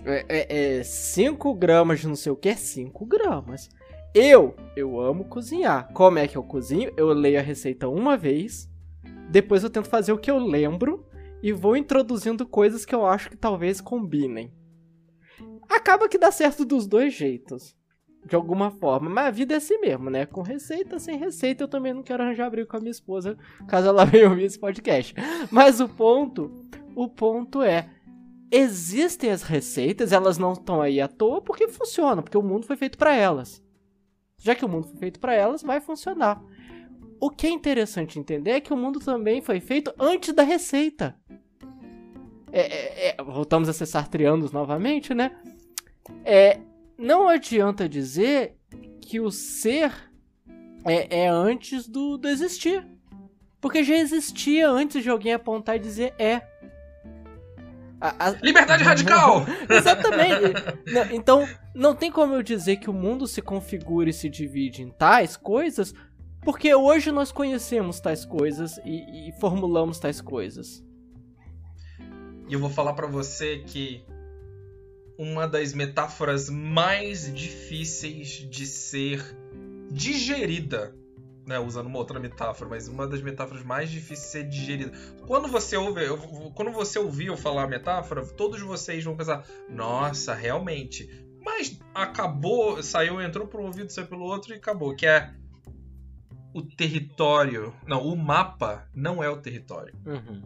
é 0.07 0.83
5 0.85 1.49
é, 1.49 1.53
é 1.53 1.57
gramas 1.59 2.01
de 2.01 2.09
não 2.09 2.17
sei 2.17 2.33
o 2.33 2.37
que, 2.37 2.49
é 2.49 2.55
5 2.55 3.05
gramas. 3.05 3.69
Eu, 4.15 4.55
eu 4.77 5.01
amo 5.01 5.25
cozinhar. 5.25 5.93
Como 5.93 6.19
é 6.19 6.29
que 6.29 6.37
eu 6.37 6.43
cozinho? 6.43 6.93
Eu 6.97 7.09
leio 7.13 7.39
a 7.39 7.43
receita 7.43 7.89
uma 7.89 8.17
vez, 8.17 8.71
depois 9.31 9.65
eu 9.65 9.71
tento 9.71 9.89
fazer 9.89 10.13
o 10.13 10.19
que 10.19 10.31
eu 10.31 10.39
lembro 10.39 11.07
e 11.43 11.53
vou 11.53 11.77
introduzindo 11.77 12.47
coisas 12.47 12.85
que 12.85 12.95
eu 12.95 13.05
acho 13.05 13.31
que 13.31 13.37
talvez 13.37 13.81
combinem. 13.81 14.53
Acaba 15.69 16.09
que 16.09 16.19
dá 16.19 16.31
certo 16.31 16.65
dos 16.65 16.87
dois 16.87 17.13
jeitos. 17.15 17.75
De 18.25 18.37
alguma 18.37 18.71
forma. 18.71 19.11
Mas 19.11 19.27
a 19.27 19.31
vida 19.31 19.55
é 19.55 19.57
assim 19.57 19.79
mesmo, 19.79 20.09
né? 20.09 20.27
Com 20.27 20.43
receita, 20.43 20.99
sem 20.99 21.19
receita, 21.19 21.65
eu 21.65 21.69
também 21.69 21.93
não 21.93 22.03
quero 22.03 22.23
arranjar 22.23 22.51
briga 22.51 22.69
com 22.69 22.77
a 22.77 22.81
minha 22.81 22.91
esposa, 22.91 23.37
caso 23.67 23.89
ela 23.89 24.05
venha 24.07 24.29
ouvir 24.29 24.45
esse 24.45 24.59
podcast. 24.59 25.15
Mas 25.51 25.81
o 25.81 25.89
ponto, 25.89 26.53
o 26.95 27.09
ponto 27.09 27.63
é, 27.63 27.91
existem 28.51 29.31
as 29.31 29.43
receitas, 29.43 30.13
elas 30.13 30.39
não 30.39 30.53
estão 30.53 30.81
aí 30.81 31.01
à 31.01 31.09
toa 31.09 31.41
porque 31.41 31.67
funcionam, 31.69 32.23
porque 32.23 32.39
o 32.39 32.43
mundo 32.43 32.67
foi 32.67 32.77
feito 32.77 32.97
para 32.97 33.15
elas. 33.15 33.63
Já 34.39 34.55
que 34.55 34.65
o 34.65 34.69
mundo 34.69 34.89
foi 34.89 34.99
feito 34.99 35.21
para 35.21 35.35
elas, 35.35 35.63
vai 35.63 35.81
funcionar. 35.81 36.43
O 37.21 37.31
que 37.31 37.47
é 37.47 37.51
interessante 37.51 38.19
entender 38.19 38.51
é 38.51 38.61
que 38.61 38.73
o 38.73 38.77
mundo 38.77 38.99
também 38.99 39.41
foi 39.41 39.61
feito 39.61 39.95
antes 39.99 40.35
da 40.35 40.43
receita. 40.43 41.17
É, 42.51 42.61
é, 42.61 43.09
é, 43.11 43.23
voltamos 43.23 43.69
a 43.69 43.73
ser 43.73 43.87
sartrianos 43.87 44.53
novamente, 44.53 45.15
né? 45.15 45.31
É, 46.25 46.61
não 47.03 47.29
adianta 47.29 47.89
dizer 47.89 48.57
que 49.01 49.21
o 49.21 49.31
ser 49.31 49.93
é, 50.85 51.25
é 51.25 51.29
antes 51.29 51.89
do, 51.89 52.17
do 52.17 52.29
existir. 52.29 52.87
Porque 53.61 53.85
já 53.85 53.97
existia 53.97 54.69
antes 54.69 55.03
de 55.03 55.11
alguém 55.11 55.33
apontar 55.33 55.77
e 55.77 55.81
dizer 55.81 56.15
é. 56.19 56.43
A, 58.01 58.29
a... 58.29 58.31
Liberdade 58.31 58.83
radical! 58.83 59.45
Exatamente. 59.69 61.15
então, 61.15 61.47
não 61.75 61.95
tem 61.95 62.11
como 62.11 62.35
eu 62.35 62.43
dizer 62.43 62.77
que 62.77 62.91
o 62.91 62.93
mundo 62.93 63.27
se 63.27 63.43
configura 63.43 64.11
e 64.11 64.13
se 64.13 64.29
divide 64.29 64.83
em 64.83 64.91
tais 64.91 65.37
coisas, 65.37 65.95
porque 66.41 66.75
hoje 66.75 67.13
nós 67.13 67.31
conhecemos 67.31 68.01
tais 68.01 68.25
coisas 68.25 68.79
e, 68.85 69.29
e 69.29 69.33
formulamos 69.41 69.99
tais 69.99 70.21
coisas. 70.21 70.85
E 72.49 72.55
eu 72.55 72.59
vou 72.59 72.71
falar 72.71 72.95
para 72.95 73.07
você 73.07 73.59
que 73.59 74.05
uma 75.23 75.47
das 75.47 75.73
metáforas 75.73 76.51
mais 76.51 77.33
difíceis 77.33 78.29
de 78.29 78.67
ser 78.67 79.23
digerida, 79.89 80.95
né, 81.47 81.61
usando 81.61 81.87
uma 81.87 81.99
outra 81.99 82.19
metáfora, 82.19 82.69
mas 82.69 82.89
uma 82.89 83.07
das 83.07 83.23
metáforas 83.23 83.63
mais 83.63 83.89
difíceis 83.89 84.21
de 84.21 84.27
ser 84.27 84.49
digerida. 84.49 84.93
Quando 85.27 85.47
você 85.47 85.77
ouve, 85.77 86.01
quando 86.55 86.73
você 86.73 86.99
ouvir 86.99 87.27
eu 87.27 87.37
falar 87.37 87.65
a 87.65 87.69
metáfora, 87.69 88.27
todos 88.27 88.61
vocês 88.61 89.05
vão 89.05 89.17
pensar: 89.17 89.47
"Nossa, 89.69 90.35
realmente". 90.35 91.09
Mas 91.41 91.79
acabou, 91.95 92.83
saiu, 92.83 93.21
entrou 93.21 93.47
por 93.47 93.61
um 93.61 93.67
ouvido, 93.67 93.91
saiu 93.91 94.07
pelo 94.07 94.25
outro 94.25 94.53
e 94.53 94.57
acabou, 94.57 94.95
que 94.95 95.07
é 95.07 95.33
o 96.53 96.63
território. 96.63 97.75
Não, 97.87 98.03
o 98.07 98.17
mapa 98.17 98.89
não 98.95 99.23
é 99.23 99.29
o 99.29 99.37
território. 99.37 99.95
Uhum. 100.05 100.43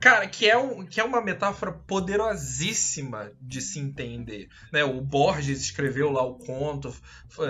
Cara, 0.00 0.26
que 0.26 0.48
é, 0.48 0.56
um, 0.56 0.84
que 0.84 1.00
é 1.00 1.04
uma 1.04 1.20
metáfora 1.20 1.72
poderosíssima 1.72 3.32
de 3.40 3.60
se 3.60 3.78
entender. 3.78 4.48
Né? 4.72 4.84
O 4.84 5.00
Borges 5.00 5.60
escreveu 5.60 6.10
lá 6.10 6.22
o 6.22 6.34
conto 6.34 6.94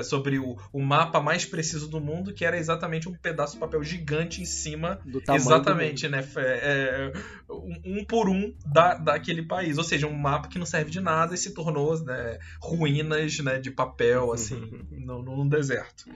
sobre 0.05 0.39
o, 0.39 0.57
o 0.73 0.81
mapa 0.81 1.21
mais 1.21 1.45
preciso 1.45 1.89
do 1.89 2.01
mundo, 2.01 2.33
que 2.33 2.45
era 2.45 2.57
exatamente 2.57 3.09
um 3.09 3.15
pedaço 3.15 3.55
de 3.55 3.61
papel 3.61 3.83
gigante 3.83 4.41
em 4.41 4.45
cima. 4.45 5.01
Do 5.05 5.21
tamanho 5.21 5.43
exatamente, 5.43 6.09
né? 6.09 6.27
É, 6.37 7.13
um, 7.51 7.99
um, 7.99 8.05
por 8.05 8.29
um 8.29 8.55
da, 8.65 8.95
daquele 8.95 9.43
país. 9.43 9.79
Ou 9.79 9.85
seja, 9.85 10.07
um 10.07 10.17
mapa 10.17 10.49
que 10.49 10.59
não 10.59 10.67
serve 10.67 10.91
de 10.91 11.01
nada 11.01 11.35
e 11.35 11.39
se 11.39 11.53
tornou 11.53 11.99
né, 12.05 12.39
ruínas 12.61 13.39
né, 13.41 13.59
de 13.59 13.71
papel, 13.71 14.33
assim, 14.33 14.87
no, 14.91 15.23
no 15.23 15.49
deserto 15.49 16.07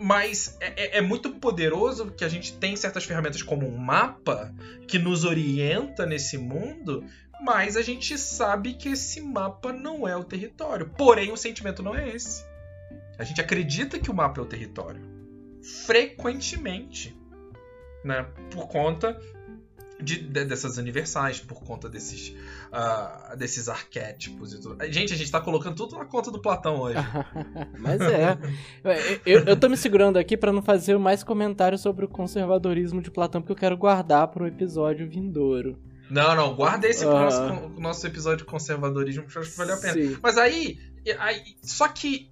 mas 0.00 0.56
é, 0.60 0.66
é, 0.76 0.98
é, 0.98 1.00
muito 1.00 1.28
poderoso 1.30 2.12
que 2.12 2.24
a 2.24 2.28
gente 2.28 2.52
tem 2.56 2.76
certas 2.76 3.02
ferramentas 3.02 3.42
como 3.42 3.66
um 3.66 3.76
mapa 3.76 4.54
que 4.86 4.96
nos 4.96 5.24
orienta 5.24 6.06
nesse 6.06 6.38
mundo, 6.38 7.04
mas 7.42 7.76
a 7.76 7.82
gente 7.82 8.16
sabe 8.16 8.74
que 8.74 8.90
esse 8.90 9.20
mapa 9.20 9.72
não 9.72 10.06
é 10.06 10.16
o 10.16 10.22
território. 10.22 10.88
Porém, 10.96 11.32
o 11.32 11.36
sentimento 11.36 11.82
não 11.82 11.96
é 11.96 12.10
esse. 12.10 12.46
A 13.18 13.24
gente 13.24 13.40
acredita 13.40 13.98
que 13.98 14.08
o 14.08 14.14
mapa 14.14 14.40
é 14.40 14.44
o 14.44 14.46
território. 14.46 15.02
Frequentemente. 15.84 17.18
Né? 18.04 18.24
Por 18.52 18.68
conta 18.68 19.20
de, 20.00 20.18
de, 20.18 20.44
dessas 20.44 20.78
universais, 20.78 21.40
por 21.40 21.62
conta 21.62 21.88
desses, 21.88 22.34
uh, 22.72 23.36
desses 23.36 23.68
arquétipos 23.68 24.52
e 24.52 24.60
tudo. 24.60 24.76
Gente, 24.90 25.12
a 25.12 25.16
gente 25.16 25.30
tá 25.30 25.40
colocando 25.40 25.76
tudo 25.76 25.96
na 25.96 26.04
conta 26.04 26.30
do 26.30 26.38
Platão 26.38 26.80
hoje. 26.80 26.98
Mas 27.78 28.00
é. 28.00 28.38
eu, 29.26 29.44
eu 29.44 29.56
tô 29.56 29.68
me 29.68 29.76
segurando 29.76 30.16
aqui 30.16 30.36
para 30.36 30.52
não 30.52 30.62
fazer 30.62 30.98
mais 30.98 31.22
comentários 31.22 31.80
sobre 31.80 32.04
o 32.04 32.08
conservadorismo 32.08 33.02
de 33.02 33.10
Platão, 33.10 33.40
porque 33.40 33.52
eu 33.52 33.56
quero 33.56 33.76
guardar 33.76 34.28
para 34.28 34.44
o 34.44 34.46
episódio 34.46 35.08
vindouro. 35.08 35.78
Não, 36.10 36.34
não, 36.34 36.54
guarda 36.54 36.88
esse 36.88 37.04
uh... 37.04 37.10
nosso, 37.10 37.68
nosso 37.78 38.06
episódio 38.06 38.38
de 38.38 38.44
conservadorismo, 38.44 39.24
que 39.26 39.36
eu 39.36 39.42
acho 39.42 39.50
que 39.50 39.56
vale 39.58 39.72
a 39.72 39.76
pena. 39.76 39.92
Sim. 39.92 40.16
Mas 40.22 40.38
aí, 40.38 40.78
aí. 41.18 41.42
Só 41.62 41.86
que 41.88 42.30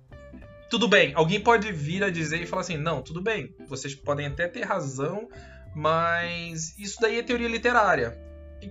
tudo 0.70 0.88
bem, 0.88 1.12
alguém 1.14 1.40
pode 1.40 1.70
vir 1.72 2.02
a 2.02 2.10
dizer 2.10 2.40
e 2.40 2.46
falar 2.46 2.62
assim: 2.62 2.76
não, 2.76 3.02
tudo 3.02 3.20
bem, 3.20 3.54
vocês 3.68 3.94
podem 3.94 4.26
até 4.26 4.48
ter 4.48 4.64
razão 4.64 5.28
mas 5.76 6.74
isso 6.78 6.98
daí 6.98 7.18
é 7.18 7.22
teoria 7.22 7.48
literária. 7.48 8.18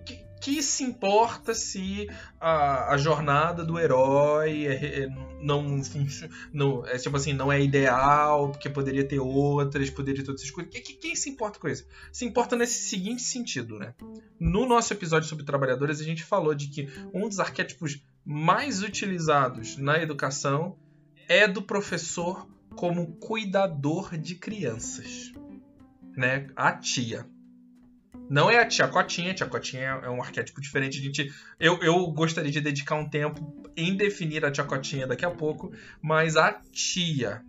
Que, 0.03 0.25
que 0.41 0.63
se 0.63 0.83
importa 0.83 1.53
se 1.53 2.09
a, 2.39 2.91
a 2.91 2.97
jornada 2.97 3.63
do 3.63 3.77
herói 3.77 4.65
é, 4.65 5.03
é, 5.03 5.07
não, 5.39 5.79
não 6.51 6.83
é 6.87 6.97
tipo 6.97 7.15
assim 7.15 7.31
não 7.31 7.51
é 7.53 7.61
ideal 7.61 8.49
porque 8.49 8.67
poderia 8.67 9.07
ter 9.07 9.19
outras 9.19 9.91
poderia 9.91 10.23
ter 10.23 10.31
outras 10.31 10.49
coisas. 10.49 10.73
Quem, 10.73 10.97
quem 10.97 11.15
se 11.15 11.29
importa 11.29 11.59
com 11.59 11.67
isso? 11.67 11.85
Se 12.11 12.25
importa 12.25 12.55
nesse 12.55 12.89
seguinte 12.89 13.21
sentido 13.21 13.77
né? 13.77 13.93
No 14.39 14.65
nosso 14.65 14.91
episódio 14.91 15.29
sobre 15.29 15.45
trabalhadores 15.45 16.01
a 16.01 16.03
gente 16.03 16.23
falou 16.23 16.55
de 16.55 16.69
que 16.69 16.89
um 17.13 17.29
dos 17.29 17.39
arquétipos 17.39 18.03
mais 18.25 18.81
utilizados 18.81 19.77
na 19.77 20.01
educação 20.01 20.75
é 21.27 21.47
do 21.47 21.61
professor 21.61 22.47
como 22.75 23.15
cuidador 23.17 24.17
de 24.17 24.33
crianças 24.33 25.34
né 26.15 26.47
a 26.55 26.71
tia 26.71 27.25
não 28.29 28.49
é 28.49 28.57
a 28.59 28.65
tia 28.65 28.87
Cotinha, 28.87 29.31
a 29.31 29.33
tia 29.35 29.45
Cotinha 29.45 29.99
é, 30.01 30.05
é 30.05 30.09
um 30.09 30.21
arquétipo 30.21 30.59
diferente. 30.59 30.99
A 30.99 31.03
gente, 31.03 31.33
eu, 31.59 31.79
eu 31.81 32.07
gostaria 32.07 32.51
de 32.51 32.59
dedicar 32.59 32.95
um 32.95 33.07
tempo 33.07 33.63
em 33.77 33.95
definir 33.95 34.43
a 34.45 34.51
tia 34.51 34.63
Cotinha 34.63 35.05
daqui 35.05 35.25
a 35.25 35.31
pouco, 35.31 35.71
mas 36.01 36.35
a 36.35 36.51
tia, 36.71 37.43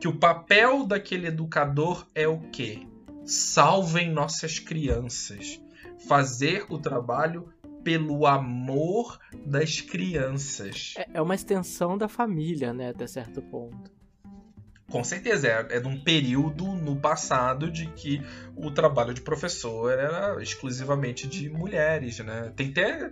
que 0.00 0.08
o 0.08 0.18
papel 0.18 0.86
daquele 0.86 1.26
educador 1.26 2.06
é 2.14 2.26
o 2.26 2.38
quê? 2.50 2.86
Salvem 3.24 4.10
nossas 4.10 4.58
crianças. 4.58 5.60
Fazer 6.08 6.66
o 6.70 6.78
trabalho 6.78 7.52
pelo 7.82 8.26
amor 8.26 9.18
das 9.46 9.80
crianças. 9.80 10.94
É, 10.96 11.06
é 11.14 11.22
uma 11.22 11.34
extensão 11.34 11.98
da 11.98 12.08
família, 12.08 12.72
né, 12.72 12.90
até 12.90 13.06
certo 13.06 13.42
ponto. 13.42 13.93
Com 14.90 15.02
certeza, 15.02 15.48
é, 15.48 15.76
é 15.76 15.80
de 15.80 15.88
um 15.88 15.98
período 15.98 16.66
no 16.66 16.96
passado 16.96 17.70
de 17.70 17.86
que 17.86 18.22
o 18.54 18.70
trabalho 18.70 19.14
de 19.14 19.22
professor 19.22 19.98
era 19.98 20.42
exclusivamente 20.42 21.26
de 21.26 21.48
mulheres, 21.48 22.18
né? 22.18 22.52
Tem 22.54 22.68
até. 22.68 23.10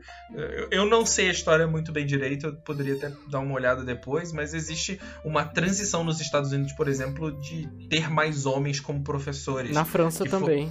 Eu 0.71 0.85
não 0.85 1.07
sei 1.07 1.29
a 1.29 1.33
história 1.33 1.67
muito 1.67 1.91
bem 1.91 2.05
direito, 2.05 2.47
eu 2.47 2.57
poderia 2.57 2.95
até 2.95 3.11
dar 3.31 3.41
uma 3.41 3.55
olhada 3.55 3.83
depois, 3.85 4.33
mas 4.33 4.53
existe 4.53 5.01
uma 5.25 5.45
transição 5.45 6.05
nos 6.05 6.21
Estados 6.21 6.53
Unidos, 6.53 6.73
por 6.75 6.89
exemplo, 6.89 7.33
de 7.41 7.67
ter 7.89 8.11
mais 8.11 8.45
homens 8.45 8.79
como 8.79 9.03
professores. 9.03 9.73
Na 9.73 9.85
França 9.85 10.25
também. 10.25 10.71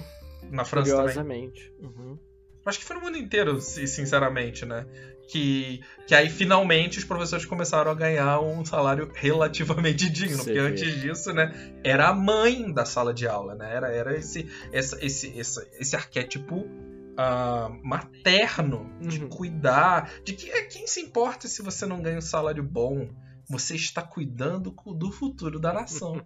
Na 0.50 0.64
França 0.64 1.12
também. 1.12 1.52
Uhum. 1.80 2.16
Acho 2.64 2.78
que 2.78 2.84
foi 2.84 2.94
no 2.94 3.02
mundo 3.02 3.18
inteiro, 3.18 3.60
sinceramente, 3.60 4.64
né? 4.64 4.86
Que, 5.28 5.80
que 6.06 6.14
aí 6.14 6.28
finalmente 6.28 6.98
os 6.98 7.04
professores 7.04 7.46
começaram 7.46 7.90
a 7.90 7.94
ganhar 7.94 8.40
um 8.40 8.64
salário 8.64 9.10
relativamente 9.14 10.08
digno. 10.10 10.38
Sim. 10.38 10.44
Porque 10.44 10.58
antes 10.58 11.00
disso, 11.00 11.32
né, 11.32 11.74
era 11.82 12.08
a 12.08 12.14
mãe 12.14 12.70
da 12.72 12.84
sala 12.84 13.14
de 13.14 13.26
aula, 13.26 13.54
né? 13.54 13.74
Era, 13.74 13.90
era 13.90 14.16
esse, 14.16 14.48
essa, 14.72 15.02
esse, 15.04 15.28
esse, 15.28 15.68
esse 15.78 15.96
arquétipo 15.96 16.56
uh, 16.56 17.86
materno 17.86 18.90
de 19.00 19.22
uhum. 19.22 19.28
cuidar. 19.28 20.10
De 20.24 20.32
que 20.34 20.50
quem 20.64 20.86
se 20.86 21.00
importa 21.00 21.48
se 21.48 21.62
você 21.62 21.86
não 21.86 22.02
ganha 22.02 22.18
um 22.18 22.22
salário 22.22 22.62
bom? 22.62 23.08
Você 23.48 23.74
está 23.74 24.02
cuidando 24.02 24.70
do 24.70 25.10
futuro 25.10 25.58
da 25.58 25.72
nação. 25.72 26.22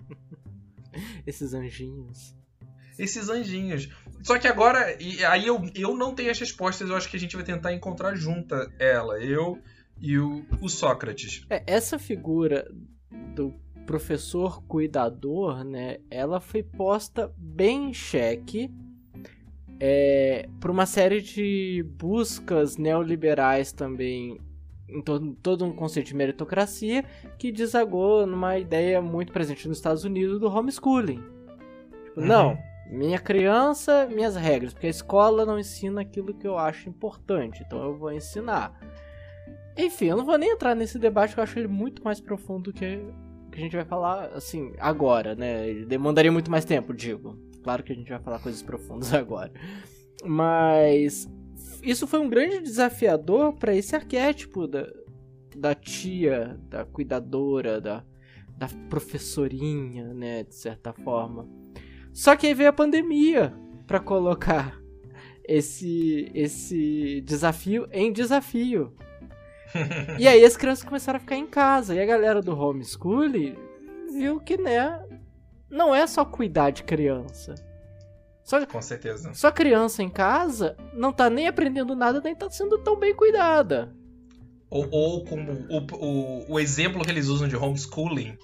Esses 1.27 1.53
anjinhos 1.53 2.37
esses 2.99 3.29
anjinhos. 3.29 3.89
Só 4.27 4.41
que 4.41 4.49
agora, 4.49 5.01
e 5.01 5.25
aí 5.25 5.47
eu, 5.47 5.63
eu 5.73 5.97
não 5.97 6.13
tenho 6.13 6.33
as 6.33 6.41
respostas, 6.41 6.91
eu 6.91 6.97
acho 6.97 7.09
que 7.09 7.17
a 7.17 7.21
gente 7.21 7.37
vai 7.37 7.45
tentar 7.45 7.73
encontrar 7.73 8.17
junta 8.17 8.69
ela, 8.77 9.23
eu 9.23 9.57
e 10.01 10.19
o, 10.19 10.45
o 10.61 10.69
Sócrates. 10.69 11.47
É, 11.49 11.63
essa 11.65 11.97
figura 11.97 12.69
do 13.37 13.55
professor 13.87 14.65
cuidador, 14.65 15.63
né, 15.63 15.99
ela 16.11 16.41
foi 16.41 16.65
posta 16.65 17.33
bem 17.39 17.91
em 17.91 17.95
xeque 17.95 18.69
é, 19.79 20.49
por 20.61 20.73
uma 20.73 20.87
série 20.87 21.23
de 21.23 21.87
buscas 21.97 22.77
neoliberais 22.77 23.71
também 23.71 24.41
em 24.89 25.03
todo, 25.03 25.37
todo 25.41 25.65
um 25.65 25.73
conceito 25.73 26.09
de 26.09 26.17
meritocracia 26.17 27.05
que 27.39 27.53
desagou 27.53 28.27
numa 28.27 28.59
ideia 28.59 29.01
muito 29.01 29.33
presente 29.33 29.69
nos 29.69 29.79
Estados 29.79 30.03
Unidos 30.03 30.41
do 30.41 30.49
homeschooling. 30.49 31.23
Tipo, 32.07 32.23
uhum. 32.23 32.27
não, 32.27 32.59
minha 32.91 33.19
criança, 33.19 34.07
minhas 34.07 34.37
regras, 34.37 34.73
porque 34.73 34.87
a 34.87 34.91
escola 34.91 35.45
não 35.45 35.59
ensina 35.59 36.01
aquilo 36.01 36.35
que 36.35 36.47
eu 36.47 36.57
acho 36.57 36.89
importante, 36.89 37.63
então 37.67 37.83
eu 37.83 37.97
vou 37.97 38.13
ensinar. 38.13 38.79
Enfim, 39.77 40.07
eu 40.07 40.17
não 40.17 40.25
vou 40.25 40.39
nem 40.39 40.53
entrar 40.53 40.75
nesse 40.75 40.99
debate, 40.99 41.35
que 41.35 41.41
eu 41.41 41.45
acho 41.45 41.59
ele 41.59 41.69
muito 41.69 42.03
mais 42.03 42.21
profundo 42.21 42.71
do 42.71 42.73
que 42.73 43.01
que 43.57 43.63
a 43.63 43.65
gente 43.65 43.77
vai 43.77 43.85
falar, 43.87 44.27
assim, 44.35 44.75
agora, 44.79 45.35
né? 45.35 45.73
Demandaria 45.87 46.31
muito 46.31 46.51
mais 46.51 46.65
tempo, 46.65 46.93
digo. 46.93 47.39
Claro 47.63 47.83
que 47.83 47.93
a 47.93 47.97
gente 47.97 48.11
vai 48.11 48.21
falar 48.21 48.39
coisas 48.39 48.63
profundas 48.63 49.13
agora. 49.15 49.51
Mas 50.25 51.29
isso 51.83 52.07
foi 52.07 52.21
um 52.21 52.29
grande 52.29 52.61
desafiador 52.61 53.55
para 53.55 53.75
esse 53.75 53.97
arquétipo 53.97 54.67
da, 54.67 54.87
da 55.57 55.75
tia, 55.75 56.61
da 56.69 56.85
cuidadora, 56.85 57.81
da, 57.81 58.05
da 58.59 58.69
professorinha, 58.91 60.13
né? 60.13 60.45
De 60.45 60.55
certa 60.55 60.93
forma. 60.93 61.49
Só 62.17 62.35
que 62.35 62.47
aí 62.47 62.55
veio 62.55 62.71
a 62.71 62.73
pandemia 62.73 63.53
para 63.87 64.01
colocar 64.01 64.81
esse 65.47 66.33
esse 66.35 67.21
desafio 67.21 67.87
em 67.93 68.11
desafio. 68.11 68.97
e 70.19 70.27
aí 70.27 70.43
as 70.43 70.57
crianças 70.57 70.83
começaram 70.83 71.19
a 71.19 71.21
ficar 71.21 71.37
em 71.37 71.47
casa. 71.47 71.95
E 71.95 72.01
a 72.01 72.07
galera 72.07 72.41
do 72.41 72.59
homeschooling 72.59 73.55
viu 74.15 74.41
que, 74.41 74.57
né, 74.57 75.05
não 75.69 75.95
é 75.95 76.07
só 76.07 76.25
cuidar 76.25 76.71
de 76.71 76.85
criança. 76.85 77.55
Só, 78.43 78.65
Com 78.65 78.81
certeza. 78.81 79.35
Só 79.35 79.53
criança 79.53 80.03
em 80.03 80.09
casa 80.09 80.75
não 80.95 81.13
tá 81.13 81.29
nem 81.29 81.47
aprendendo 81.47 81.95
nada, 81.95 82.23
nem 82.25 82.35
tá 82.35 82.49
sendo 82.49 82.79
tão 82.79 82.99
bem 82.99 83.15
cuidada. 83.15 83.95
Ou, 84.71 84.89
ou 84.91 85.25
como 85.27 85.53
o, 85.69 85.87
o, 85.93 86.53
o 86.55 86.59
exemplo 86.59 87.05
que 87.05 87.11
eles 87.11 87.27
usam 87.27 87.47
de 87.47 87.57
homeschooling 87.57 88.39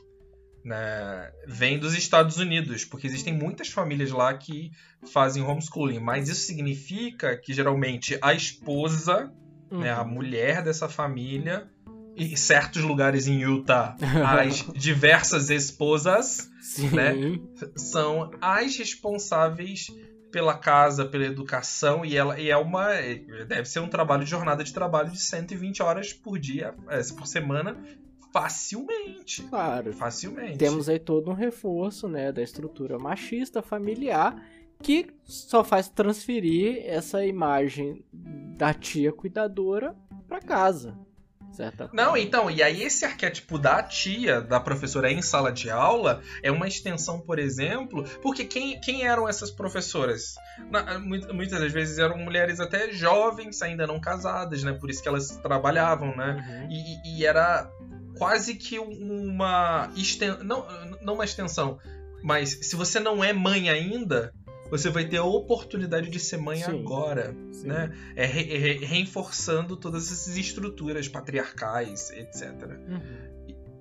né, 0.65 1.31
vem 1.47 1.79
dos 1.79 1.95
Estados 1.95 2.37
Unidos, 2.37 2.85
porque 2.85 3.07
existem 3.07 3.35
muitas 3.35 3.69
famílias 3.69 4.11
lá 4.11 4.33
que 4.35 4.71
fazem 5.13 5.43
homeschooling, 5.43 5.99
mas 5.99 6.29
isso 6.29 6.43
significa 6.43 7.37
que 7.37 7.53
geralmente 7.53 8.19
a 8.23 8.33
esposa, 8.33 9.33
uhum. 9.71 9.81
né, 9.81 9.91
a 9.91 10.03
uhum. 10.03 10.09
mulher 10.09 10.63
dessa 10.63 10.89
família, 10.89 11.69
em 12.17 12.37
certos 12.37 12.83
lugares 12.83 13.27
em 13.27 13.41
Utah, 13.41 13.97
as 14.27 14.67
diversas 14.75 15.51
esposas, 15.51 16.51
né, 16.93 17.15
são 17.75 18.31
as 18.41 18.77
responsáveis 18.77 19.87
pela 20.31 20.57
casa, 20.57 21.05
pela 21.05 21.27
educação, 21.27 22.05
e 22.05 22.17
ela 22.17 22.41
e 22.41 22.51
é 22.51 22.57
uma. 22.57 22.89
Deve 23.47 23.67
ser 23.67 23.81
um 23.81 23.89
trabalho 23.89 24.25
de 24.25 24.31
jornada 24.31 24.65
de 24.65 24.73
trabalho 24.73 25.11
de 25.11 25.21
120 25.21 25.83
horas 25.83 26.13
por 26.13 26.39
dia, 26.39 26.75
é, 26.89 27.01
por 27.15 27.27
semana, 27.27 27.77
Facilmente. 28.33 29.43
Claro. 29.45 29.93
Facilmente. 29.93 30.59
Temos 30.59 30.89
aí 30.89 30.99
todo 30.99 31.31
um 31.31 31.35
reforço, 31.35 32.09
né, 32.09 32.33
da 32.33 32.43
estrutura 32.43 32.99
machista 32.99 33.63
familiar 33.63 34.35
que 34.83 35.07
só 35.23 35.63
faz 35.63 35.89
transferir 35.89 36.83
essa 36.85 37.25
imagem 37.25 38.05
da 38.57 38.75
tia 38.75 39.13
cuidadora 39.13 39.95
para 40.27 40.41
casa. 40.41 40.99
Certa 41.53 41.91
Não, 41.93 42.17
então, 42.17 42.51
e 42.51 42.63
aí 42.63 42.83
esse 42.83 43.05
arquétipo 43.05 43.59
da 43.59 43.83
tia, 43.83 44.41
da 44.41 44.59
professora 44.59 45.13
em 45.13 45.21
sala 45.21 45.53
de 45.53 45.69
aula, 45.69 46.23
é 46.43 46.51
uma 46.51 46.67
extensão, 46.67 47.21
por 47.21 47.39
exemplo, 47.39 48.05
porque 48.23 48.45
quem, 48.45 48.81
quem 48.81 49.07
eram 49.07 49.29
essas 49.29 49.51
professoras? 49.51 50.35
Na, 50.71 50.99
muitas 50.99 51.61
das 51.61 51.71
vezes 51.71 51.99
eram 51.99 52.17
mulheres 52.17 52.59
até 52.59 52.91
jovens, 52.91 53.61
ainda 53.61 53.87
não 53.87 54.01
casadas, 54.01 54.63
né? 54.63 54.73
Por 54.73 54.89
isso 54.89 55.03
que 55.03 55.09
elas 55.09 55.37
trabalhavam, 55.43 56.17
né? 56.17 56.43
Uhum. 56.43 56.71
E, 56.71 57.19
e, 57.19 57.27
era 57.27 57.71
quase 58.23 58.55
que 58.55 58.79
uma 58.79 59.91
extensão. 59.97 60.45
Não, 60.45 60.67
não 61.03 61.15
uma 61.15 61.25
extensão, 61.25 61.79
mas 62.23 62.51
se 62.63 62.77
você 62.77 63.01
não 63.01 63.23
é 63.23 63.33
mãe 63.33 63.69
ainda, 63.69 64.33
você 64.71 64.89
vai 64.89 65.05
ter 65.05 65.19
a 65.19 65.25
oportunidade 65.25 66.09
de 66.09 66.21
ser 66.21 66.39
mãe 66.39 66.63
sim, 66.63 66.71
agora, 66.71 67.37
sim. 67.53 67.67
né? 67.67 67.93
É 68.15 68.25
re, 68.25 68.43
re, 68.43 68.85
reforçando 68.85 69.77
todas 69.77 70.11
essas 70.11 70.37
estruturas 70.37 71.09
patriarcais, 71.09 72.11
etc. 72.11 72.43
Uhum. 72.89 73.01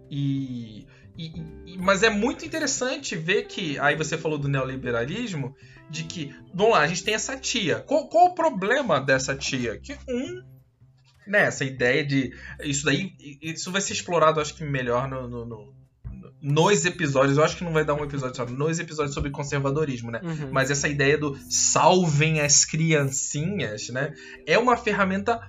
E, 0.09 0.87
e, 1.17 1.45
e, 1.65 1.77
mas 1.77 2.03
é 2.03 2.09
muito 2.09 2.43
interessante 2.43 3.15
ver 3.15 3.43
que 3.43 3.79
aí 3.79 3.95
você 3.95 4.17
falou 4.17 4.37
do 4.37 4.49
neoliberalismo, 4.49 5.55
de 5.89 6.03
que 6.03 6.35
vamos 6.53 6.73
lá, 6.73 6.81
a 6.81 6.87
gente 6.87 7.03
tem 7.03 7.13
essa 7.13 7.37
tia. 7.37 7.79
Qual, 7.79 8.09
qual 8.09 8.25
o 8.25 8.33
problema 8.33 8.99
dessa 8.99 9.35
tia? 9.35 9.79
Que 9.79 9.97
um 10.09 10.50
né, 11.27 11.43
essa 11.43 11.63
ideia 11.63 12.05
de. 12.05 12.33
Isso 12.63 12.85
daí. 12.85 13.13
Isso 13.41 13.71
vai 13.71 13.81
ser 13.81 13.93
explorado, 13.93 14.39
acho 14.39 14.55
que 14.55 14.63
melhor 14.63 15.07
no, 15.07 15.27
no, 15.27 15.45
no, 15.45 15.73
nos 16.41 16.85
episódios. 16.85 17.37
Eu 17.37 17.43
acho 17.43 17.57
que 17.57 17.63
não 17.63 17.73
vai 17.73 17.85
dar 17.85 17.93
um 17.93 18.03
episódio 18.03 18.35
só. 18.35 18.45
Nos 18.45 18.79
episódios 18.79 19.13
sobre 19.13 19.29
conservadorismo, 19.31 20.11
né? 20.11 20.21
Uhum. 20.23 20.49
Mas 20.51 20.71
essa 20.71 20.87
ideia 20.87 21.17
do 21.17 21.37
salvem 21.49 22.41
as 22.41 22.65
criancinhas, 22.65 23.89
né? 23.89 24.13
É 24.45 24.57
uma 24.57 24.75
ferramenta 24.75 25.39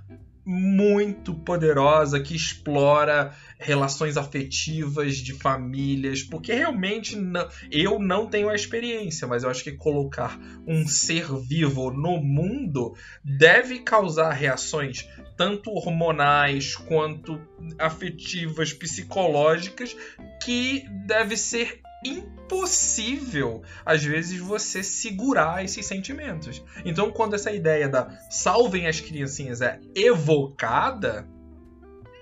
muito 0.44 1.34
poderosa 1.34 2.18
que 2.20 2.34
explora 2.34 3.32
relações 3.62 4.16
afetivas 4.16 5.16
de 5.16 5.32
famílias, 5.34 6.22
porque 6.22 6.52
realmente 6.52 7.16
não, 7.16 7.48
eu 7.70 7.98
não 7.98 8.26
tenho 8.26 8.48
a 8.48 8.54
experiência, 8.54 9.26
mas 9.26 9.42
eu 9.42 9.50
acho 9.50 9.64
que 9.64 9.72
colocar 9.72 10.38
um 10.66 10.86
ser 10.86 11.26
vivo 11.48 11.90
no 11.90 12.18
mundo 12.18 12.94
deve 13.24 13.78
causar 13.80 14.32
reações 14.32 15.08
tanto 15.36 15.70
hormonais 15.70 16.76
quanto 16.76 17.40
afetivas, 17.78 18.72
psicológicas, 18.72 19.96
que 20.42 20.84
deve 21.06 21.36
ser 21.36 21.80
impossível, 22.04 23.62
às 23.84 24.02
vezes, 24.04 24.38
você 24.38 24.82
segurar 24.82 25.64
esses 25.64 25.86
sentimentos. 25.86 26.62
Então, 26.84 27.10
quando 27.10 27.34
essa 27.34 27.52
ideia 27.52 27.88
da 27.88 28.10
salvem 28.28 28.86
as 28.86 29.00
criancinhas 29.00 29.60
é 29.60 29.80
evocada, 29.94 31.28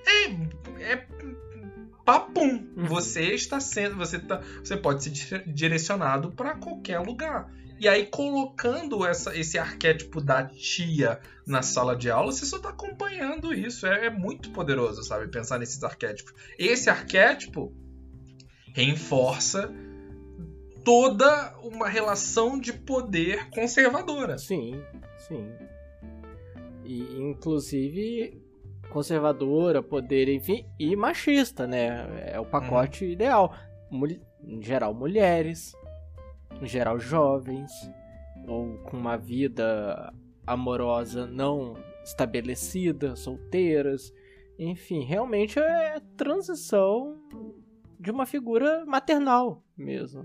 é, 0.06 0.28
é 0.80 1.06
papum. 2.04 2.66
Uhum. 2.76 2.86
Você 2.86 3.34
está 3.34 3.60
sendo, 3.60 3.96
você 3.96 4.18
tá, 4.18 4.42
você 4.62 4.76
pode 4.76 5.04
ser 5.04 5.44
direcionado 5.46 6.32
para 6.32 6.54
qualquer 6.56 6.98
lugar. 6.98 7.52
E 7.78 7.88
aí, 7.88 8.04
colocando 8.04 9.06
essa, 9.06 9.34
esse 9.34 9.56
arquétipo 9.56 10.20
da 10.20 10.44
tia 10.44 11.18
na 11.46 11.62
sala 11.62 11.96
de 11.96 12.10
aula, 12.10 12.30
você 12.30 12.44
só 12.44 12.58
está 12.58 12.68
acompanhando 12.68 13.54
isso. 13.54 13.86
É, 13.86 14.06
é, 14.06 14.10
muito 14.10 14.50
poderoso, 14.50 15.02
sabe? 15.02 15.28
Pensar 15.28 15.58
nesses 15.58 15.82
arquétipos. 15.82 16.34
Esse 16.58 16.90
arquétipo 16.90 17.72
reforça 18.74 19.72
toda 20.84 21.56
uma 21.62 21.88
relação 21.88 22.58
de 22.58 22.72
poder 22.72 23.48
conservadora. 23.50 24.36
Sim, 24.36 24.82
sim. 25.16 25.50
E 26.84 27.00
inclusive 27.18 28.39
conservadora, 28.90 29.82
poder, 29.82 30.28
enfim, 30.28 30.66
e 30.78 30.94
machista, 30.94 31.66
né? 31.66 32.32
É 32.32 32.40
o 32.40 32.44
pacote 32.44 33.04
uhum. 33.04 33.10
ideal. 33.10 33.54
em 34.44 34.62
geral, 34.62 34.92
mulheres, 34.92 35.74
em 36.60 36.66
geral, 36.66 36.98
jovens, 36.98 37.70
ou 38.46 38.78
com 38.78 38.96
uma 38.96 39.16
vida 39.16 40.12
amorosa 40.46 41.26
não 41.26 41.74
estabelecida, 42.04 43.16
solteiras. 43.16 44.12
Enfim, 44.58 45.04
realmente 45.04 45.58
é 45.58 46.00
transição 46.16 47.16
de 47.98 48.10
uma 48.10 48.26
figura 48.26 48.84
maternal 48.84 49.62
mesmo. 49.76 50.24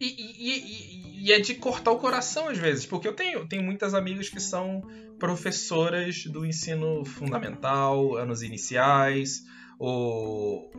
E, 0.00 0.06
e, 0.06 0.50
e, 0.50 1.26
e, 1.26 1.32
é 1.32 1.38
de 1.38 1.54
cortar 1.54 1.90
o 1.90 1.98
coração 1.98 2.48
às 2.48 2.56
vezes, 2.56 2.86
porque 2.86 3.06
eu 3.06 3.12
tenho, 3.12 3.46
tenho 3.46 3.62
muitas 3.62 3.92
amigas 3.92 4.30
que 4.30 4.40
são 4.40 4.82
professoras 5.18 6.24
do 6.24 6.46
ensino 6.46 7.04
fundamental, 7.04 8.16
anos 8.16 8.42
iniciais, 8.42 9.42
ou. 9.78 10.70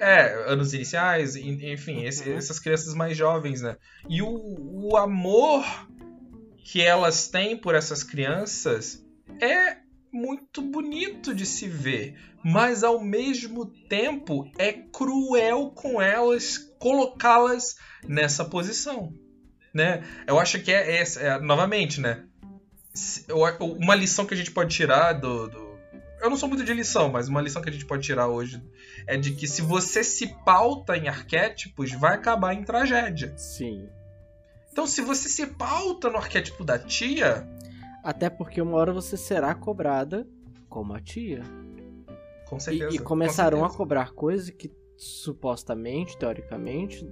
É, 0.00 0.52
anos 0.52 0.74
iniciais, 0.74 1.34
enfim, 1.34 2.04
esse, 2.04 2.28
uhum. 2.28 2.36
essas 2.36 2.60
crianças 2.60 2.94
mais 2.94 3.16
jovens, 3.16 3.62
né? 3.62 3.76
E 4.08 4.22
o, 4.22 4.28
o 4.28 4.96
amor 4.96 5.64
que 6.64 6.80
elas 6.80 7.28
têm 7.28 7.56
por 7.56 7.74
essas 7.74 8.04
crianças 8.04 9.04
é 9.40 9.78
muito 10.12 10.62
bonito 10.62 11.34
de 11.34 11.44
se 11.44 11.66
ver, 11.66 12.16
mas 12.44 12.84
ao 12.84 13.00
mesmo 13.02 13.66
tempo 13.66 14.50
é 14.56 14.72
cruel 14.72 15.72
com 15.74 16.00
elas 16.00 16.67
colocá-las 16.78 17.76
nessa 18.06 18.44
posição, 18.44 19.12
né? 19.72 20.04
Eu 20.26 20.38
acho 20.38 20.60
que 20.60 20.72
é, 20.72 21.02
é, 21.02 21.04
é 21.16 21.38
novamente, 21.40 22.00
né? 22.00 22.24
Uma 23.60 23.94
lição 23.94 24.26
que 24.26 24.34
a 24.34 24.36
gente 24.36 24.50
pode 24.50 24.74
tirar 24.74 25.12
do, 25.12 25.48
do 25.48 25.68
eu 26.20 26.28
não 26.28 26.36
sou 26.36 26.48
muito 26.48 26.64
de 26.64 26.74
lição, 26.74 27.08
mas 27.08 27.28
uma 27.28 27.40
lição 27.40 27.62
que 27.62 27.68
a 27.68 27.72
gente 27.72 27.86
pode 27.86 28.02
tirar 28.02 28.26
hoje 28.26 28.62
é 29.06 29.16
de 29.16 29.32
que 29.32 29.46
se 29.46 29.62
você 29.62 30.02
se 30.02 30.26
pauta 30.44 30.96
em 30.96 31.08
arquétipos, 31.08 31.92
vai 31.92 32.14
acabar 32.14 32.54
em 32.54 32.64
tragédia. 32.64 33.36
Sim. 33.36 33.88
Então, 34.72 34.86
se 34.86 35.00
você 35.00 35.28
se 35.28 35.46
pauta 35.46 36.10
no 36.10 36.16
arquétipo 36.16 36.64
da 36.64 36.78
tia, 36.78 37.46
até 38.02 38.28
porque 38.28 38.60
uma 38.60 38.76
hora 38.76 38.92
você 38.92 39.16
será 39.16 39.54
cobrada 39.54 40.26
como 40.68 40.92
a 40.92 41.00
tia. 41.00 41.42
Com 42.46 42.58
certeza. 42.58 42.92
E, 42.92 42.96
e 42.96 42.98
começarão 42.98 43.58
certeza. 43.58 43.74
a 43.74 43.76
cobrar 43.76 44.12
coisas 44.12 44.50
que 44.50 44.72
supostamente, 44.98 46.18
teoricamente, 46.18 47.08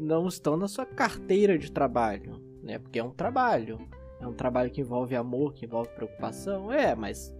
não 0.00 0.26
estão 0.26 0.56
na 0.56 0.66
sua 0.66 0.86
carteira 0.86 1.58
de 1.58 1.70
trabalho, 1.70 2.42
né? 2.62 2.78
Porque 2.78 2.98
é 2.98 3.04
um 3.04 3.10
trabalho. 3.10 3.78
É 4.18 4.26
um 4.26 4.32
trabalho 4.32 4.70
que 4.70 4.80
envolve 4.80 5.14
amor, 5.14 5.52
que 5.52 5.66
envolve 5.66 5.90
preocupação. 5.90 6.72
É, 6.72 6.94
mas 6.94 7.36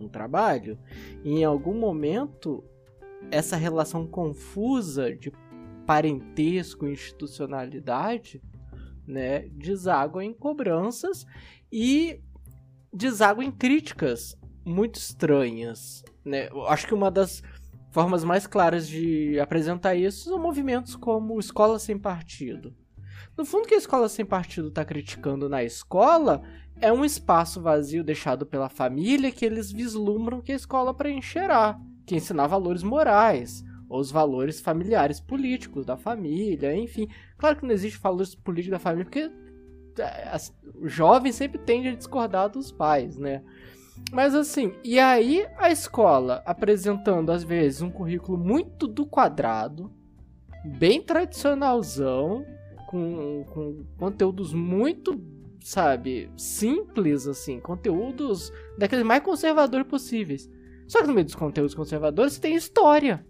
um 0.00 0.08
trabalho. 0.08 0.78
E 1.22 1.40
em 1.40 1.44
algum 1.44 1.74
momento, 1.74 2.64
essa 3.30 3.56
relação 3.56 4.06
confusa 4.06 5.14
de 5.14 5.30
parentesco 5.86 6.86
e 6.86 6.92
institucionalidade, 6.92 8.42
né, 9.06 9.40
deságua 9.50 10.24
em 10.24 10.32
cobranças 10.32 11.26
e 11.70 12.20
deságua 12.92 13.44
em 13.44 13.50
críticas 13.50 14.36
muito 14.64 14.96
estranhas. 14.96 16.02
Né? 16.24 16.48
Acho 16.68 16.86
que 16.86 16.94
uma 16.94 17.10
das 17.10 17.42
formas 17.90 18.24
mais 18.24 18.46
claras 18.46 18.88
de 18.88 19.38
apresentar 19.40 19.94
isso 19.94 20.28
são 20.28 20.38
movimentos 20.38 20.96
como 20.96 21.38
Escola 21.38 21.78
Sem 21.78 21.98
Partido. 21.98 22.74
No 23.36 23.44
fundo, 23.44 23.64
o 23.64 23.68
que 23.68 23.74
a 23.74 23.78
Escola 23.78 24.08
Sem 24.08 24.24
Partido 24.24 24.68
está 24.68 24.84
criticando 24.84 25.48
na 25.48 25.62
escola 25.62 26.42
é 26.80 26.92
um 26.92 27.04
espaço 27.04 27.60
vazio 27.60 28.02
deixado 28.02 28.46
pela 28.46 28.68
família 28.68 29.30
que 29.30 29.44
eles 29.44 29.70
vislumbram 29.70 30.40
que 30.40 30.52
a 30.52 30.56
escola 30.56 30.94
preencherá, 30.94 31.78
que 32.06 32.16
ensinar 32.16 32.46
valores 32.46 32.82
morais, 32.82 33.62
ou 33.88 34.00
os 34.00 34.10
valores 34.10 34.60
familiares 34.60 35.20
políticos 35.20 35.84
da 35.84 35.96
família, 35.96 36.74
enfim. 36.74 37.08
Claro 37.36 37.56
que 37.56 37.66
não 37.66 37.72
existe 37.72 37.98
valores 37.98 38.34
políticos 38.34 38.78
da 38.78 38.78
família, 38.78 39.04
porque 39.04 39.30
é, 39.98 40.36
o 40.76 40.88
jovem 40.88 41.32
sempre 41.32 41.58
tende 41.58 41.88
a 41.88 41.94
discordar 41.94 42.48
dos 42.48 42.70
pais, 42.70 43.18
né? 43.18 43.42
Mas 44.12 44.34
assim, 44.34 44.74
e 44.82 44.98
aí 44.98 45.46
a 45.56 45.70
escola 45.70 46.42
apresentando 46.44 47.30
às 47.30 47.44
vezes 47.44 47.80
um 47.80 47.90
currículo 47.90 48.36
muito 48.36 48.88
do 48.88 49.06
quadrado, 49.06 49.92
bem 50.64 51.00
tradicionalzão, 51.00 52.44
com, 52.88 53.44
com 53.50 53.84
conteúdos 53.96 54.52
muito, 54.52 55.20
sabe, 55.62 56.28
simples, 56.36 57.26
assim, 57.28 57.60
conteúdos 57.60 58.52
daqueles 58.76 59.04
mais 59.04 59.22
conservadores 59.22 59.86
possíveis. 59.86 60.50
Só 60.88 61.00
que 61.00 61.06
no 61.06 61.14
meio 61.14 61.24
dos 61.24 61.36
conteúdos 61.36 61.74
conservadores 61.74 62.32
você 62.32 62.40
tem 62.40 62.56
história. 62.56 63.24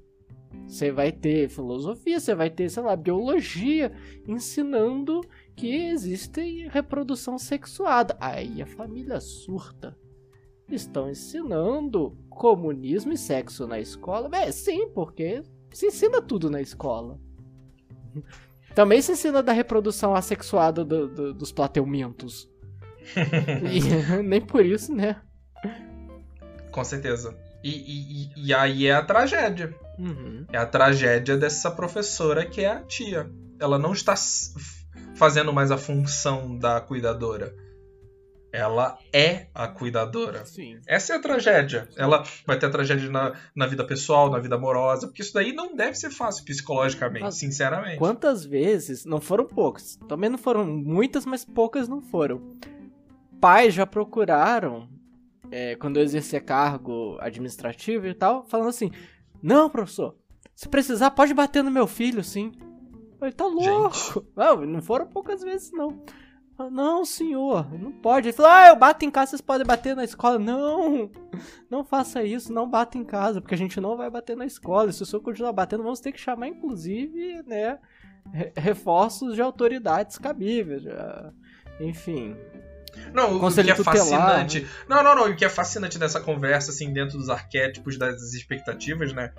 Você 0.66 0.90
vai 0.90 1.12
ter 1.12 1.48
filosofia, 1.50 2.18
você 2.18 2.34
vai 2.34 2.48
ter, 2.48 2.70
sei 2.70 2.82
lá, 2.82 2.96
biologia, 2.96 3.92
ensinando 4.26 5.20
que 5.54 5.76
existe 5.76 6.68
reprodução 6.68 7.38
sexuada. 7.38 8.16
Aí 8.18 8.62
a 8.62 8.66
família 8.66 9.20
surta. 9.20 9.96
Estão 10.70 11.10
ensinando 11.10 12.16
comunismo 12.28 13.12
e 13.12 13.18
sexo 13.18 13.66
na 13.66 13.78
escola? 13.78 14.30
É, 14.32 14.50
sim, 14.52 14.88
porque 14.88 15.42
se 15.72 15.86
ensina 15.86 16.22
tudo 16.22 16.48
na 16.48 16.60
escola. 16.60 17.18
Também 18.74 19.02
se 19.02 19.12
ensina 19.12 19.42
da 19.42 19.52
reprodução 19.52 20.14
assexuada 20.14 20.84
do, 20.84 21.08
do, 21.08 21.34
dos 21.34 21.50
plateumintos. 21.52 22.48
e 23.70 24.22
nem 24.22 24.40
por 24.40 24.64
isso, 24.64 24.94
né? 24.94 25.20
Com 26.70 26.84
certeza. 26.84 27.36
E, 27.62 28.30
e, 28.36 28.46
e 28.46 28.54
aí 28.54 28.86
é 28.86 28.94
a 28.94 29.02
tragédia. 29.02 29.74
Uhum. 29.98 30.46
É 30.52 30.56
a 30.56 30.64
tragédia 30.64 31.36
dessa 31.36 31.70
professora 31.70 32.46
que 32.46 32.62
é 32.62 32.68
a 32.68 32.80
tia. 32.80 33.30
Ela 33.58 33.78
não 33.78 33.92
está 33.92 34.14
fazendo 35.14 35.52
mais 35.52 35.70
a 35.70 35.76
função 35.76 36.56
da 36.56 36.80
cuidadora. 36.80 37.54
Ela 38.52 38.98
é 39.12 39.46
a 39.54 39.68
cuidadora. 39.68 40.44
Sim. 40.44 40.80
Essa 40.86 41.12
é 41.12 41.16
a 41.16 41.20
tragédia. 41.20 41.88
Sim. 41.90 41.96
Ela 42.00 42.24
vai 42.46 42.58
ter 42.58 42.66
a 42.66 42.70
tragédia 42.70 43.08
na, 43.08 43.34
na 43.54 43.66
vida 43.66 43.84
pessoal, 43.84 44.30
na 44.30 44.38
vida 44.38 44.56
amorosa, 44.56 45.06
porque 45.06 45.22
isso 45.22 45.32
daí 45.32 45.52
não 45.52 45.74
deve 45.74 45.94
ser 45.94 46.10
fácil 46.10 46.44
psicologicamente, 46.44 47.22
mas, 47.22 47.36
sinceramente. 47.36 47.98
Quantas 47.98 48.44
vezes, 48.44 49.04
não 49.04 49.20
foram 49.20 49.46
poucas, 49.46 49.96
também 50.08 50.28
não 50.28 50.38
foram 50.38 50.66
muitas, 50.66 51.24
mas 51.24 51.44
poucas 51.44 51.88
não 51.88 52.00
foram. 52.00 52.56
Pais 53.40 53.72
já 53.72 53.86
procuraram, 53.86 54.88
é, 55.50 55.76
quando 55.76 55.96
eu 55.96 56.02
exercia 56.02 56.40
cargo 56.40 57.16
administrativo 57.20 58.06
e 58.06 58.14
tal, 58.14 58.44
falando 58.44 58.68
assim: 58.68 58.90
Não, 59.42 59.70
professor, 59.70 60.14
se 60.54 60.68
precisar, 60.68 61.12
pode 61.12 61.32
bater 61.32 61.64
no 61.64 61.70
meu 61.70 61.86
filho, 61.86 62.22
sim. 62.22 62.52
Ele 63.22 63.32
tá 63.32 63.46
louco. 63.46 64.26
Não, 64.34 64.64
não 64.64 64.82
foram 64.82 65.06
poucas 65.06 65.42
vezes, 65.42 65.70
não. 65.72 66.02
Não, 66.68 67.04
senhor, 67.04 67.72
não 67.78 67.92
pode. 67.92 68.28
Ele 68.28 68.36
falou: 68.36 68.50
Ah, 68.50 68.66
eu 68.68 68.76
bato 68.76 69.04
em 69.04 69.10
casa, 69.10 69.30
vocês 69.30 69.40
podem 69.40 69.66
bater 69.66 69.94
na 69.94 70.04
escola. 70.04 70.38
Não, 70.38 71.10
não 71.70 71.84
faça 71.84 72.22
isso, 72.22 72.52
não 72.52 72.68
bata 72.68 72.98
em 72.98 73.04
casa, 73.04 73.40
porque 73.40 73.54
a 73.54 73.58
gente 73.58 73.80
não 73.80 73.96
vai 73.96 74.10
bater 74.10 74.36
na 74.36 74.44
escola. 74.44 74.92
Se 74.92 75.02
o 75.02 75.06
senhor 75.06 75.22
continuar 75.22 75.52
batendo, 75.52 75.82
vamos 75.82 76.00
ter 76.00 76.12
que 76.12 76.20
chamar, 76.20 76.48
inclusive, 76.48 77.42
né, 77.46 77.78
reforços 78.56 79.34
de 79.34 79.40
autoridades 79.40 80.18
cabíveis. 80.18 80.82
Já. 80.82 81.32
Enfim. 81.80 82.36
Não, 83.14 83.36
o 83.36 83.52
que 83.52 83.70
é 83.70 83.74
tutelar, 83.74 83.84
fascinante. 83.84 84.60
né? 84.62 84.68
Não, 84.88 85.02
não, 85.02 85.14
não. 85.14 85.30
O 85.30 85.36
que 85.36 85.44
é 85.44 85.48
fascinante 85.48 85.98
dessa 85.98 86.20
conversa, 86.20 86.70
assim, 86.70 86.92
dentro 86.92 87.16
dos 87.16 87.30
arquétipos, 87.30 87.96
das 87.96 88.34
expectativas, 88.34 89.12
né? 89.12 89.32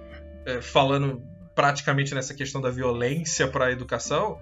É, 0.45 0.61
falando 0.61 1.21
praticamente 1.53 2.15
nessa 2.15 2.33
questão 2.33 2.61
da 2.61 2.69
violência 2.69 3.47
para 3.47 3.65
a 3.65 3.71
educação, 3.71 4.39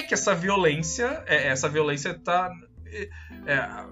é 0.00 0.02
que 0.02 0.14
essa 0.14 0.34
violência, 0.34 1.22
é, 1.26 1.48
essa 1.48 1.68
violência 1.68 2.18
tá. 2.18 2.50
É, 3.46 3.86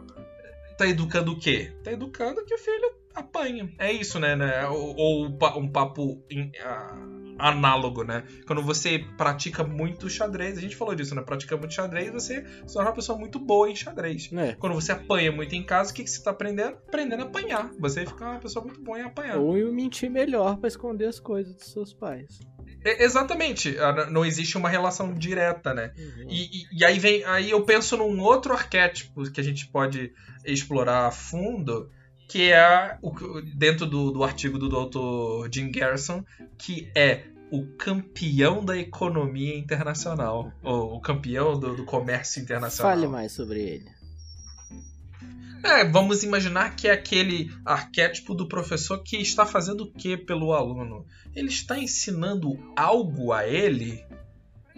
tá 0.76 0.86
educando 0.86 1.32
o 1.32 1.38
quê? 1.38 1.72
Tá 1.82 1.92
educando 1.92 2.44
que 2.44 2.54
o 2.54 2.58
filho 2.58 2.92
apanha. 3.14 3.68
É 3.78 3.92
isso, 3.92 4.18
né? 4.18 4.36
né? 4.36 4.66
Ou, 4.68 4.94
ou 4.96 5.26
um 5.58 5.68
papo 5.68 6.22
em- 6.30 6.52
ah, 6.62 6.96
análogo, 7.38 8.02
né? 8.04 8.24
Quando 8.46 8.62
você 8.62 9.04
pratica 9.16 9.62
muito 9.64 10.08
xadrez, 10.08 10.56
a 10.58 10.60
gente 10.60 10.76
falou 10.76 10.94
disso, 10.94 11.14
né? 11.14 11.22
Pratica 11.22 11.56
muito 11.56 11.74
xadrez, 11.74 12.12
você 12.12 12.44
se 12.66 12.74
torna 12.74 12.90
uma 12.90 12.94
pessoa 12.94 13.18
muito 13.18 13.38
boa 13.38 13.70
em 13.70 13.76
xadrez. 13.76 14.30
É. 14.32 14.54
Quando 14.54 14.74
você 14.74 14.92
apanha 14.92 15.30
muito 15.32 15.54
em 15.54 15.64
casa, 15.64 15.90
o 15.90 15.94
que, 15.94 16.04
que 16.04 16.10
você 16.10 16.22
tá 16.22 16.30
aprendendo? 16.30 16.76
Aprendendo 16.86 17.22
a 17.22 17.26
apanhar. 17.26 17.70
Você 17.78 18.06
fica 18.06 18.24
uma 18.24 18.38
pessoa 18.38 18.64
muito 18.64 18.80
boa 18.80 18.98
em 18.98 19.02
apanhar. 19.02 19.38
Ou 19.38 19.54
mentir 19.72 20.10
melhor 20.10 20.56
pra 20.58 20.68
esconder 20.68 21.06
as 21.06 21.18
coisas 21.20 21.54
dos 21.54 21.72
seus 21.72 21.92
pais. 21.92 22.40
É, 22.84 23.02
exatamente. 23.04 23.76
Ah, 23.78 24.06
Não 24.10 24.24
existe 24.24 24.56
uma 24.56 24.68
relação 24.68 25.12
direta, 25.14 25.74
né? 25.74 25.92
Uhum. 25.98 26.26
E, 26.28 26.44
e- 26.44 26.66
e 26.80 26.84
aí 26.84 26.98
vem. 26.98 27.24
Aí 27.24 27.50
eu 27.50 27.62
penso 27.64 27.96
num 27.96 28.20
outro 28.20 28.52
arquétipo 28.52 29.30
que 29.30 29.40
a 29.40 29.44
gente 29.44 29.66
pode 29.68 30.12
explorar 30.44 31.06
a 31.06 31.10
fundo, 31.10 31.90
que 32.28 32.50
é 32.52 32.96
o, 33.02 33.40
dentro 33.56 33.84
do, 33.86 34.10
do 34.10 34.22
artigo 34.24 34.58
do 34.58 34.68
Dr. 34.68 35.48
Jim 35.52 35.70
Garrison, 35.70 36.24
que 36.56 36.90
é 36.94 37.22
o 37.50 37.66
campeão 37.78 38.62
da 38.64 38.76
economia 38.76 39.56
internacional. 39.56 40.52
Ou 40.62 40.96
o 40.96 41.00
campeão 41.00 41.58
do, 41.58 41.74
do 41.74 41.84
comércio 41.84 42.40
internacional. 42.42 42.92
Fale 42.94 43.08
mais 43.08 43.32
sobre 43.32 43.60
ele. 43.60 43.97
É, 45.62 45.84
vamos 45.84 46.22
imaginar 46.22 46.76
que 46.76 46.88
é 46.88 46.92
aquele 46.92 47.50
arquétipo 47.64 48.34
do 48.34 48.48
professor 48.48 49.02
que 49.02 49.16
está 49.16 49.44
fazendo 49.44 49.82
o 49.82 49.92
que 49.92 50.16
pelo 50.16 50.52
aluno? 50.52 51.04
Ele 51.34 51.48
está 51.48 51.78
ensinando 51.78 52.56
algo 52.76 53.32
a 53.32 53.46
ele 53.46 54.04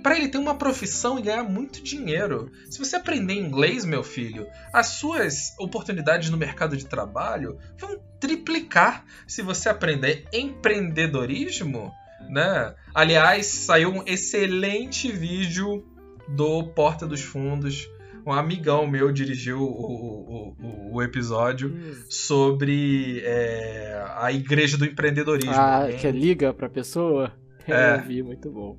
para 0.03 0.17
ele 0.17 0.29
ter 0.29 0.39
uma 0.39 0.55
profissão 0.55 1.19
e 1.19 1.23
ganhar 1.23 1.45
muito 1.45 1.83
dinheiro. 1.83 2.51
Se 2.71 2.79
você 2.79 2.97
aprender 2.97 3.35
inglês, 3.35 3.85
meu 3.85 4.03
filho, 4.03 4.47
as 4.73 4.87
suas 4.87 5.55
oportunidades 5.59 6.31
no 6.31 6.37
mercado 6.37 6.77
de 6.77 6.87
trabalho 6.87 7.59
vão 7.79 8.01
triplicar 8.19 9.05
se 9.27 9.43
você 9.43 9.69
aprender 9.69 10.27
empreendedorismo, 10.33 11.93
né? 12.29 12.75
Aliás, 12.95 13.47
saiu 13.47 13.91
um 13.91 14.03
excelente 14.07 15.11
vídeo 15.11 15.87
do 16.29 16.65
Porta 16.69 17.07
dos 17.07 17.23
Fundos. 17.23 17.89
Um 18.27 18.33
amigão 18.33 18.87
meu 18.87 19.11
dirigiu 19.13 19.61
o, 19.61 20.55
o, 20.61 20.95
o 20.95 21.03
episódio 21.03 21.75
sobre 22.09 23.21
é, 23.25 24.05
a 24.17 24.31
igreja 24.33 24.77
do 24.77 24.85
empreendedorismo. 24.85 25.53
Ah, 25.55 25.83
Alguém- 25.83 25.97
que 25.99 26.11
liga 26.11 26.53
pra 26.53 26.69
pessoa? 26.69 27.33
É. 27.67 27.97
Eu 27.97 28.03
vi, 28.03 28.23
muito 28.23 28.51
bom. 28.51 28.77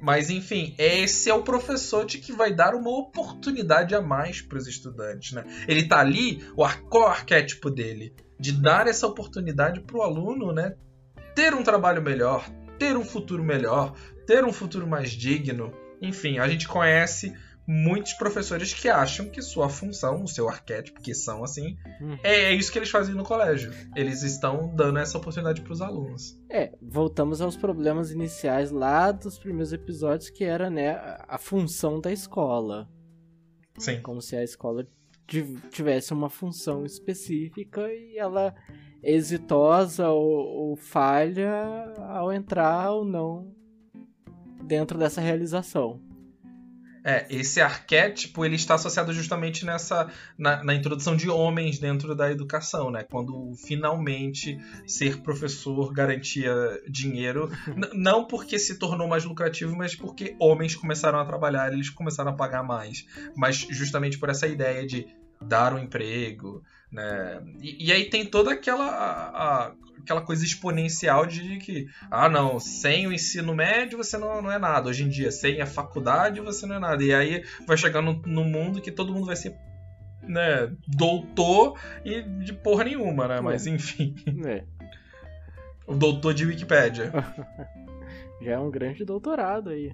Mas 0.00 0.30
enfim, 0.30 0.74
esse 0.78 1.28
é 1.28 1.34
o 1.34 1.42
professor 1.42 2.04
de 2.04 2.18
que 2.18 2.32
vai 2.32 2.52
dar 2.54 2.74
uma 2.74 2.90
oportunidade 2.90 3.94
a 3.94 4.00
mais 4.00 4.40
para 4.40 4.58
os 4.58 4.68
estudantes, 4.68 5.32
né? 5.32 5.44
Ele 5.66 5.88
tá 5.88 5.98
ali, 5.98 6.40
o 6.56 6.64
qual 6.88 7.04
é 7.04 7.06
o 7.06 7.10
arquétipo 7.10 7.68
dele? 7.68 8.14
De 8.38 8.52
dar 8.52 8.86
essa 8.86 9.06
oportunidade 9.08 9.80
para 9.80 9.96
o 9.96 10.02
aluno, 10.02 10.52
né? 10.52 10.74
Ter 11.34 11.52
um 11.52 11.62
trabalho 11.64 12.00
melhor, 12.00 12.48
ter 12.78 12.96
um 12.96 13.04
futuro 13.04 13.42
melhor, 13.42 13.92
ter 14.24 14.44
um 14.44 14.52
futuro 14.52 14.86
mais 14.86 15.10
digno. 15.10 15.72
Enfim, 16.00 16.38
a 16.38 16.46
gente 16.46 16.68
conhece 16.68 17.34
muitos 17.70 18.14
professores 18.14 18.72
que 18.72 18.88
acham 18.88 19.28
que 19.28 19.42
sua 19.42 19.68
função, 19.68 20.22
o 20.22 20.26
seu 20.28 20.48
arquétipo, 20.48 21.02
que 21.02 21.14
são 21.14 21.44
assim, 21.44 21.76
Hum. 22.00 22.16
é 22.24 22.54
isso 22.54 22.72
que 22.72 22.78
eles 22.78 22.88
fazem 22.88 23.14
no 23.14 23.22
colégio. 23.24 23.70
Eles 23.94 24.22
estão 24.22 24.74
dando 24.74 24.98
essa 24.98 25.18
oportunidade 25.18 25.60
para 25.60 25.72
os 25.74 25.82
alunos. 25.82 26.34
É, 26.48 26.72
voltamos 26.80 27.42
aos 27.42 27.56
problemas 27.58 28.10
iniciais 28.10 28.70
lá 28.70 29.12
dos 29.12 29.38
primeiros 29.38 29.72
episódios, 29.72 30.30
que 30.30 30.44
era, 30.44 30.70
né, 30.70 30.92
a 31.28 31.36
função 31.36 32.00
da 32.00 32.10
escola. 32.10 32.88
Sim. 33.78 34.00
Como 34.00 34.22
se 34.22 34.34
a 34.34 34.42
escola 34.42 34.86
tiv- 35.26 35.60
tivesse 35.70 36.14
uma 36.14 36.30
função 36.30 36.86
específica 36.86 37.82
e 37.92 38.16
ela 38.16 38.54
é 39.02 39.14
exitosa 39.14 40.08
ou, 40.08 40.24
ou 40.70 40.76
falha 40.76 41.52
ao 42.08 42.32
entrar 42.32 42.90
ou 42.92 43.04
não 43.04 43.54
dentro 44.64 44.98
dessa 44.98 45.20
realização. 45.20 46.00
É, 47.10 47.26
esse 47.30 47.58
arquétipo 47.58 48.44
ele 48.44 48.56
está 48.56 48.74
associado 48.74 49.14
justamente 49.14 49.64
nessa 49.64 50.10
na, 50.36 50.62
na 50.62 50.74
introdução 50.74 51.16
de 51.16 51.30
homens 51.30 51.78
dentro 51.78 52.14
da 52.14 52.30
educação, 52.30 52.90
né? 52.90 53.02
Quando 53.02 53.54
finalmente 53.66 54.58
ser 54.86 55.22
professor 55.22 55.90
garantia 55.90 56.52
dinheiro, 56.86 57.50
não 57.94 58.26
porque 58.26 58.58
se 58.58 58.78
tornou 58.78 59.08
mais 59.08 59.24
lucrativo, 59.24 59.74
mas 59.74 59.94
porque 59.94 60.36
homens 60.38 60.76
começaram 60.76 61.18
a 61.18 61.24
trabalhar, 61.24 61.72
eles 61.72 61.88
começaram 61.88 62.32
a 62.32 62.36
pagar 62.36 62.62
mais, 62.62 63.06
mas 63.34 63.56
justamente 63.56 64.18
por 64.18 64.28
essa 64.28 64.46
ideia 64.46 64.86
de 64.86 65.08
dar 65.40 65.72
um 65.74 65.78
emprego, 65.78 66.62
né? 66.90 67.40
E, 67.60 67.86
e 67.88 67.92
aí 67.92 68.04
tem 68.10 68.24
toda 68.26 68.52
aquela 68.52 68.86
a- 68.86 69.72
aquela 70.00 70.20
coisa 70.22 70.44
exponencial 70.44 71.26
de 71.26 71.58
que 71.58 71.86
ah, 72.10 72.28
não, 72.28 72.58
sem 72.58 73.06
o 73.06 73.12
ensino 73.12 73.54
médio 73.54 73.98
você 73.98 74.16
não, 74.16 74.40
não 74.40 74.50
é 74.50 74.58
nada. 74.58 74.88
Hoje 74.88 75.04
em 75.04 75.08
dia, 75.08 75.30
sem 75.30 75.60
a 75.60 75.66
faculdade 75.66 76.40
você 76.40 76.66
não 76.66 76.76
é 76.76 76.78
nada. 76.78 77.02
E 77.04 77.12
aí 77.12 77.44
vai 77.66 77.76
chegar 77.76 78.00
no, 78.00 78.14
no 78.24 78.44
mundo 78.44 78.80
que 78.80 78.90
todo 78.90 79.12
mundo 79.12 79.26
vai 79.26 79.36
ser 79.36 79.54
né, 80.22 80.70
doutor 80.86 81.78
e 82.04 82.22
de 82.22 82.52
porra 82.52 82.84
nenhuma, 82.84 83.28
né? 83.28 83.40
Mas 83.40 83.66
enfim, 83.66 84.14
É, 84.46 84.64
o 85.86 85.94
doutor 85.94 86.34
de 86.34 86.44
Wikipédia. 86.46 87.12
já 88.42 88.52
é 88.52 88.58
um 88.58 88.70
grande 88.70 89.04
doutorado 89.04 89.70
aí. 89.70 89.92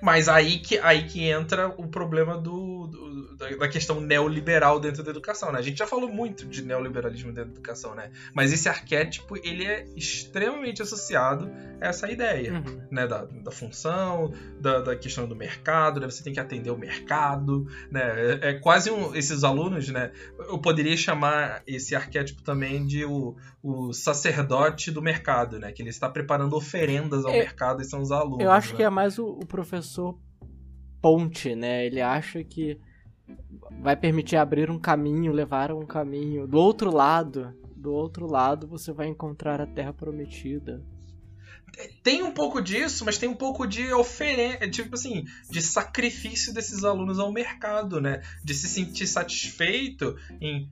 Mas 0.00 0.28
aí 0.28 0.58
que, 0.58 0.78
aí 0.78 1.06
que 1.06 1.24
entra 1.24 1.68
o 1.76 1.86
problema 1.88 2.36
do, 2.36 2.86
do- 2.86 3.36
da, 3.36 3.48
da 3.56 3.68
questão 3.68 4.00
neoliberal 4.00 4.80
dentro 4.80 5.02
da 5.02 5.10
educação, 5.10 5.52
né? 5.52 5.58
A 5.58 5.62
gente 5.62 5.78
já 5.78 5.86
falou 5.86 6.08
muito 6.08 6.44
de 6.46 6.62
neoliberalismo 6.62 7.32
dentro 7.32 7.50
da 7.50 7.56
educação, 7.56 7.94
né? 7.94 8.10
Mas 8.34 8.52
esse 8.52 8.68
arquétipo, 8.68 9.36
ele 9.42 9.64
é 9.64 9.86
extremamente 9.96 10.82
associado 10.82 11.50
a 11.80 11.88
essa 11.88 12.10
ideia. 12.10 12.52
Uhum. 12.52 12.80
né, 12.90 13.06
da, 13.06 13.24
da 13.24 13.50
função, 13.50 14.32
da, 14.60 14.80
da 14.80 14.96
questão 14.96 15.26
do 15.28 15.36
mercado, 15.36 16.00
né, 16.00 16.10
você 16.10 16.22
tem 16.24 16.32
que 16.32 16.40
atender 16.40 16.70
o 16.70 16.76
mercado, 16.78 17.66
né, 17.90 18.38
é, 18.42 18.50
é 18.50 18.54
quase 18.54 18.90
um, 18.90 19.14
esses 19.14 19.44
alunos, 19.44 19.88
né, 19.88 20.10
eu 20.38 20.58
poderia 20.58 20.96
chamar 20.96 21.62
esse 21.66 21.94
arquétipo 21.94 22.42
também 22.42 22.86
de 22.86 23.04
o, 23.04 23.36
o 23.62 23.92
sacerdote 23.92 24.90
do 24.90 25.00
mercado, 25.02 25.58
né, 25.58 25.70
que 25.72 25.82
ele 25.82 25.90
está 25.90 26.08
preparando 26.08 26.56
oferendas 26.56 27.24
ao 27.24 27.32
É, 27.32 27.38
mercado 27.40 27.82
e 27.82 27.84
são 27.84 28.00
os 28.00 28.10
alunos. 28.10 28.40
Eu 28.40 28.50
acho 28.50 28.70
né? 28.70 28.76
que 28.76 28.82
é 28.82 28.90
mais 28.90 29.18
o, 29.18 29.26
o 29.26 29.46
professor 29.68 30.18
ponte, 31.00 31.54
né? 31.54 31.86
Ele 31.86 32.00
acha 32.00 32.42
que 32.42 32.80
vai 33.82 33.94
permitir 33.94 34.36
abrir 34.36 34.70
um 34.70 34.78
caminho, 34.78 35.30
levar 35.30 35.70
um 35.70 35.86
caminho. 35.86 36.46
Do 36.46 36.58
outro 36.58 36.90
lado, 36.90 37.54
do 37.76 37.92
outro 37.92 38.26
lado 38.26 38.66
você 38.66 38.92
vai 38.92 39.06
encontrar 39.06 39.60
a 39.60 39.66
terra 39.66 39.92
prometida. 39.92 40.82
Tem 42.02 42.22
um 42.22 42.32
pouco 42.32 42.62
disso, 42.62 43.04
mas 43.04 43.18
tem 43.18 43.28
um 43.28 43.34
pouco 43.34 43.66
de 43.66 43.92
oferenda, 43.92 44.68
tipo 44.70 44.94
assim, 44.94 45.24
de 45.50 45.60
sacrifício 45.60 46.52
desses 46.52 46.82
alunos 46.82 47.18
ao 47.18 47.30
mercado, 47.30 48.00
né? 48.00 48.22
De 48.42 48.54
se 48.54 48.66
sentir 48.66 49.06
satisfeito 49.06 50.16
em 50.40 50.70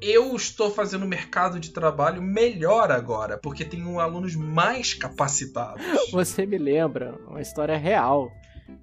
eu 0.00 0.34
estou 0.34 0.70
fazendo 0.70 1.04
o 1.04 1.08
mercado 1.08 1.58
de 1.58 1.70
trabalho 1.70 2.22
melhor 2.22 2.90
agora, 2.90 3.38
porque 3.38 3.64
tenho 3.64 3.98
alunos 3.98 4.34
mais 4.34 4.94
capacitados. 4.94 5.82
Você 6.12 6.44
me 6.46 6.58
lembra 6.58 7.18
uma 7.26 7.40
história 7.40 7.76
real. 7.76 8.30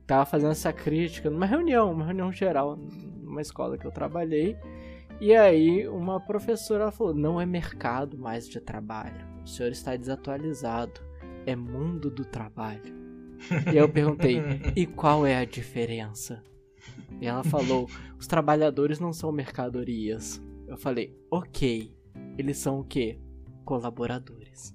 Tava 0.05 0.26
fazendo 0.26 0.51
essa 0.51 0.74
crítica 0.74 1.30
numa 1.30 1.45
reunião, 1.45 1.91
uma 1.91 2.05
reunião 2.05 2.32
geral, 2.32 2.76
numa 2.76 3.41
escola 3.41 3.78
que 3.78 3.86
eu 3.86 3.91
trabalhei. 3.91 4.57
E 5.20 5.36
aí 5.36 5.88
uma 5.88 6.20
professora 6.20 6.91
falou: 6.91 7.14
não 7.14 7.39
é 7.39 7.45
mercado 7.45 8.18
mais 8.18 8.47
de 8.47 8.59
trabalho. 8.59 9.26
O 9.43 9.47
senhor 9.47 9.72
está 9.72 9.95
desatualizado. 9.95 11.01
É 11.45 11.55
mundo 11.55 12.09
do 12.12 12.24
trabalho. 12.24 12.93
E 13.72 13.78
eu 13.78 13.89
perguntei: 13.89 14.41
e 14.76 14.86
qual 14.86 15.26
é 15.26 15.38
a 15.38 15.45
diferença? 15.45 16.43
E 17.20 17.28
ela 17.28 17.43
falou: 17.43 17.88
os 18.20 18.28
trabalhadores 18.28 18.99
não 18.99 19.14
são 19.14 19.32
mercadorias. 19.32 20.41
Eu 20.72 20.78
falei: 20.78 21.14
ok. 21.30 21.94
Eles 22.38 22.58
são 22.58 22.80
o 22.80 22.84
quê? 22.84 23.20
Colaboradores. 23.66 24.74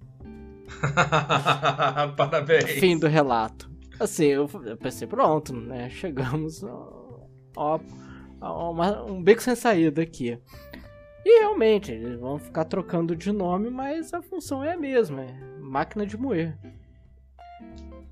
Parabéns. 2.17 2.71
Fim 2.79 2.99
do 2.99 3.07
relato. 3.07 3.71
Assim, 3.99 4.27
eu 4.27 4.49
eu 4.65 4.77
pensei, 4.77 5.07
pronto, 5.09 5.55
né? 5.55 5.89
Chegamos 5.89 6.63
a, 6.63 6.69
a- 7.57 7.81
a 8.41 8.69
uma- 8.71 9.05
um 9.05 9.23
beco 9.23 9.43
sem 9.43 9.55
saída 9.57 10.03
aqui. 10.03 10.39
E 11.25 11.41
realmente, 11.41 11.91
eles 11.93 12.19
vão 12.21 12.39
ficar 12.39 12.65
trocando 12.67 13.17
de 13.17 13.33
nome, 13.33 13.71
mas 13.71 14.13
a 14.13 14.21
função 14.23 14.63
é 14.63 14.75
a 14.75 14.79
mesma, 14.79 15.23
é 15.23 15.35
máquina 15.59 16.07
de 16.07 16.17
moer. 16.17 16.57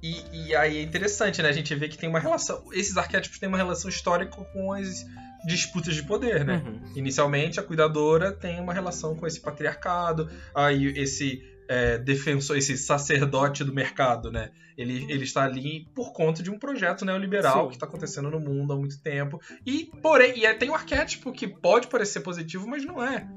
E, 0.02 0.48
e, 0.48 0.56
aí 0.56 0.78
é 0.78 0.82
interessante, 0.82 1.40
né? 1.42 1.48
A 1.48 1.52
gente 1.52 1.74
vê 1.74 1.88
que 1.88 1.96
tem 1.96 2.08
uma 2.08 2.18
relação. 2.18 2.64
Esses 2.72 2.96
arquétipos 2.96 3.38
têm 3.38 3.48
uma 3.48 3.56
relação 3.58 3.88
histórica 3.88 4.36
com 4.52 4.72
as 4.72 5.06
disputas 5.46 5.94
de 5.94 6.02
poder, 6.02 6.44
né? 6.44 6.62
Uhum. 6.64 6.80
Inicialmente, 6.96 7.60
a 7.60 7.62
cuidadora 7.62 8.32
tem 8.32 8.60
uma 8.60 8.72
relação 8.72 9.14
com 9.14 9.26
esse 9.26 9.40
patriarcado, 9.40 10.28
aí 10.54 10.86
esse 10.96 11.42
é, 11.68 11.98
defensor, 11.98 12.56
esse 12.56 12.76
sacerdote 12.76 13.64
do 13.64 13.72
mercado, 13.72 14.30
né? 14.30 14.50
Ele, 14.76 15.06
ele 15.08 15.24
está 15.24 15.44
ali 15.44 15.86
por 15.94 16.12
conta 16.12 16.42
de 16.42 16.50
um 16.50 16.58
projeto 16.58 17.04
neoliberal 17.04 17.64
Sim. 17.64 17.68
que 17.68 17.74
está 17.76 17.86
acontecendo 17.86 18.30
no 18.30 18.40
mundo 18.40 18.72
há 18.72 18.76
muito 18.76 19.00
tempo. 19.00 19.40
E, 19.64 19.90
porém, 20.02 20.38
e 20.38 20.44
é, 20.44 20.54
tem 20.54 20.70
um 20.70 20.74
arquétipo 20.74 21.32
que 21.32 21.46
pode 21.46 21.86
parecer 21.86 22.20
positivo, 22.20 22.66
mas 22.66 22.84
não 22.84 23.02
é. 23.02 23.28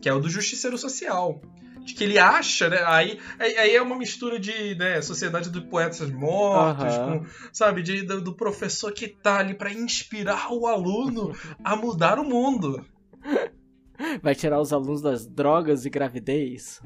Que 0.00 0.08
é 0.08 0.12
o 0.12 0.18
do 0.18 0.28
justiceiro 0.28 0.76
social. 0.76 1.40
De 1.86 1.94
que 1.94 2.02
ele 2.02 2.18
acha, 2.18 2.68
né? 2.68 2.82
Aí, 2.84 3.18
aí 3.38 3.76
é 3.76 3.80
uma 3.80 3.96
mistura 3.96 4.40
de 4.40 4.74
né, 4.74 5.00
sociedade 5.00 5.50
dos 5.50 5.62
poetas 5.62 6.10
mortos, 6.10 6.96
uhum. 6.96 7.20
com, 7.20 7.26
sabe, 7.52 7.80
de, 7.80 8.02
do, 8.02 8.20
do 8.20 8.34
professor 8.34 8.92
que 8.92 9.06
tá 9.06 9.38
ali 9.38 9.54
para 9.54 9.72
inspirar 9.72 10.52
o 10.52 10.66
aluno 10.66 11.32
a 11.62 11.76
mudar 11.76 12.18
o 12.18 12.24
mundo. 12.24 12.84
Vai 14.20 14.34
tirar 14.34 14.60
os 14.60 14.72
alunos 14.72 15.00
das 15.00 15.26
drogas 15.26 15.86
e 15.86 15.90
gravidez? 15.90 16.82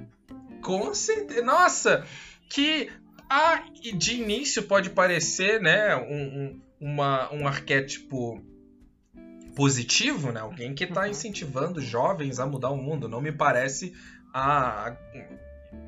Com 0.62 0.92
certeza. 0.94 1.42
Nossa, 1.42 2.04
que 2.50 2.90
ah, 3.28 3.64
de 3.94 4.20
início 4.20 4.64
pode 4.64 4.90
parecer, 4.90 5.62
né, 5.62 5.96
um, 5.96 6.02
um, 6.12 6.60
uma, 6.78 7.32
um 7.32 7.48
arquétipo 7.48 8.44
positivo, 9.54 10.32
né? 10.32 10.40
Alguém 10.40 10.74
que 10.74 10.84
está 10.84 11.02
uhum. 11.02 11.08
incentivando 11.08 11.80
jovens 11.80 12.38
a 12.38 12.46
mudar 12.46 12.70
o 12.70 12.76
mundo. 12.76 13.08
Não 13.08 13.20
me 13.20 13.32
parece 13.32 13.92
a, 14.32 14.96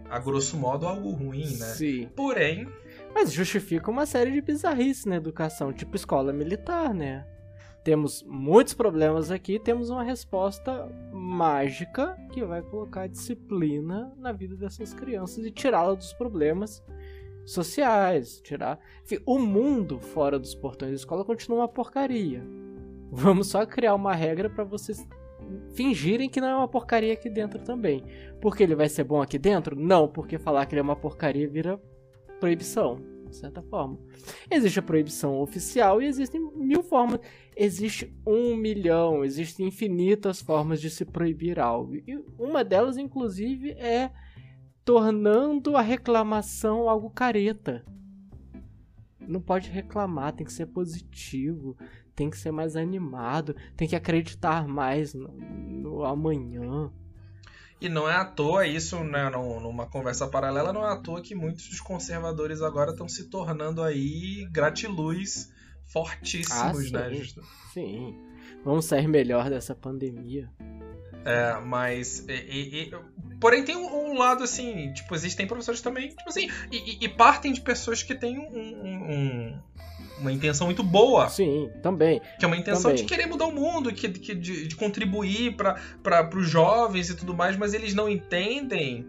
a 0.09 0.19
grosso 0.19 0.57
modo 0.57 0.87
algo 0.87 1.11
ruim, 1.11 1.57
né? 1.57 1.67
Sim. 1.67 2.09
Porém. 2.15 2.69
Mas 3.15 3.33
justifica 3.33 3.91
uma 3.91 4.07
série 4.07 4.31
de 4.31 4.41
bizarrices 4.41 5.05
na 5.05 5.17
educação, 5.17 5.73
tipo 5.73 5.97
escola 5.97 6.33
militar, 6.33 6.95
né? 6.95 7.27
temos 7.83 8.23
muitos 8.23 8.75
problemas 8.75 9.31
aqui, 9.31 9.59
temos 9.59 9.91
uma 9.91 10.03
resposta 10.03 10.89
mágica 11.13 12.17
que 12.33 12.45
vai 12.45 12.63
colocar 12.63 13.09
disciplina 13.09 14.13
na 14.17 14.33
vida 14.33 14.57
dessas 14.57 14.95
crianças 14.95 15.45
e 15.45 15.51
tirá-la 15.51 15.95
dos 15.95 16.13
problemas 16.13 16.83
sociais, 17.45 18.41
tirar, 18.41 18.79
Enfim, 19.05 19.19
o 19.27 19.39
mundo 19.39 19.99
fora 19.99 20.39
dos 20.39 20.55
portões 20.55 20.93
da 20.93 20.97
escola 20.97 21.25
continua 21.25 21.61
uma 21.61 21.69
porcaria. 21.69 22.43
Vamos 23.11 23.49
só 23.49 23.67
criar 23.67 23.95
uma 23.95 24.15
regra 24.15 24.49
para 24.49 24.63
vocês 24.63 25.07
fingirem 25.75 26.29
que 26.29 26.41
não 26.41 26.49
é 26.49 26.57
uma 26.57 26.69
porcaria 26.69 27.13
aqui 27.13 27.29
dentro 27.29 27.61
também. 27.61 28.03
Porque 28.41 28.63
ele 28.63 28.75
vai 28.75 28.89
ser 28.89 29.05
bom 29.05 29.23
aqui 29.23 29.39
dentro? 29.39 29.77
Não, 29.77 30.09
porque 30.09 30.39
falar 30.39 30.67
que 30.67 30.75
ele 30.75 30.81
é 30.81 30.83
uma 30.83 30.97
porcaria 30.97 31.49
vira 31.49 31.81
proibição, 32.41 33.01
de 33.29 33.37
certa 33.37 33.63
forma. 33.63 33.99
Existe 34.51 34.79
a 34.79 34.83
proibição 34.83 35.41
oficial 35.41 36.03
e 36.03 36.07
existem 36.07 36.41
mil 36.57 36.83
formas 36.83 37.21
existe 37.57 38.13
um 38.27 38.57
milhão, 38.57 39.25
existem 39.25 39.67
infinitas 39.67 40.41
formas 40.41 40.81
de 40.81 40.91
se 40.91 41.05
proibir 41.05 41.61
algo. 41.61 41.97
E 41.97 42.17
uma 42.39 42.65
delas, 42.65 42.97
inclusive, 42.97 43.73
é 43.73 44.11
tornando 44.85 45.77
a 45.77 45.83
reclamação 45.83 46.89
algo 46.89 47.11
careta. 47.11 47.85
Não 49.21 49.41
pode 49.41 49.71
reclamar, 49.71 50.33
tem 50.33 50.45
que 50.45 50.53
ser 50.53 50.67
positivo, 50.67 51.77
tem 52.15 52.31
que 52.31 52.39
ser 52.39 52.51
mais 52.51 52.77
animado, 52.77 53.55
tem 53.77 53.89
que 53.89 53.97
acreditar 53.97 54.67
mais 54.67 55.15
no, 55.15 55.29
no 55.29 56.05
amanhã. 56.05 56.91
E 57.81 57.89
não 57.89 58.09
é 58.09 58.15
à 58.15 58.25
toa 58.25 58.67
isso, 58.67 59.03
né, 59.03 59.29
numa 59.31 59.87
conversa 59.87 60.29
paralela, 60.29 60.73
não 60.73 60.87
é 60.87 60.93
à 60.93 60.97
toa 60.97 61.21
que 61.21 61.35
muitos 61.35 61.69
dos 61.69 61.81
conservadores 61.81 62.63
agora 62.63 62.93
estão 62.93 63.09
se 63.09 63.29
tornando 63.29 63.83
aí 63.83 64.47
gratiluz 64.53 65.53
fortíssimos, 65.87 66.95
ah, 66.95 67.09
né? 67.09 67.23
Sim. 67.73 68.17
Vamos 68.65 68.85
sair 68.85 69.09
melhor 69.09 69.51
dessa 69.51 69.75
pandemia. 69.75 70.49
É, 71.25 71.61
mas. 71.61 72.25
E, 72.29 72.33
e, 72.33 72.83
e, 72.83 72.91
porém, 73.41 73.65
tem 73.65 73.77
um, 73.77 74.11
um, 74.11 74.19
lado 74.19 74.43
assim, 74.43 74.93
tipo, 74.93 75.15
existem 75.15 75.47
professores 75.47 75.81
também, 75.81 76.09
tipo 76.09 76.29
assim, 76.29 76.49
e, 76.71 77.09
partem 77.09 77.53
de 77.53 77.61
pessoas 77.61 78.03
que 78.03 78.15
têm 78.15 78.39
um, 78.39 78.49
um, 78.49 79.63
uma 80.19 80.33
intenção 80.33 80.67
muito 80.67 80.83
boa. 80.83 81.29
Sim, 81.29 81.71
também. 81.83 82.21
Que 82.39 82.45
é 82.45 82.49
uma 82.49 82.57
intenção 82.57 82.91
também. 82.91 82.97
de 82.97 83.05
querer 83.05 83.27
mudar 83.27 83.47
o 83.47 83.53
mundo, 83.53 83.93
que, 83.93 84.09
que 84.09 84.35
de, 84.35 84.69
de 84.69 84.77
contribuir 84.77 85.57
para 85.57 86.31
os 86.35 86.49
jovens 86.49 87.11
e 87.11 87.17
tudo 87.17 87.35
mais, 87.35 87.57
mas 87.57 87.75
eles 87.75 87.95
não 87.95 88.09
entendem, 88.09 89.07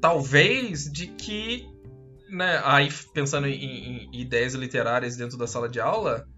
talvez, 0.00 0.90
de 0.90 1.06
que 1.06 1.68
né, 2.28 2.60
aí 2.64 2.88
pensando 3.12 3.46
em, 3.46 3.54
em, 3.54 4.10
ideias 4.12 4.54
literárias 4.54 5.16
dentro 5.16 5.36
da 5.36 5.46
sala 5.46 5.68
de 5.68 5.80
aula, 5.80 6.28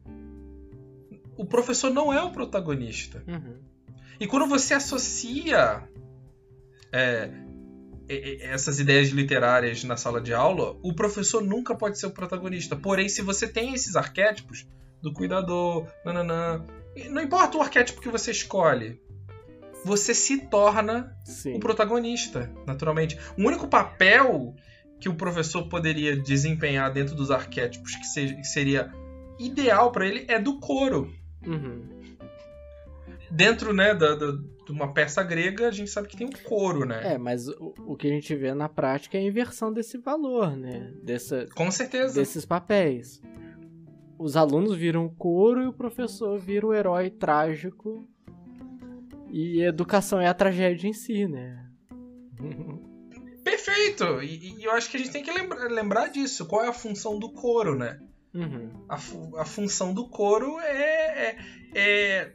o 1.37 1.45
professor 1.45 1.91
não 1.91 2.13
é 2.13 2.23
o 2.23 2.31
protagonista. 2.31 3.23
Uhum. 3.27 3.57
E 4.19 4.27
quando 4.27 4.47
você 4.47 4.75
associa 4.75 5.87
é, 6.93 7.31
essas 8.09 8.79
ideias 8.81 9.09
literárias 9.09 9.85
na 9.85 9.97
sala 9.97 10.21
de 10.21 10.35
aula, 10.35 10.77
o 10.83 10.95
professor 10.95 11.43
nunca 11.43 11.75
pode 11.75 11.99
ser 11.99 12.07
o 12.07 12.11
protagonista. 12.11 12.77
Porém, 12.77 13.09
se 13.09 13.23
você 13.23 13.47
tem 13.47 13.75
esses 13.75 13.97
arquétipos 13.97 14.67
do 15.01 15.13
cuidador, 15.13 15.87
nananã, 16.05 16.65
não 17.11 17.23
importa 17.23 17.59
o 17.59 17.63
arquétipo 17.63 18.01
que 18.01 18.09
você 18.09 18.31
escolhe, 18.31 19.01
você 19.85 20.15
se 20.15 20.39
torna 20.47 21.17
Sim. 21.25 21.57
o 21.57 21.61
protagonista, 21.61 22.53
naturalmente. 22.67 23.19
O 23.37 23.43
único 23.43 23.67
papel 23.67 24.55
que 25.01 25.09
o 25.09 25.15
professor 25.15 25.69
poderia 25.69 26.17
desempenhar 26.17 26.93
dentro 26.93 27.17
dos 27.17 27.31
arquétipos 27.31 27.97
que, 27.97 28.45
seria 28.45 28.93
ideal 29.39 29.91
para 29.91 30.07
ele 30.07 30.25
é 30.29 30.39
do 30.39 30.61
coro. 30.61 31.13
Uhum. 31.45 32.02
Dentro, 33.33 33.73
né, 33.73 33.95
da, 33.95 34.15
da, 34.15 34.33
de 34.33 34.71
uma 34.71 34.93
peça 34.93 35.23
grega, 35.23 35.69
a 35.69 35.71
gente 35.71 35.91
sabe 35.91 36.07
que 36.07 36.17
tem 36.17 36.27
um 36.27 36.31
coro, 36.31 36.85
né? 36.85 37.15
É, 37.15 37.19
mas 37.19 37.49
o, 37.49 37.75
o 37.87 37.97
que 37.97 38.07
a 38.07 38.11
gente 38.11 38.35
vê 38.35 38.53
na 38.53 38.69
prática 38.69 39.17
é 39.17 39.21
a 39.21 39.25
inversão 39.25 39.73
desse 39.73 39.97
valor, 39.97 40.55
né? 40.55 40.93
Dessa, 41.03 41.47
Com 41.55 41.71
certeza. 41.71 42.21
Desses 42.21 42.45
papéis. 42.45 43.23
Os 44.19 44.37
alunos 44.37 44.77
viram 44.77 45.07
o 45.07 45.11
coro 45.11 45.63
e 45.63 45.67
o 45.67 45.73
professor 45.73 46.39
vira 46.39 46.67
o 46.67 46.75
herói 46.75 47.09
trágico. 47.09 48.07
E 49.31 49.65
a 49.65 49.69
educação 49.69 50.21
é 50.21 50.29
a 50.29 50.35
tragédia 50.35 50.87
em 50.87 50.93
si, 50.93 51.27
né? 51.27 51.67
Perfeito! 53.43 54.23
E, 54.23 54.61
e, 54.61 54.65
eu 54.65 54.73
acho 54.73 54.91
que 54.91 54.97
a 54.99 55.01
gente 55.01 55.11
tem 55.11 55.23
que 55.23 55.33
lembrar, 55.33 55.69
lembrar 55.71 56.09
disso. 56.09 56.47
Qual 56.47 56.63
é 56.63 56.69
a 56.69 56.73
função 56.73 57.19
do 57.19 57.33
coro, 57.33 57.77
né? 57.77 57.99
Uhum. 58.35 58.71
A, 58.89 58.97
a 59.41 59.45
função 59.45 59.93
do 59.93 60.09
coro 60.09 60.59
é, 60.61 61.31
é, 61.31 61.37
é, 61.75 62.33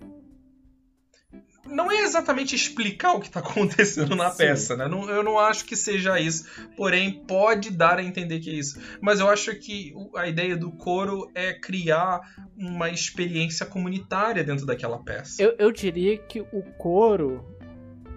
Não 1.69 1.91
é 1.91 2.01
exatamente 2.01 2.55
explicar 2.55 3.13
o 3.13 3.19
que 3.19 3.27
está 3.27 3.39
acontecendo 3.41 4.15
na 4.15 4.29
Sim. 4.31 4.37
peça, 4.37 4.75
né? 4.75 4.87
Não, 4.87 5.09
eu 5.09 5.23
não 5.23 5.37
acho 5.39 5.65
que 5.65 5.75
seja 5.75 6.19
isso. 6.19 6.45
Porém, 6.75 7.23
pode 7.27 7.71
dar 7.71 7.99
a 7.99 8.03
entender 8.03 8.39
que 8.39 8.49
é 8.49 8.53
isso. 8.53 8.79
Mas 9.01 9.19
eu 9.19 9.29
acho 9.29 9.53
que 9.55 9.93
a 10.15 10.27
ideia 10.27 10.55
do 10.55 10.71
coro 10.71 11.29
é 11.33 11.53
criar 11.53 12.21
uma 12.57 12.89
experiência 12.89 13.65
comunitária 13.65 14.43
dentro 14.43 14.65
daquela 14.65 14.97
peça. 15.03 15.41
Eu, 15.41 15.55
eu 15.57 15.71
diria 15.71 16.17
que 16.17 16.41
o 16.41 16.63
coro 16.77 17.45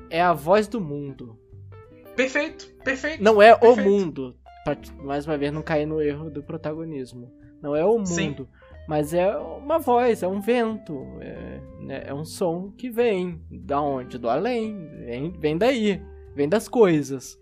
é 0.08 0.20
a 0.20 0.32
voz 0.32 0.66
do 0.66 0.80
mundo. 0.80 1.38
Perfeito, 2.16 2.68
perfeito. 2.84 3.22
Não 3.22 3.40
é 3.40 3.54
perfeito. 3.54 3.80
o 3.80 3.90
mundo. 3.90 4.36
Pra, 4.64 4.76
mais 5.02 5.26
uma 5.26 5.38
vez, 5.38 5.52
não 5.52 5.62
cair 5.62 5.86
no 5.86 6.02
erro 6.02 6.28
do 6.30 6.42
protagonismo. 6.42 7.32
Não 7.62 7.76
é 7.76 7.84
o 7.84 7.98
mundo. 7.98 8.06
Sim. 8.06 8.46
Mas 8.90 9.14
é 9.14 9.36
uma 9.36 9.78
voz, 9.78 10.20
é 10.20 10.26
um 10.26 10.40
vento, 10.40 11.06
é, 11.20 11.60
né, 11.78 12.02
é, 12.06 12.12
um 12.12 12.24
som 12.24 12.72
que 12.76 12.90
vem. 12.90 13.40
Da 13.48 13.80
onde? 13.80 14.18
Do 14.18 14.28
além. 14.28 14.84
Vem, 15.04 15.30
vem 15.38 15.56
daí. 15.56 16.02
Vem 16.34 16.48
das 16.48 16.66
coisas. 16.66 17.40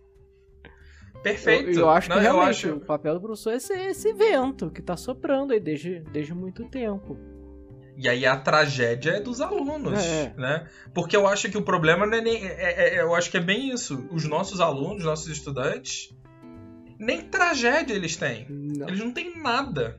Perfeito. 1.23 1.71
Eu, 1.71 1.79
eu 1.81 1.89
acho 1.89 2.11
que 2.11 2.15
não, 2.15 2.21
realmente 2.21 2.67
acho... 2.67 2.75
o 2.75 2.81
papel 2.81 3.15
do 3.15 3.23
professor 3.23 3.55
é 3.55 3.59
ser 3.59 3.81
esse 3.89 4.13
vento 4.13 4.71
que 4.71 4.83
tá 4.83 4.95
soprando 4.95 5.55
aí 5.55 5.59
desde, 5.59 6.01
desde 6.13 6.35
muito 6.35 6.69
tempo. 6.69 7.17
E 7.97 8.07
aí 8.11 8.27
a 8.27 8.37
tragédia 8.37 9.13
é 9.13 9.21
dos 9.21 9.41
alunos, 9.41 10.05
é. 10.05 10.35
né? 10.37 10.69
Porque 10.93 11.17
eu 11.17 11.27
acho 11.27 11.51
que 11.51 11.57
o 11.57 11.63
problema 11.63 12.05
não 12.05 12.19
é 12.19 12.21
nem. 12.21 12.47
É, 12.47 12.51
é, 12.51 12.97
é, 12.97 13.01
eu 13.01 13.15
acho 13.15 13.31
que 13.31 13.39
é 13.39 13.41
bem 13.41 13.71
isso. 13.71 14.07
Os 14.13 14.27
nossos 14.27 14.61
alunos, 14.61 15.03
nossos 15.03 15.29
estudantes, 15.29 16.15
nem 16.99 17.23
tragédia 17.23 17.95
eles 17.95 18.17
têm. 18.17 18.47
Não. 18.51 18.87
Eles 18.87 19.01
não 19.01 19.13
têm 19.13 19.35
nada. 19.41 19.99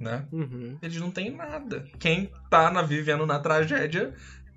Né? 0.00 0.26
Uhum. 0.32 0.78
Eles 0.82 0.98
não 0.98 1.10
têm 1.10 1.30
nada. 1.30 1.84
Quem 1.98 2.32
tá 2.48 2.70
na, 2.70 2.80
vivendo 2.82 3.26
na 3.26 3.38
tragédia 3.38 4.14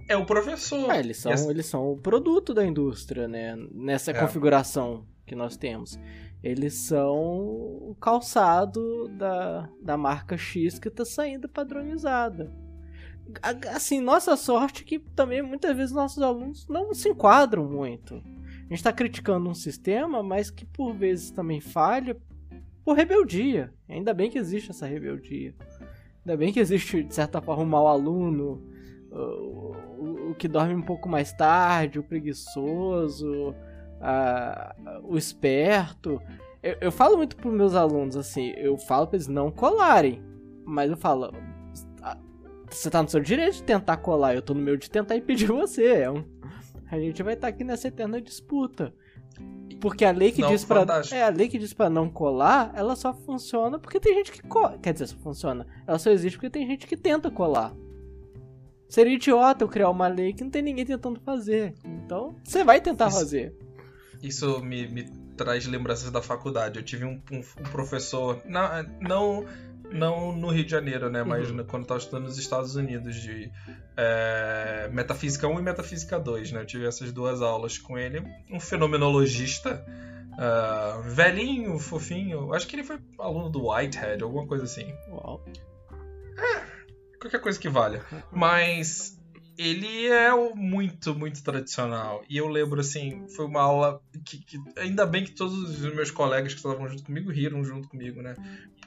é 0.08 0.16
o 0.16 0.26
professor. 0.26 0.90
É, 0.90 1.00
eles, 1.00 1.18
são, 1.18 1.32
essa... 1.32 1.52
eles 1.52 1.66
são 1.66 1.92
o 1.92 1.98
produto 1.98 2.54
da 2.54 2.66
indústria, 2.66 3.28
né? 3.28 3.56
Nessa 3.72 4.12
é. 4.12 4.14
configuração 4.14 5.06
que 5.26 5.36
nós 5.36 5.58
temos 5.58 6.00
eles 6.44 6.74
são 6.74 7.16
o 7.16 7.96
calçado 8.02 9.08
da, 9.08 9.70
da 9.82 9.98
marca 9.98 10.38
X 10.38 10.78
que 10.78 10.90
está 10.90 11.06
saindo 11.06 11.48
padronizada. 11.48 12.52
Assim, 13.74 14.02
nossa 14.02 14.36
sorte 14.36 14.84
é 14.84 14.86
que 14.86 15.00
também 15.00 15.42
muitas 15.42 15.76
vezes 15.76 15.96
nossos 15.96 16.22
alunos 16.22 16.68
não 16.68 16.94
se 16.94 17.08
enquadram 17.08 17.64
muito. 17.64 18.16
A 18.16 18.64
gente 18.64 18.74
está 18.74 18.92
criticando 18.92 19.50
um 19.50 19.54
sistema, 19.54 20.22
mas 20.22 20.52
que 20.52 20.66
por 20.66 20.94
vezes 20.94 21.32
também 21.32 21.62
falha 21.62 22.18
por 22.84 22.96
rebeldia. 22.96 23.74
Ainda 23.88 24.14
bem 24.14 24.30
que 24.30 24.38
existe 24.38 24.72
essa 24.72 24.86
rebeldia. 24.86 25.54
Ainda 26.26 26.38
bem 26.38 26.54
que 26.54 26.60
existe, 26.60 27.04
de 27.04 27.14
certa 27.14 27.42
forma, 27.42 27.64
o 27.64 27.68
mau 27.68 27.88
aluno, 27.88 28.62
o, 29.12 29.76
o, 30.30 30.36
que 30.36 30.48
dorme 30.48 30.74
um 30.74 30.82
pouco 30.82 31.08
mais 31.08 31.34
tarde, 31.34 32.00
o 32.00 32.04
preguiçoso, 32.04 33.54
a, 34.00 34.76
o 35.04 35.18
esperto. 35.18 36.22
Eu, 36.62 36.78
eu 36.82 36.92
falo 36.92 37.18
muito 37.18 37.36
pros 37.36 37.54
meus 37.54 37.76
alunos 37.76 38.16
assim, 38.16 38.54
eu 38.58 38.78
falo 38.78 39.08
pra 39.08 39.18
eles 39.18 39.28
não 39.28 39.52
colarem, 39.52 40.24
mas 40.66 40.90
eu 40.90 40.98
falo, 40.98 41.32
você 42.74 42.90
tá 42.90 43.04
no 43.04 43.10
seu 43.10 43.20
direito 43.20 43.56
de 43.56 43.64
tentar 43.64 43.98
colar, 43.98 44.34
eu 44.34 44.42
tô 44.42 44.54
no 44.54 44.62
meu 44.62 44.76
de 44.76 44.90
tentar 44.90 45.16
impedir 45.16 45.48
você. 45.52 45.86
É 45.86 46.12
um... 46.12 46.24
A 46.90 47.00
gente 47.00 47.22
vai 47.24 47.34
estar 47.34 47.48
tá 47.48 47.54
aqui 47.54 47.64
nessa 47.64 47.88
eterna 47.88 48.22
disputa. 48.22 48.94
Porque 49.80 50.06
a 50.06 50.12
lei 50.12 50.32
que 50.32 50.42
não, 50.42 50.50
diz 50.50 50.64
para 50.64 50.86
é 51.12 51.24
a 51.24 51.30
lei 51.30 51.50
que 51.50 51.60
diz 51.60 51.74
para 51.74 51.90
não 51.90 52.10
colar, 52.10 52.72
ela 52.74 52.96
só 52.96 53.14
funciona 53.14 53.78
porque 53.78 54.00
tem 54.00 54.14
gente 54.14 54.32
que 54.32 54.42
cola. 54.42 54.78
Quer 54.82 54.94
dizer, 54.94 55.08
só 55.08 55.18
funciona. 55.18 55.68
Ela 55.86 56.00
só 56.00 56.10
existe 56.10 56.38
porque 56.38 56.50
tem 56.50 56.66
gente 56.66 56.88
que 56.88 56.96
tenta 56.96 57.30
colar. 57.30 57.74
Seria 58.88 59.16
idiota 59.16 59.64
eu 59.64 59.68
criar 59.68 59.90
uma 59.90 60.08
lei 60.08 60.34
que 60.34 60.44
não 60.44 60.52
tem 60.52 60.62
ninguém 60.62 60.86
tentando 60.86 61.20
fazer. 61.20 61.74
Então, 61.84 62.36
você 62.44 62.64
vai 62.64 62.80
tentar 62.80 63.08
isso, 63.08 63.18
fazer. 63.18 63.58
Isso 64.22 64.62
me, 64.62 64.88
me, 64.88 65.04
traz 65.36 65.66
lembranças 65.66 66.12
da 66.12 66.22
faculdade. 66.22 66.80
Eu 66.80 66.84
tive 66.86 67.04
um, 67.04 67.20
um, 67.32 67.40
um 67.40 67.64
professor, 67.72 68.42
não, 68.46 68.62
não 69.02 69.46
não 69.94 70.36
no 70.36 70.50
Rio 70.50 70.66
de 70.66 70.72
Janeiro, 70.72 71.10
né? 71.10 71.24
Mas 71.24 71.50
uhum. 71.50 71.64
quando 71.64 71.82
eu 71.82 71.84
estava 71.84 72.00
estudando 72.00 72.24
nos 72.26 72.38
Estados 72.38 72.76
Unidos, 72.76 73.16
de 73.16 73.52
é, 73.96 74.90
Metafísica 74.92 75.48
1 75.48 75.60
e 75.60 75.62
Metafísica 75.62 76.20
2, 76.20 76.52
né? 76.52 76.62
Eu 76.62 76.66
tive 76.66 76.86
essas 76.86 77.12
duas 77.12 77.42
aulas 77.42 77.78
com 77.78 77.98
ele. 77.98 78.24
Um 78.52 78.60
fenomenologista, 78.60 79.86
uh, 80.34 81.02
velhinho, 81.04 81.78
fofinho. 81.80 82.54
Acho 82.54 82.68
que 82.68 82.76
ele 82.76 82.84
foi 82.84 83.00
aluno 83.20 83.50
do 83.50 83.70
Whitehead, 83.70 84.24
alguma 84.24 84.48
coisa 84.48 84.66
assim. 84.66 84.94
Uau. 85.10 85.46
É, 86.38 87.18
qualquer 87.20 87.40
coisa 87.40 87.60
que 87.60 87.70
valha. 87.70 88.04
Mas 88.32 89.18
ele 89.58 90.08
é 90.08 90.32
muito, 90.56 91.14
muito 91.16 91.44
tradicional. 91.44 92.24
E 92.30 92.38
eu 92.38 92.48
lembro, 92.48 92.80
assim, 92.80 93.26
foi 93.30 93.46
uma 93.46 93.62
aula 93.62 94.02
que, 94.26 94.38
que, 94.40 94.58
Ainda 94.78 95.06
bem 95.06 95.24
que 95.24 95.32
todos 95.32 95.54
os 95.54 95.94
meus 95.94 96.12
colegas 96.12 96.54
que 96.54 96.60
estavam 96.60 96.88
junto 96.88 97.04
comigo 97.04 97.32
riram 97.32 97.64
junto 97.64 97.88
comigo, 97.88 98.22
né? 98.22 98.36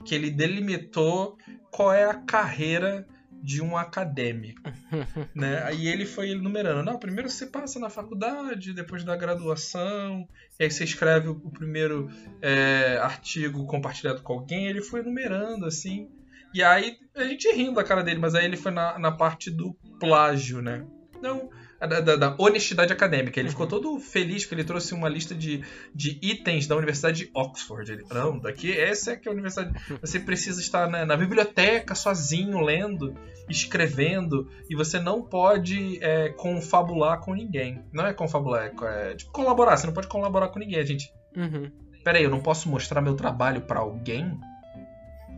Que 0.05 0.15
ele 0.15 0.31
delimitou 0.31 1.39
qual 1.71 1.93
é 1.93 2.05
a 2.05 2.15
carreira 2.15 3.07
de 3.43 3.63
um 3.63 3.77
acadêmico, 3.77 4.61
né? 5.35 5.63
Aí 5.65 5.87
ele 5.87 6.05
foi 6.07 6.31
enumerando, 6.31 6.83
não, 6.83 6.99
primeiro 6.99 7.29
você 7.29 7.47
passa 7.47 7.79
na 7.79 7.91
faculdade, 7.91 8.73
depois 8.73 9.05
da 9.05 9.15
graduação, 9.15 10.27
e 10.59 10.65
aí 10.65 10.71
você 10.71 10.85
escreve 10.85 11.29
o 11.29 11.51
primeiro 11.51 12.11
é, 12.41 12.99
artigo 13.01 13.67
compartilhado 13.67 14.23
com 14.23 14.33
alguém, 14.33 14.67
ele 14.67 14.81
foi 14.81 15.01
enumerando, 15.01 15.67
assim, 15.67 16.09
e 16.57 16.63
aí 16.63 16.97
a 17.15 17.25
gente 17.25 17.53
rindo 17.53 17.75
da 17.75 17.85
cara 17.85 18.03
dele, 18.03 18.19
mas 18.19 18.35
aí 18.35 18.47
ele 18.47 18.57
foi 18.57 18.73
na, 18.73 18.99
na 18.99 19.13
parte 19.13 19.51
do 19.51 19.75
plágio, 20.01 20.63
né? 20.63 20.87
Não, 21.21 21.51
da, 21.79 22.01
da, 22.01 22.17
da, 22.17 22.37
honestidade 22.39 22.95
acadêmica. 22.95 23.39
Ele 23.39 23.49
uhum. 23.49 23.53
ficou 23.53 23.67
todo 23.67 24.01
feliz 24.01 24.43
porque 24.43 24.55
ele 24.55 24.65
trouxe 24.65 24.95
uma 24.95 25.07
lista 25.07 25.35
de, 25.35 25.63
de 25.95 26.19
itens 26.23 26.67
da 26.67 26.75
Universidade 26.75 27.27
de 27.27 27.31
Oxford. 27.35 27.93
Ele, 27.93 28.05
não, 28.11 28.39
daqui 28.39 28.73
essa 28.73 29.13
é 29.13 29.17
que 29.17 29.29
é 29.29 29.31
a 29.31 29.35
universidade. 29.35 29.79
Você 30.01 30.19
precisa 30.19 30.59
estar 30.59 30.89
na, 30.89 31.05
na 31.05 31.15
biblioteca 31.15 31.95
sozinho, 31.95 32.59
lendo, 32.61 33.15
escrevendo, 33.51 34.49
e 34.71 34.75
você 34.75 34.99
não 34.99 35.21
pode 35.21 36.03
é, 36.03 36.31
confabular 36.31 37.21
com 37.21 37.35
ninguém. 37.35 37.85
Não 37.93 38.07
é 38.07 38.15
confabular, 38.15 38.73
é, 38.83 39.11
é 39.11 39.15
tipo 39.15 39.31
colaborar. 39.31 39.77
Você 39.77 39.87
não 39.87 39.95
pode 39.95 40.09
colaborar 40.09 40.49
com 40.49 40.59
ninguém, 40.59 40.87
gente. 40.87 41.13
Uhum. 41.37 41.71
Peraí, 42.03 42.25
eu 42.25 42.31
não 42.31 42.41
posso 42.41 42.67
mostrar 42.69 43.03
meu 43.03 43.15
trabalho 43.15 43.61
para 43.61 43.81
alguém? 43.81 44.39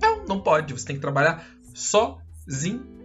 Não, 0.01 0.25
não 0.27 0.41
pode. 0.41 0.73
Você 0.73 0.87
tem 0.87 0.97
que 0.97 1.03
trabalhar 1.03 1.47
sozinho 1.75 2.99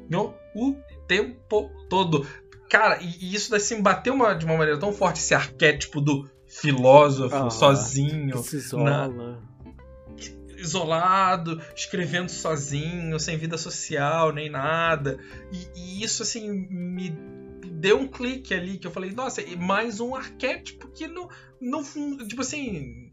o 0.55 0.75
tempo 1.07 1.69
todo. 1.89 2.25
Cara, 2.69 2.99
e, 3.01 3.33
isso 3.33 3.51
daí 3.51 3.59
se 3.59 3.79
bateu 3.81 4.13
uma, 4.13 4.33
de 4.33 4.45
uma 4.45 4.57
maneira 4.57 4.79
tão 4.79 4.93
forte 4.93 5.19
esse 5.19 5.33
arquétipo 5.33 6.01
do 6.01 6.29
filósofo 6.47 7.35
ah, 7.35 7.49
sozinho. 7.49 8.37
se 8.43 8.57
isola. 8.57 9.07
Na, 9.07 9.53
isolado, 10.57 11.61
escrevendo 11.75 12.29
sozinho, 12.29 13.19
sem 13.19 13.37
vida 13.37 13.57
social, 13.57 14.31
nem 14.31 14.49
nada. 14.49 15.19
E, 15.51 15.67
e, 15.75 16.03
isso, 16.03 16.23
assim, 16.23 16.49
me 16.49 17.09
deu 17.71 17.99
um 17.99 18.07
clique 18.07 18.53
ali 18.53 18.77
que 18.77 18.87
eu 18.87 18.91
falei, 18.91 19.11
nossa, 19.11 19.43
mais 19.57 19.99
um 19.99 20.15
arquétipo 20.15 20.87
que 20.87 21.07
não. 21.07 21.29
não 21.59 21.83
tipo 22.27 22.41
assim 22.41 23.11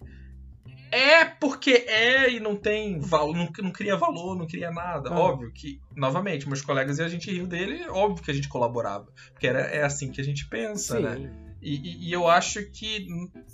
é 0.91 1.25
porque 1.25 1.71
é 1.71 2.31
e 2.31 2.41
não 2.41 2.57
tem 2.57 2.99
valor, 2.99 3.37
não, 3.37 3.49
não 3.63 3.73
cria 3.73 3.97
valor, 3.97 4.37
não 4.37 4.47
cria 4.47 4.71
nada. 4.71 5.11
Ah. 5.11 5.19
Óbvio 5.19 5.53
que, 5.53 5.81
novamente, 5.95 6.49
meus 6.49 6.63
colegas 6.63 6.99
e 6.99 7.03
a 7.03 7.09
gente 7.09 7.31
riu 7.31 7.47
dele, 7.47 7.89
óbvio 7.89 8.25
que 8.25 8.31
a 8.31 8.35
gente 8.35 8.49
colaborava. 8.49 9.07
Porque 9.33 9.47
era, 9.47 9.61
é 9.61 9.83
assim 9.83 10.11
que 10.11 10.21
a 10.21 10.25
gente 10.25 10.49
pensa, 10.49 10.97
Sim. 10.97 11.03
né? 11.03 11.33
E, 11.63 11.77
e, 11.77 12.09
e, 12.09 12.13
eu 12.13 12.27
acho 12.27 12.65
que 12.71 13.07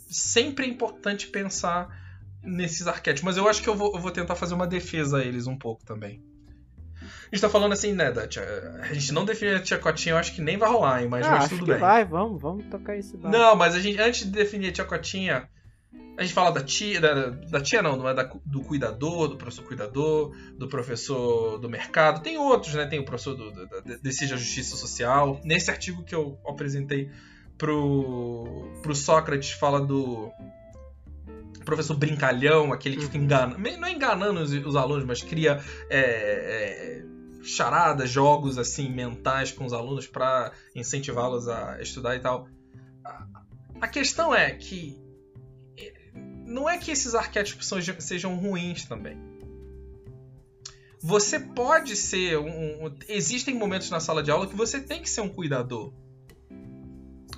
sempre 0.08 0.64
é 0.64 0.68
importante 0.68 1.26
pensar 1.26 1.88
nesses 2.42 2.86
arquétipos. 2.86 3.24
Mas 3.24 3.36
eu 3.36 3.48
acho 3.48 3.62
que 3.62 3.68
eu 3.68 3.74
vou, 3.74 3.92
eu 3.94 4.00
vou 4.00 4.12
tentar 4.12 4.36
fazer 4.36 4.54
uma 4.54 4.66
defesa 4.66 5.18
a 5.18 5.24
eles 5.24 5.46
um 5.46 5.58
pouco 5.58 5.84
também. 5.84 6.22
A 7.02 7.34
gente 7.34 7.40
tá 7.40 7.48
falando 7.48 7.72
assim, 7.72 7.92
né, 7.92 8.10
da 8.10 8.26
tia, 8.26 8.42
a 8.80 8.94
gente 8.94 9.12
não 9.12 9.24
define 9.24 9.52
a 9.52 9.60
tia 9.60 9.78
Cotinha, 9.78 10.14
eu 10.14 10.18
acho 10.18 10.34
que 10.34 10.40
nem 10.40 10.56
vai 10.56 10.68
rolar, 10.68 11.02
hein, 11.02 11.08
mas, 11.08 11.26
ah, 11.26 11.30
mas 11.30 11.44
acho 11.44 11.48
tudo 11.50 11.64
que 11.64 11.72
bem. 11.72 11.80
vai, 11.80 12.04
vamos, 12.04 12.40
vamos 12.40 12.66
tocar 12.66 12.96
isso. 12.96 13.18
Não, 13.18 13.54
mas 13.54 13.74
a 13.74 13.80
gente, 13.80 14.00
antes 14.00 14.24
de 14.24 14.30
definir 14.30 14.68
a 14.68 14.72
tia 14.72 14.84
Cotinha, 14.84 15.48
a 16.16 16.22
gente 16.22 16.32
fala 16.32 16.50
da 16.50 16.62
tia, 16.62 16.98
da, 17.00 17.28
da 17.30 17.60
tia 17.60 17.82
não, 17.82 17.96
não 17.96 18.08
é 18.08 18.14
da, 18.14 18.22
do 18.44 18.62
cuidador, 18.62 19.28
do 19.28 19.36
professor 19.36 19.64
cuidador, 19.64 20.34
do 20.56 20.66
professor 20.66 21.58
do 21.58 21.68
mercado. 21.68 22.22
Tem 22.22 22.38
outros, 22.38 22.74
né? 22.74 22.86
Tem 22.86 22.98
o 22.98 23.04
professor 23.04 23.34
do, 23.34 23.50
do, 23.50 23.68
a 23.74 24.36
Justiça 24.36 24.76
Social. 24.76 25.38
Nesse 25.44 25.70
artigo 25.70 26.02
que 26.02 26.14
eu 26.14 26.38
apresentei 26.48 27.10
pro, 27.58 28.66
pro 28.82 28.94
Sócrates, 28.94 29.50
fala 29.50 29.78
do 29.78 30.32
professor 31.66 31.96
brincalhão, 31.96 32.72
aquele 32.72 32.96
que 32.96 33.02
fica 33.02 33.18
uhum. 33.18 33.24
enganando, 33.24 33.58
não 33.58 33.88
é 33.88 33.92
enganando 33.92 34.40
os, 34.40 34.52
os 34.52 34.76
alunos, 34.76 35.04
mas 35.04 35.20
cria 35.20 35.60
é, 35.90 35.98
é, 36.00 37.04
charadas, 37.42 38.08
jogos 38.08 38.56
assim 38.56 38.88
mentais 38.88 39.52
com 39.52 39.66
os 39.66 39.72
alunos 39.74 40.06
para 40.06 40.52
incentivá-los 40.74 41.46
a 41.48 41.82
estudar 41.82 42.16
e 42.16 42.20
tal. 42.20 42.48
A 43.80 43.88
questão 43.88 44.34
é 44.34 44.52
que 44.52 45.04
não 46.46 46.68
é 46.68 46.78
que 46.78 46.90
esses 46.90 47.14
arquétipos 47.14 47.68
sejam 47.98 48.36
ruins 48.36 48.84
também. 48.84 49.18
Você 51.00 51.38
pode 51.38 51.94
ser 51.94 52.38
um, 52.38 52.86
um, 52.86 52.96
Existem 53.08 53.54
momentos 53.54 53.90
na 53.90 54.00
sala 54.00 54.22
de 54.22 54.30
aula 54.30 54.46
que 54.46 54.56
você 54.56 54.80
tem 54.80 55.02
que 55.02 55.10
ser 55.10 55.20
um 55.20 55.28
cuidador. 55.28 55.92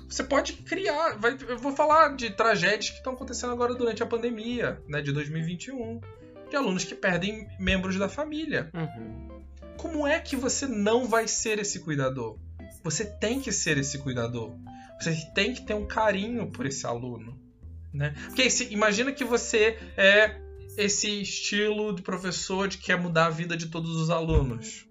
Você 0.07 0.23
pode 0.23 0.53
criar. 0.53 1.17
Vai, 1.19 1.37
eu 1.47 1.57
vou 1.57 1.75
falar 1.75 2.15
de 2.15 2.31
tragédias 2.31 2.89
que 2.89 2.97
estão 2.97 3.13
acontecendo 3.13 3.53
agora 3.53 3.75
durante 3.75 4.01
a 4.01 4.05
pandemia, 4.05 4.81
né, 4.87 5.01
de 5.01 5.11
2021. 5.11 6.01
De 6.49 6.55
alunos 6.55 6.83
que 6.83 6.95
perdem 6.95 7.47
membros 7.59 7.95
da 7.97 8.09
família. 8.09 8.71
Uhum. 8.73 9.43
Como 9.77 10.07
é 10.07 10.19
que 10.19 10.35
você 10.35 10.65
não 10.65 11.05
vai 11.05 11.27
ser 11.27 11.59
esse 11.59 11.79
cuidador? 11.79 12.37
Você 12.83 13.05
tem 13.05 13.39
que 13.39 13.51
ser 13.51 13.77
esse 13.77 13.99
cuidador. 13.99 14.51
Você 14.99 15.13
tem 15.35 15.53
que 15.53 15.61
ter 15.61 15.75
um 15.75 15.85
carinho 15.85 16.51
por 16.51 16.65
esse 16.65 16.87
aluno. 16.87 17.48
Né? 17.93 18.13
Porque 18.25 18.49
se, 18.49 18.71
imagina 18.73 19.11
que 19.11 19.23
você 19.23 19.77
é 19.97 20.39
esse 20.77 21.21
estilo 21.21 21.93
de 21.93 22.01
professor 22.01 22.67
de 22.67 22.77
que 22.77 22.85
quer 22.85 22.97
mudar 22.97 23.27
a 23.27 23.29
vida 23.29 23.57
de 23.57 23.67
todos 23.67 23.95
os 23.95 24.09
alunos. 24.09 24.87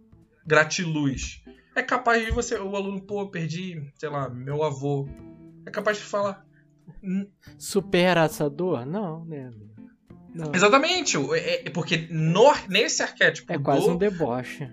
Gratiluz. 0.46 1.42
É 1.76 1.82
capaz 1.82 2.24
de 2.24 2.32
você, 2.32 2.56
o 2.56 2.74
aluno, 2.74 3.00
pô, 3.00 3.28
perdi, 3.28 3.90
sei 3.94 4.08
lá, 4.08 4.28
meu 4.28 4.62
avô. 4.64 5.08
É 5.64 5.70
capaz 5.70 5.98
de 5.98 6.02
falar. 6.02 6.44
Supera 7.58 8.24
essa 8.24 8.50
dor? 8.50 8.84
Não, 8.84 9.24
né? 9.24 9.50
Não. 10.34 10.52
Exatamente, 10.54 11.16
é, 11.34 11.66
é 11.66 11.70
porque 11.70 12.08
no, 12.10 12.52
nesse 12.68 13.02
arquétipo. 13.02 13.52
É 13.52 13.58
quase 13.58 13.86
do... 13.86 13.92
um 13.92 13.96
deboche. 13.96 14.70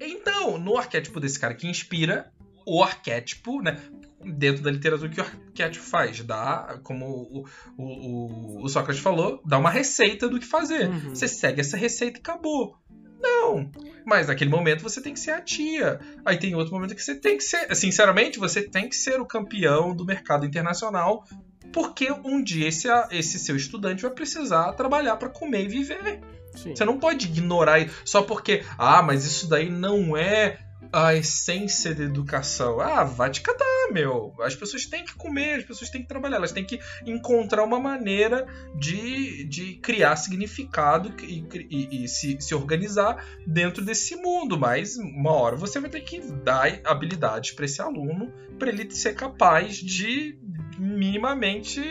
Então, 0.00 0.58
no 0.58 0.76
arquétipo 0.76 1.20
desse 1.20 1.38
cara 1.38 1.54
que 1.54 1.68
inspira, 1.68 2.32
o 2.66 2.82
arquétipo, 2.82 3.62
né? 3.62 3.80
Dentro 4.24 4.62
da 4.62 4.70
literatura 4.70 5.08
que 5.08 5.20
o 5.20 5.24
arquétipo 5.24 5.84
faz. 5.84 6.20
Dá, 6.22 6.78
como 6.82 7.06
o, 7.06 7.44
o, 7.76 8.64
o, 8.64 8.68
Sócrates 8.68 9.02
falou, 9.02 9.40
dá 9.44 9.58
uma 9.58 9.70
receita 9.70 10.28
do 10.28 10.38
que 10.38 10.46
fazer. 10.46 10.88
Uhum. 10.88 11.10
Você 11.10 11.28
segue 11.28 11.60
essa 11.60 11.76
receita 11.76 12.18
e 12.18 12.20
acabou. 12.20 12.76
Não. 13.20 13.70
Mas 14.04 14.28
naquele 14.28 14.50
momento 14.50 14.82
você 14.82 15.00
tem 15.00 15.14
que 15.14 15.20
ser 15.20 15.30
a 15.30 15.40
tia. 15.40 15.98
Aí 16.24 16.36
tem 16.36 16.54
outro 16.54 16.74
momento 16.74 16.94
que 16.94 17.02
você 17.02 17.14
tem 17.14 17.38
que 17.38 17.44
ser. 17.44 17.74
Sinceramente, 17.74 18.38
você 18.38 18.62
tem 18.62 18.88
que 18.88 18.96
ser 18.96 19.20
o 19.20 19.26
campeão 19.26 19.94
do 19.94 20.04
mercado 20.04 20.44
internacional. 20.44 21.24
Porque 21.72 22.12
um 22.24 22.42
dia 22.42 22.68
esse, 22.68 22.86
esse 23.10 23.38
seu 23.38 23.56
estudante 23.56 24.02
vai 24.02 24.10
precisar 24.12 24.72
trabalhar 24.74 25.16
para 25.16 25.28
comer 25.28 25.64
e 25.64 25.68
viver. 25.68 26.20
Sim. 26.54 26.76
Você 26.76 26.84
não 26.84 27.00
pode 27.00 27.26
ignorar 27.26 27.88
só 28.04 28.22
porque, 28.22 28.62
ah, 28.78 29.02
mas 29.02 29.24
isso 29.24 29.48
daí 29.48 29.68
não 29.70 30.16
é 30.16 30.58
a 30.94 31.12
essência 31.12 31.92
da 31.92 32.04
educação. 32.04 32.78
Ah, 32.78 33.02
vai 33.02 33.28
te 33.28 33.40
catar, 33.40 33.88
meu. 33.90 34.32
As 34.40 34.54
pessoas 34.54 34.86
têm 34.86 35.04
que 35.04 35.16
comer, 35.16 35.56
as 35.56 35.64
pessoas 35.64 35.90
têm 35.90 36.02
que 36.02 36.06
trabalhar, 36.06 36.36
elas 36.36 36.52
têm 36.52 36.64
que 36.64 36.78
encontrar 37.04 37.64
uma 37.64 37.80
maneira 37.80 38.46
de, 38.76 39.44
de 39.44 39.74
criar 39.78 40.14
significado 40.14 41.12
e, 41.20 41.44
e, 41.68 42.04
e 42.04 42.08
se, 42.08 42.40
se 42.40 42.54
organizar 42.54 43.26
dentro 43.44 43.84
desse 43.84 44.14
mundo. 44.14 44.56
Mas 44.56 44.96
uma 44.96 45.32
hora 45.32 45.56
você 45.56 45.80
vai 45.80 45.90
ter 45.90 46.02
que 46.02 46.20
dar 46.20 46.78
habilidades 46.84 47.50
para 47.50 47.64
esse 47.64 47.82
aluno 47.82 48.32
para 48.56 48.68
ele 48.68 48.88
ser 48.88 49.14
capaz 49.14 49.74
de 49.78 50.38
minimamente 50.78 51.82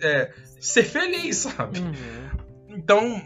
é, 0.00 0.32
ser 0.58 0.84
feliz, 0.84 1.36
sabe? 1.36 1.78
Uhum. 1.78 1.94
Então. 2.70 3.22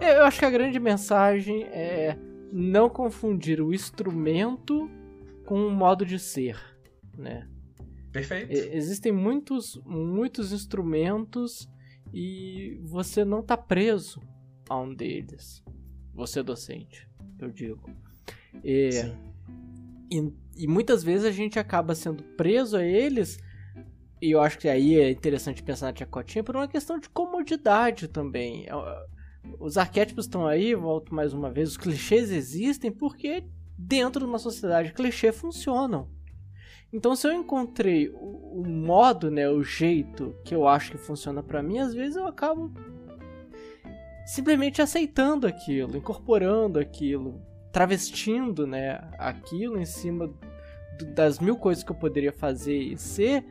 Eu 0.00 0.24
acho 0.24 0.40
que 0.40 0.44
a 0.44 0.50
grande 0.50 0.80
mensagem 0.80 1.62
é 1.66 2.16
não 2.52 2.88
confundir 2.88 3.60
o 3.60 3.72
instrumento 3.72 4.90
com 5.46 5.66
o 5.66 5.70
modo 5.70 6.04
de 6.04 6.18
ser, 6.18 6.58
né? 7.16 7.48
Perfeito. 8.12 8.52
Existem 8.52 9.12
muitos, 9.12 9.80
muitos 9.84 10.52
instrumentos 10.52 11.68
e 12.12 12.80
você 12.82 13.24
não 13.24 13.40
está 13.40 13.56
preso 13.56 14.20
a 14.68 14.78
um 14.78 14.94
deles. 14.94 15.62
Você 16.14 16.40
é 16.40 16.42
docente, 16.42 17.08
eu 17.38 17.50
digo. 17.50 17.88
E, 18.64 18.90
e, 20.10 20.32
e, 20.56 20.66
muitas 20.66 21.04
vezes 21.04 21.24
a 21.24 21.30
gente 21.30 21.58
acaba 21.58 21.94
sendo 21.94 22.22
preso 22.36 22.76
a 22.76 22.84
eles, 22.84 23.38
e 24.20 24.32
eu 24.32 24.40
acho 24.40 24.58
que 24.58 24.68
aí 24.68 24.96
é 24.96 25.10
interessante 25.10 25.62
pensar 25.62 25.86
na 25.86 25.92
Tchacotinha 25.92 26.44
por 26.44 26.56
uma 26.56 26.68
questão 26.68 26.98
de 26.98 27.08
comodidade 27.08 28.08
também. 28.08 28.66
Os 29.58 29.76
arquétipos 29.76 30.24
estão 30.26 30.46
aí, 30.46 30.74
volto 30.74 31.14
mais 31.14 31.32
uma 31.32 31.50
vez, 31.50 31.70
os 31.70 31.76
clichês 31.76 32.30
existem 32.30 32.90
porque 32.90 33.44
dentro 33.76 34.20
de 34.20 34.26
uma 34.26 34.38
sociedade 34.38 34.92
clichê 34.92 35.32
funcionam. 35.32 36.08
Então 36.92 37.14
se 37.14 37.26
eu 37.26 37.32
encontrei 37.32 38.08
o, 38.08 38.60
o 38.60 38.68
modo, 38.68 39.30
né, 39.30 39.48
o 39.48 39.62
jeito 39.62 40.34
que 40.44 40.54
eu 40.54 40.66
acho 40.66 40.90
que 40.90 40.98
funciona 40.98 41.42
para 41.42 41.62
mim, 41.62 41.78
às 41.78 41.94
vezes 41.94 42.16
eu 42.16 42.26
acabo 42.26 42.72
simplesmente 44.26 44.82
aceitando 44.82 45.46
aquilo, 45.46 45.96
incorporando 45.96 46.78
aquilo, 46.78 47.40
travestindo, 47.72 48.66
né, 48.66 49.00
aquilo 49.18 49.78
em 49.78 49.84
cima 49.84 50.32
do, 50.98 51.06
das 51.14 51.38
mil 51.38 51.56
coisas 51.56 51.84
que 51.84 51.90
eu 51.90 51.96
poderia 51.96 52.32
fazer 52.32 52.76
e 52.76 52.96
ser, 52.96 53.44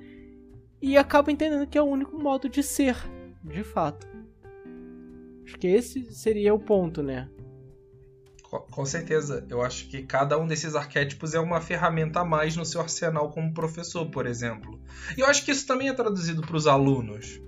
e 0.82 0.98
acabo 0.98 1.32
entendendo 1.32 1.68
que 1.68 1.78
é 1.78 1.82
o 1.82 1.86
único 1.86 2.18
modo 2.18 2.48
de 2.48 2.64
ser, 2.64 2.96
de 3.44 3.64
fato. 3.64 4.08
Acho 5.50 5.58
que 5.58 5.68
esse 5.68 6.14
seria 6.14 6.54
o 6.54 6.60
ponto, 6.60 7.02
né? 7.02 7.28
Com 8.44 8.86
certeza. 8.86 9.46
Eu 9.50 9.64
acho 9.64 9.88
que 9.90 10.04
cada 10.04 10.38
um 10.38 10.46
desses 10.46 10.76
arquétipos 10.76 11.34
é 11.34 11.40
uma 11.40 11.60
ferramenta 11.60 12.20
a 12.20 12.26
mais 12.26 12.56
no 12.56 12.66
seu 12.66 12.82
arsenal 12.82 13.32
como 13.32 13.54
professor, 13.54 14.06
por 14.10 14.28
exemplo. 14.28 14.80
E 15.18 15.22
eu 15.22 15.26
acho 15.26 15.44
que 15.44 15.52
isso 15.52 15.66
também 15.66 15.90
é 15.90 15.94
traduzido 15.94 16.42
para 16.44 16.56
os 16.56 16.68
alunos. 16.68 17.42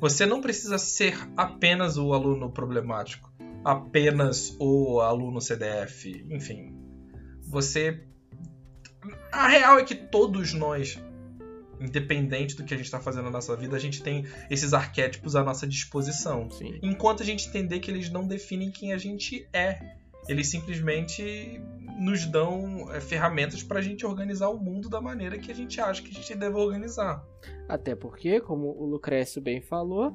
Você 0.00 0.24
não 0.24 0.40
precisa 0.40 0.78
ser 0.78 1.16
apenas 1.36 1.98
o 1.98 2.14
aluno 2.14 2.50
problemático, 2.50 3.30
apenas 3.62 4.56
o 4.58 5.00
aluno 5.00 5.40
CDF, 5.40 6.26
enfim. 6.30 6.74
Você. 7.42 8.02
A 9.30 9.46
real 9.48 9.78
é 9.78 9.84
que 9.84 9.94
todos 9.94 10.54
nós 10.54 10.98
independente 11.80 12.56
do 12.56 12.64
que 12.64 12.74
a 12.74 12.76
gente 12.76 12.86
está 12.86 13.00
fazendo 13.00 13.24
na 13.24 13.30
nossa 13.30 13.56
vida, 13.56 13.76
a 13.76 13.78
gente 13.78 14.02
tem 14.02 14.24
esses 14.50 14.72
arquétipos 14.72 15.36
à 15.36 15.42
nossa 15.42 15.66
disposição. 15.66 16.50
Sim. 16.50 16.78
Enquanto 16.82 17.22
a 17.22 17.26
gente 17.26 17.48
entender 17.48 17.80
que 17.80 17.90
eles 17.90 18.10
não 18.10 18.26
definem 18.26 18.70
quem 18.70 18.92
a 18.92 18.98
gente 18.98 19.46
é. 19.52 20.02
Eles 20.28 20.48
simplesmente 20.48 21.60
nos 21.98 22.24
dão 22.26 22.92
é, 22.94 23.00
ferramentas 23.00 23.60
para 23.60 23.80
a 23.80 23.82
gente 23.82 24.06
organizar 24.06 24.50
o 24.50 24.56
mundo 24.56 24.88
da 24.88 25.00
maneira 25.00 25.36
que 25.36 25.50
a 25.50 25.54
gente 25.54 25.80
acha 25.80 26.00
que 26.00 26.10
a 26.10 26.14
gente 26.14 26.34
deve 26.36 26.56
organizar. 26.56 27.24
Até 27.68 27.96
porque, 27.96 28.40
como 28.40 28.68
o 28.68 28.86
Lucrécio 28.86 29.42
bem 29.42 29.60
falou, 29.60 30.14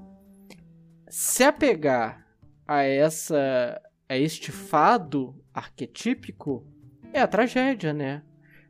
se 1.09 1.43
apegar 1.43 2.25
a 2.65 2.83
essa 2.83 3.81
a 4.09 4.17
este 4.17 4.51
fado 4.51 5.35
arquetípico 5.53 6.65
é 7.11 7.19
a 7.19 7.27
tragédia, 7.27 7.93
né? 7.93 8.23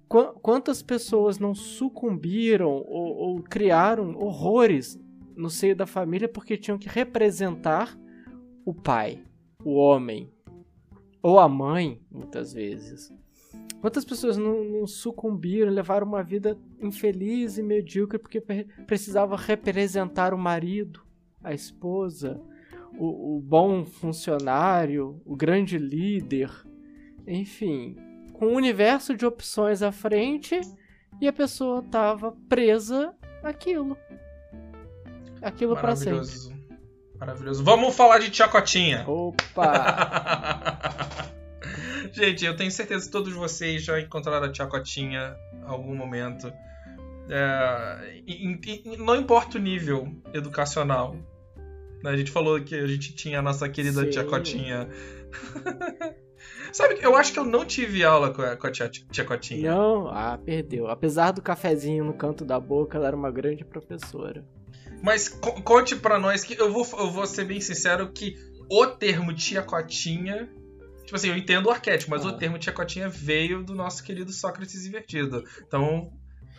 Quantas 0.08 0.82
pessoas 0.82 1.38
não 1.38 1.54
sucumbiram 1.54 2.70
ou, 2.70 3.16
ou 3.18 3.44
criaram 3.44 4.16
horrores 4.18 4.98
no 5.36 5.50
seio 5.50 5.76
da 5.76 5.86
família 5.86 6.30
porque 6.30 6.58
tinham 6.58 6.78
que 6.78 6.88
representar 6.88 7.98
o 8.66 8.74
pai, 8.74 9.24
o 9.64 9.74
homem, 9.74 10.32
ou 11.22 11.40
a 11.40 11.50
mãe, 11.50 12.02
muitas 12.10 12.54
vezes. 12.54 13.14
Quantas 13.82 14.06
pessoas 14.06 14.38
não, 14.38 14.64
não, 14.64 14.88
sucumbiram, 14.88 15.72
levaram 15.72 16.08
uma 16.08 16.24
vida 16.24 16.58
infeliz 16.82 17.58
e 17.58 17.64
medíocre 17.64 18.18
porque 18.18 18.42
precisava 18.88 19.36
representar 19.36 20.34
o 20.34 20.38
marido, 20.38 21.02
a 21.44 21.54
esposa, 21.54 22.42
o, 22.98 23.38
o 23.38 23.42
bom 23.42 23.86
funcionário, 23.86 25.22
o 25.26 25.36
grande 25.36 25.78
líder, 25.78 26.50
enfim, 27.28 27.96
com 28.38 28.48
um 28.48 28.56
universo 28.56 29.16
de 29.16 29.26
opções 29.26 29.82
à 29.82 29.92
frente 29.92 30.62
e 31.20 31.28
a 31.28 31.34
pessoa 31.34 31.84
tava 31.84 32.32
presa 32.48 33.14
aquilo. 33.44 33.98
Aquilo 35.42 35.76
para 35.76 35.96
sempre. 35.96 36.28
Maravilhoso. 37.20 37.64
Vamos 37.64 37.96
falar 37.96 38.20
de 38.20 38.34
Chacotinha. 38.34 39.04
Opa! 39.08 40.78
Gente, 42.14 42.46
eu 42.46 42.56
tenho 42.56 42.72
certeza 42.72 43.06
que 43.06 43.12
todos 43.12 43.34
vocês 43.34 43.84
já 43.84 44.00
encontraram 44.00 44.50
a 44.50 44.54
Chacotinha 44.54 45.36
em 45.54 45.64
algum 45.64 45.96
momento. 45.96 46.52
É, 47.30 48.22
e, 48.26 48.46
e, 48.46 48.98
não 48.98 49.16
importa 49.16 49.58
o 49.58 49.62
nível 49.62 50.16
educacional. 50.34 51.16
Né? 52.04 52.12
A 52.12 52.18
gente 52.18 52.32
falou 52.32 52.62
que 52.62 52.76
a 52.76 52.88
gente 52.88 53.14
tinha 53.14 53.40
a 53.40 53.42
nossa 53.42 53.68
querida 53.68 54.06
Sim. 54.06 54.12
Chacotinha. 54.12 54.88
Sabe, 56.78 57.00
eu 57.02 57.16
acho 57.16 57.34
que 57.34 57.40
eu 57.40 57.44
não 57.44 57.66
tive 57.66 58.04
aula 58.04 58.32
com 58.32 58.44
a, 58.44 58.56
com 58.56 58.68
a 58.68 58.72
tia, 58.72 58.88
tia 58.88 59.26
Cotinha. 59.26 59.72
Não, 59.72 60.10
ah, 60.10 60.38
perdeu. 60.38 60.88
Apesar 60.88 61.32
do 61.32 61.42
cafezinho 61.42 62.06
no 62.06 62.14
canto 62.14 62.46
da 62.46 62.60
boca, 62.60 63.00
ela 63.00 63.08
era 63.08 63.16
uma 63.16 63.32
grande 63.32 63.66
professora. 63.66 64.46
Mas 65.02 65.28
conte 65.28 65.96
para 65.96 66.20
nós 66.20 66.44
que 66.44 66.54
eu 66.54 66.72
vou, 66.72 66.88
eu 67.00 67.10
vou 67.10 67.26
ser 67.26 67.46
bem 67.46 67.60
sincero 67.60 68.12
que 68.12 68.36
o 68.70 68.86
termo 68.86 69.34
tia 69.34 69.64
Cotinha. 69.64 70.48
Tipo 71.04 71.16
assim, 71.16 71.30
eu 71.30 71.36
entendo 71.36 71.66
o 71.66 71.72
arquétipo, 71.72 72.12
mas 72.12 72.24
ah. 72.24 72.30
o 72.30 72.38
termo 72.38 72.60
tia 72.60 72.72
Cotinha 72.72 73.10
veio 73.10 73.64
do 73.64 73.74
nosso 73.74 74.04
querido 74.04 74.32
Sócrates 74.32 74.86
invertido. 74.86 75.44
Então, 75.66 76.12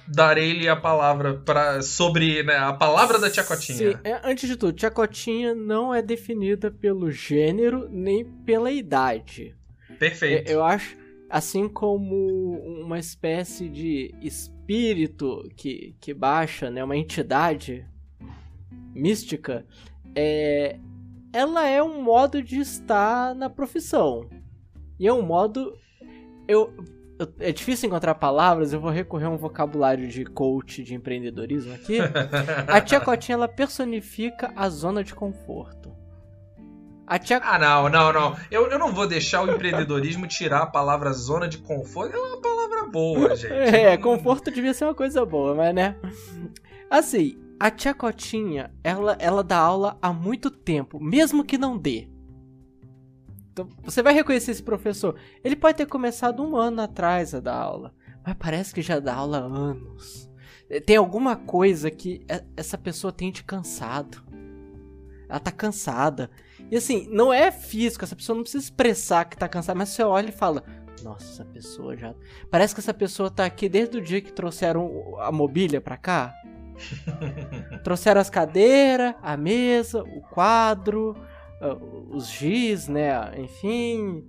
darei-lhe 0.09 0.69
a 0.69 0.75
palavra 0.75 1.35
para 1.35 1.81
sobre 1.81 2.43
né, 2.43 2.57
a 2.57 2.73
palavra 2.73 3.21
da 3.21 3.31
tia 3.31 3.45
Cotinha. 3.45 3.93
Sim, 3.93 3.99
é, 4.03 4.21
antes 4.25 4.49
de 4.49 4.57
tudo, 4.57 4.73
tia 4.73 4.91
Cotinha 4.91 5.55
não 5.55 5.95
é 5.95 6.03
definida 6.03 6.73
pelo 6.73 7.09
gênero 7.09 7.89
nem 7.89 8.25
pela 8.25 8.73
idade. 8.73 9.57
Perfeito. 9.99 10.51
Eu 10.51 10.63
acho, 10.63 10.97
assim 11.29 11.69
como 11.69 12.53
uma 12.83 12.99
espécie 12.99 13.69
de 13.69 14.15
espírito 14.23 15.49
que, 15.57 15.97
que 16.01 16.15
baixa, 16.15 16.71
né, 16.71 16.83
uma 16.85 16.97
entidade 16.97 17.87
mística, 18.95 19.67
é, 20.15 20.79
ela 21.33 21.67
é 21.67 21.83
um 21.83 22.03
modo 22.03 22.43
de 22.43 22.59
estar 22.59 23.35
na 23.35 23.51
profissão. 23.51 24.29
E 24.99 25.07
é 25.07 25.13
um 25.13 25.23
modo. 25.23 25.77
Eu, 26.47 26.75
eu, 27.19 27.33
é 27.39 27.53
difícil 27.53 27.89
encontrar 27.89 28.15
palavras, 28.15 28.73
eu 28.73 28.81
vou 28.81 28.91
recorrer 28.91 29.27
a 29.27 29.31
um 29.31 29.37
vocabulário 29.37 30.09
de 30.09 30.25
coach 30.25 30.83
de 30.83 30.95
empreendedorismo 30.95 31.75
aqui. 31.75 31.99
a 32.67 32.81
tia 32.81 33.01
Cotinha 33.01 33.35
ela 33.37 33.49
personifica 33.49 34.53
a 34.57 34.69
zona 34.69 35.05
de 35.05 35.15
conforto. 35.15 35.98
Tia... 37.17 37.41
Ah, 37.43 37.59
não, 37.59 37.89
não, 37.89 38.13
não. 38.13 38.37
Eu, 38.51 38.67
eu 38.67 38.79
não 38.79 38.93
vou 38.93 39.07
deixar 39.07 39.43
o 39.43 39.51
empreendedorismo 39.51 40.27
tirar 40.27 40.63
a 40.63 40.67
palavra 40.67 41.13
zona 41.13 41.49
de 41.49 41.59
conforto. 41.59 42.15
É 42.15 42.19
uma 42.19 42.41
palavra 42.41 42.87
boa, 42.89 43.35
gente. 43.37 43.53
É, 43.53 43.97
conforto 43.97 44.51
devia 44.51 44.75
ser 44.75 44.85
uma 44.85 44.95
coisa 44.95 45.25
boa, 45.25 45.55
mas 45.55 45.75
né? 45.75 45.97
Assim, 46.91 47.39
a 47.61 47.71
tia 47.71 47.95
Cotinha, 47.95 48.73
ela, 48.85 49.17
ela 49.19 49.43
dá 49.45 49.59
aula 49.59 49.97
há 50.03 50.13
muito 50.13 50.51
tempo, 50.51 51.03
mesmo 51.03 51.45
que 51.45 51.57
não 51.57 51.79
dê. 51.79 52.09
Então, 53.53 53.69
você 53.83 54.03
vai 54.03 54.13
reconhecer 54.15 54.53
esse 54.53 54.63
professor. 54.63 55.17
Ele 55.43 55.57
pode 55.57 55.79
ter 55.79 55.87
começado 55.87 56.43
um 56.43 56.57
ano 56.57 56.83
atrás 56.83 57.35
a 57.35 57.41
dar 57.41 57.57
aula, 57.57 57.95
mas 58.25 58.37
parece 58.39 58.73
que 58.75 58.83
já 58.83 59.01
dá 59.01 59.15
aula 59.15 59.39
há 59.39 59.43
anos. 59.43 60.31
Tem 60.85 60.97
alguma 60.97 61.35
coisa 61.35 61.91
que 61.91 62.25
essa 62.57 62.77
pessoa 62.77 63.13
tem 63.13 63.33
de 63.33 63.43
cansado. 63.43 64.23
Ela 65.29 65.41
tá 65.41 65.51
cansada. 65.51 66.31
E 66.71 66.77
assim, 66.77 67.09
não 67.11 67.33
é 67.33 67.51
físico, 67.51 68.05
essa 68.05 68.17
pessoa 68.17 68.37
não 68.37 68.43
precisa 68.43 68.65
expressar 68.65 69.25
que 69.25 69.37
tá 69.37 69.49
cansada, 69.49 69.79
mas 69.79 69.91
você 69.91 70.03
olha 70.03 70.29
e 70.29 70.33
fala: 70.33 70.63
Nossa, 71.03 71.25
essa 71.33 71.45
pessoa 71.45 71.97
já. 71.97 72.15
Parece 72.51 72.75
que 72.75 72.81
essa 72.81 72.95
pessoa 72.95 73.31
tá 73.31 73.45
aqui 73.45 73.69
desde 73.69 73.97
o 73.97 74.03
dia 74.03 74.21
que 74.21 74.33
trouxeram 74.33 75.19
a 75.21 75.33
mobília 75.33 75.81
pra 75.81 75.97
cá. 75.97 76.35
trouxeram 77.83 78.21
as 78.21 78.31
cadeiras, 78.31 79.15
a 79.23 79.37
mesa, 79.37 80.03
o 80.03 80.21
quadro, 80.21 81.17
os 82.11 82.31
giz, 82.31 82.89
né? 82.89 83.11
Enfim. 83.39 84.27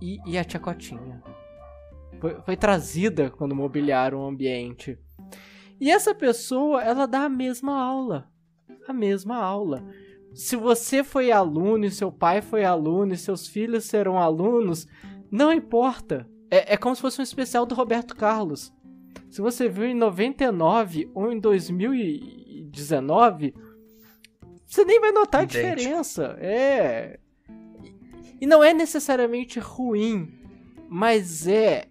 E, 0.00 0.18
e 0.26 0.36
a 0.36 0.44
tia 0.44 0.60
Cotinha. 0.60 1.22
foi, 2.20 2.40
foi 2.42 2.56
trazida 2.56 3.30
quando 3.30 3.54
mobiliaram 3.54 4.20
o 4.20 4.26
ambiente. 4.26 4.98
E 5.80 5.90
essa 5.90 6.14
pessoa, 6.14 6.82
ela 6.82 7.06
dá 7.06 7.24
a 7.24 7.28
mesma 7.28 7.80
aula. 7.80 8.30
A 8.86 8.92
mesma 8.92 9.36
aula. 9.36 9.84
Se 10.34 10.56
você 10.56 11.04
foi 11.04 11.30
aluno, 11.30 11.84
e 11.84 11.90
seu 11.90 12.10
pai 12.10 12.42
foi 12.42 12.64
aluno, 12.64 13.14
e 13.14 13.16
seus 13.16 13.46
filhos 13.46 13.84
serão 13.84 14.18
alunos, 14.18 14.86
não 15.30 15.52
importa. 15.52 16.28
É, 16.50 16.74
é 16.74 16.76
como 16.76 16.94
se 16.94 17.02
fosse 17.02 17.20
um 17.20 17.24
especial 17.24 17.64
do 17.64 17.74
Roberto 17.74 18.16
Carlos. 18.16 18.72
Se 19.30 19.40
você 19.40 19.68
viu 19.68 19.84
em 19.84 19.94
99 19.94 21.10
ou 21.14 21.32
em 21.32 21.38
2019, 21.38 23.54
você 24.66 24.84
nem 24.84 25.00
vai 25.00 25.12
notar 25.12 25.42
a 25.42 25.44
diferença. 25.44 26.36
É. 26.40 27.18
E 28.40 28.46
não 28.46 28.62
é 28.62 28.74
necessariamente 28.74 29.58
ruim, 29.58 30.32
mas 30.88 31.46
é. 31.46 31.86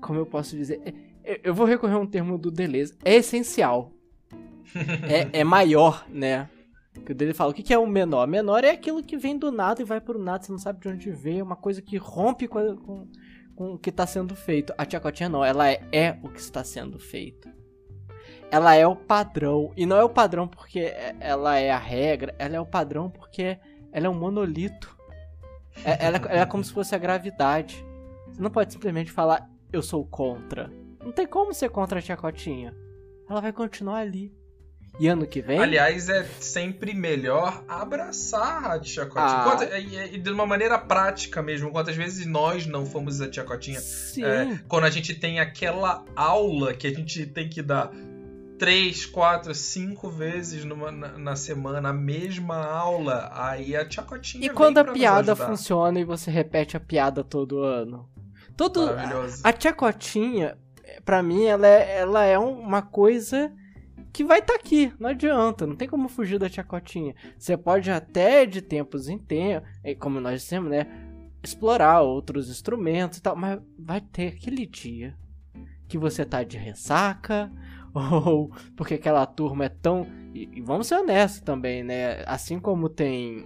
Como 0.00 0.18
eu 0.18 0.26
posso 0.26 0.56
dizer? 0.56 0.80
É, 1.24 1.40
eu 1.42 1.54
vou 1.54 1.66
recorrer 1.66 1.94
a 1.94 1.98
um 1.98 2.06
termo 2.06 2.36
do 2.36 2.50
Deleuze. 2.50 2.94
É 3.04 3.14
essencial. 3.14 3.92
é, 5.08 5.40
é 5.40 5.44
maior, 5.44 6.04
né? 6.08 6.48
Que 7.04 7.12
o 7.12 7.14
dele 7.14 7.34
fala, 7.34 7.50
o 7.50 7.54
que, 7.54 7.72
é 7.72 7.78
o 7.78 7.86
menor? 7.86 8.26
Menor 8.26 8.64
é 8.64 8.70
aquilo 8.70 9.02
que 9.02 9.16
vem 9.16 9.36
do 9.36 9.50
nada 9.50 9.82
e 9.82 9.84
vai 9.84 10.00
pro 10.00 10.18
nada, 10.18 10.44
você 10.44 10.52
não 10.52 10.58
sabe 10.58 10.80
de 10.80 10.88
onde 10.88 11.10
veio, 11.10 11.40
é 11.40 11.42
uma 11.42 11.56
coisa 11.56 11.82
que 11.82 11.96
rompe 11.96 12.46
com, 12.46 12.76
com, 12.76 13.08
com 13.54 13.72
o 13.74 13.78
que 13.78 13.90
está 13.90 14.06
sendo 14.06 14.34
feito. 14.34 14.72
A 14.78 14.86
tia 14.86 15.00
Cotinha 15.00 15.28
não, 15.28 15.44
ela 15.44 15.68
é, 15.68 15.82
é, 15.92 16.18
o 16.22 16.28
que 16.28 16.40
está 16.40 16.62
sendo 16.64 16.98
feito. 16.98 17.48
Ela 18.50 18.74
é 18.74 18.86
o 18.86 18.94
padrão. 18.94 19.72
E 19.76 19.84
não 19.84 19.96
é 19.96 20.04
o 20.04 20.08
padrão 20.08 20.46
porque 20.46 20.80
é, 20.80 21.16
ela 21.20 21.58
é 21.58 21.70
a 21.70 21.78
regra, 21.78 22.34
ela 22.38 22.56
é 22.56 22.60
o 22.60 22.66
padrão 22.66 23.10
porque 23.10 23.58
ela 23.92 24.06
é 24.06 24.10
um 24.10 24.18
monolito. 24.18 24.96
É, 25.84 26.06
ela, 26.06 26.16
ela 26.16 26.40
é 26.40 26.46
como 26.46 26.62
se 26.62 26.72
fosse 26.72 26.94
a 26.94 26.98
gravidade. 26.98 27.84
Você 28.28 28.40
não 28.40 28.50
pode 28.50 28.72
simplesmente 28.72 29.10
falar, 29.10 29.50
eu 29.72 29.82
sou 29.82 30.04
contra. 30.06 30.70
Não 31.04 31.12
tem 31.12 31.26
como 31.26 31.52
ser 31.52 31.68
contra 31.68 31.98
a 31.98 32.02
tia 32.02 32.16
Cotinha. 32.16 32.74
Ela 33.28 33.40
vai 33.40 33.52
continuar 33.52 33.98
ali. 33.98 34.32
E 34.98 35.08
ano 35.08 35.26
que 35.26 35.42
vem? 35.42 35.58
Aliás, 35.58 36.08
é 36.08 36.24
sempre 36.38 36.94
melhor 36.94 37.64
abraçar 37.66 38.64
a 38.70 38.78
tia 38.78 39.04
Cotinha. 39.06 39.26
Ah. 39.26 39.44
Quanto, 39.44 39.64
e, 39.74 40.14
e, 40.14 40.18
de 40.18 40.30
uma 40.30 40.46
maneira 40.46 40.78
prática 40.78 41.42
mesmo. 41.42 41.70
Quantas 41.70 41.96
vezes 41.96 42.26
nós 42.26 42.66
não 42.66 42.86
fomos 42.86 43.20
a 43.20 43.28
tia 43.28 43.42
Cotinha? 43.42 43.80
Sim. 43.80 44.24
É, 44.24 44.60
quando 44.68 44.84
a 44.84 44.90
gente 44.90 45.14
tem 45.14 45.40
aquela 45.40 46.04
aula 46.14 46.74
que 46.74 46.86
a 46.86 46.94
gente 46.94 47.26
tem 47.26 47.48
que 47.48 47.60
dar 47.60 47.90
três, 48.56 49.04
quatro, 49.04 49.52
cinco 49.52 50.08
vezes 50.08 50.64
numa, 50.64 50.92
na, 50.92 51.18
na, 51.18 51.36
semana 51.36 51.88
a 51.88 51.92
mesma 51.92 52.64
aula, 52.64 53.30
aí 53.34 53.74
a 53.74 53.84
tia 53.84 54.02
Cotinha 54.02 54.46
E 54.46 54.50
quando 54.50 54.78
a 54.78 54.84
piada 54.84 55.34
funciona 55.34 55.98
e 55.98 56.04
você 56.04 56.30
repete 56.30 56.76
a 56.76 56.80
piada 56.80 57.24
todo 57.24 57.62
ano? 57.62 58.08
Todo, 58.56 58.86
Maravilhoso. 58.86 59.40
A, 59.42 59.48
a 59.48 59.52
tia 59.52 59.72
Cotinha, 59.72 60.56
pra 61.04 61.20
mim, 61.20 61.44
ela 61.44 61.66
é, 61.66 61.98
ela 61.98 62.24
é 62.24 62.38
uma 62.38 62.80
coisa 62.80 63.52
que 64.14 64.22
vai 64.22 64.38
estar 64.38 64.52
tá 64.52 64.60
aqui, 64.60 64.92
não 64.96 65.10
adianta, 65.10 65.66
não 65.66 65.74
tem 65.74 65.88
como 65.88 66.08
fugir 66.08 66.38
da 66.38 66.48
chacotinha. 66.48 67.16
Você 67.36 67.56
pode 67.56 67.90
até 67.90 68.46
de 68.46 68.62
tempos 68.62 69.08
em 69.08 69.18
tempos, 69.18 69.68
como 69.98 70.20
nós 70.20 70.40
dissemos, 70.40 70.70
né, 70.70 70.86
explorar 71.42 72.00
outros 72.00 72.48
instrumentos 72.48 73.18
e 73.18 73.22
tal, 73.22 73.34
mas 73.34 73.60
vai 73.76 74.00
ter 74.00 74.28
aquele 74.28 74.66
dia 74.66 75.16
que 75.88 75.98
você 75.98 76.24
tá 76.24 76.44
de 76.44 76.56
ressaca, 76.56 77.50
ou 77.92 78.52
porque 78.76 78.94
aquela 78.94 79.26
turma 79.26 79.64
é 79.64 79.68
tão. 79.68 80.06
E, 80.32 80.48
e 80.52 80.60
vamos 80.60 80.86
ser 80.86 80.94
honestos 80.94 81.40
também, 81.40 81.82
né? 81.82 82.22
Assim 82.24 82.60
como 82.60 82.88
tem 82.88 83.44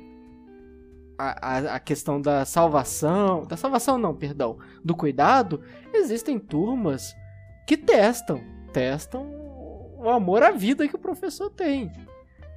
a, 1.19 1.49
a, 1.49 1.59
a, 1.77 1.81
questão 1.81 2.21
da 2.21 2.45
salvação. 2.45 3.47
Da 3.47 3.57
salvação, 3.57 3.97
não, 3.97 4.15
perdão. 4.15 4.59
Do 4.85 4.95
cuidado, 4.95 5.63
existem 5.95 6.39
turmas 6.39 7.17
que 7.67 7.77
testam. 7.77 8.43
Testam 8.73 9.38
o 9.99 10.09
amor 10.09 10.43
à 10.43 10.51
vida 10.51 10.87
que 10.87 10.97
o 10.97 11.01
professor 11.01 11.51
tem. 11.51 11.91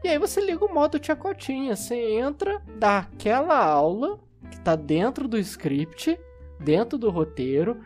E 0.03 0.07
aí 0.07 0.18
você 0.18 0.41
liga 0.41 0.65
o 0.65 0.73
modo 0.73 0.99
Tchacotinha, 0.99 1.76
você 1.76 1.95
entra, 2.15 2.61
dá 2.77 2.99
aquela 2.99 3.63
aula 3.63 4.19
que 4.49 4.57
está 4.57 4.76
dentro 4.76 5.27
do 5.27 5.38
script, 5.38 6.19
dentro 6.59 6.97
do 6.97 7.09
roteiro, 7.09 7.80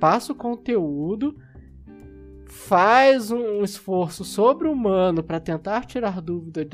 passa 0.00 0.32
o 0.32 0.36
conteúdo, 0.36 1.36
faz 2.46 3.30
um 3.30 3.62
esforço 3.62 4.24
sobre-humano 4.24 5.22
para 5.22 5.38
tentar 5.38 5.84
tirar 5.84 6.20
dúvida 6.20 6.64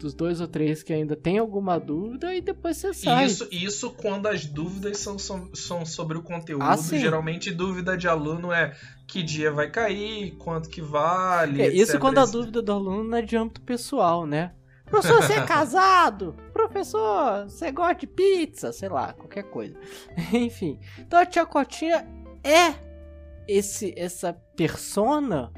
dos 0.00 0.14
dois 0.14 0.40
ou 0.40 0.48
três 0.48 0.82
que 0.82 0.92
ainda 0.92 1.14
tem 1.14 1.38
alguma 1.38 1.78
dúvida 1.78 2.34
e 2.34 2.40
depois 2.40 2.78
você 2.78 2.94
sai. 2.94 3.26
Isso, 3.26 3.46
isso 3.52 3.90
quando 3.90 4.26
as 4.26 4.46
dúvidas 4.46 4.98
são, 4.98 5.18
são, 5.18 5.54
são 5.54 5.84
sobre 5.84 6.16
o 6.16 6.22
conteúdo. 6.22 6.64
Ah, 6.64 6.76
Geralmente 6.76 7.50
dúvida 7.50 7.96
de 7.96 8.08
aluno 8.08 8.50
é 8.50 8.74
que 9.06 9.22
dia 9.22 9.52
vai 9.52 9.70
cair, 9.70 10.32
quanto 10.36 10.68
que 10.68 10.80
vale. 10.80 11.60
É, 11.60 11.68
isso 11.68 11.98
quando 11.98 12.18
a 12.18 12.26
dúvida 12.26 12.62
do 12.62 12.72
aluno 12.72 13.04
não 13.04 13.18
é 13.18 13.22
de 13.22 13.36
âmbito 13.36 13.60
pessoal, 13.60 14.26
né? 14.26 14.52
Professor, 14.86 15.22
você 15.22 15.34
é 15.34 15.44
casado? 15.46 16.34
Professor, 16.52 17.44
você 17.44 17.70
gosta 17.70 17.94
de 17.94 18.06
pizza? 18.06 18.72
Sei 18.72 18.88
lá, 18.88 19.12
qualquer 19.12 19.44
coisa. 19.44 19.78
Enfim. 20.32 20.78
Então 20.98 21.18
a 21.18 21.26
tia 21.26 21.44
Cotinha 21.44 22.06
é 22.42 22.74
esse, 23.46 23.92
essa 23.96 24.32
persona 24.56 25.52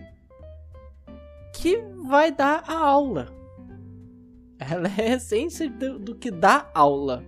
que 1.54 1.78
vai 2.04 2.32
dar 2.32 2.64
a 2.66 2.76
aula. 2.76 3.41
Ela 4.70 4.88
é 4.88 5.12
a 5.12 5.16
essência 5.16 5.68
do, 5.68 5.98
do 5.98 6.14
que 6.14 6.30
dá 6.30 6.70
aula. 6.74 7.24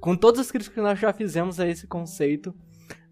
Com 0.00 0.16
todas 0.16 0.40
as 0.40 0.50
críticas 0.50 0.74
que 0.74 0.80
nós 0.80 0.98
já 0.98 1.12
fizemos 1.12 1.60
a 1.60 1.68
esse 1.68 1.86
conceito 1.86 2.54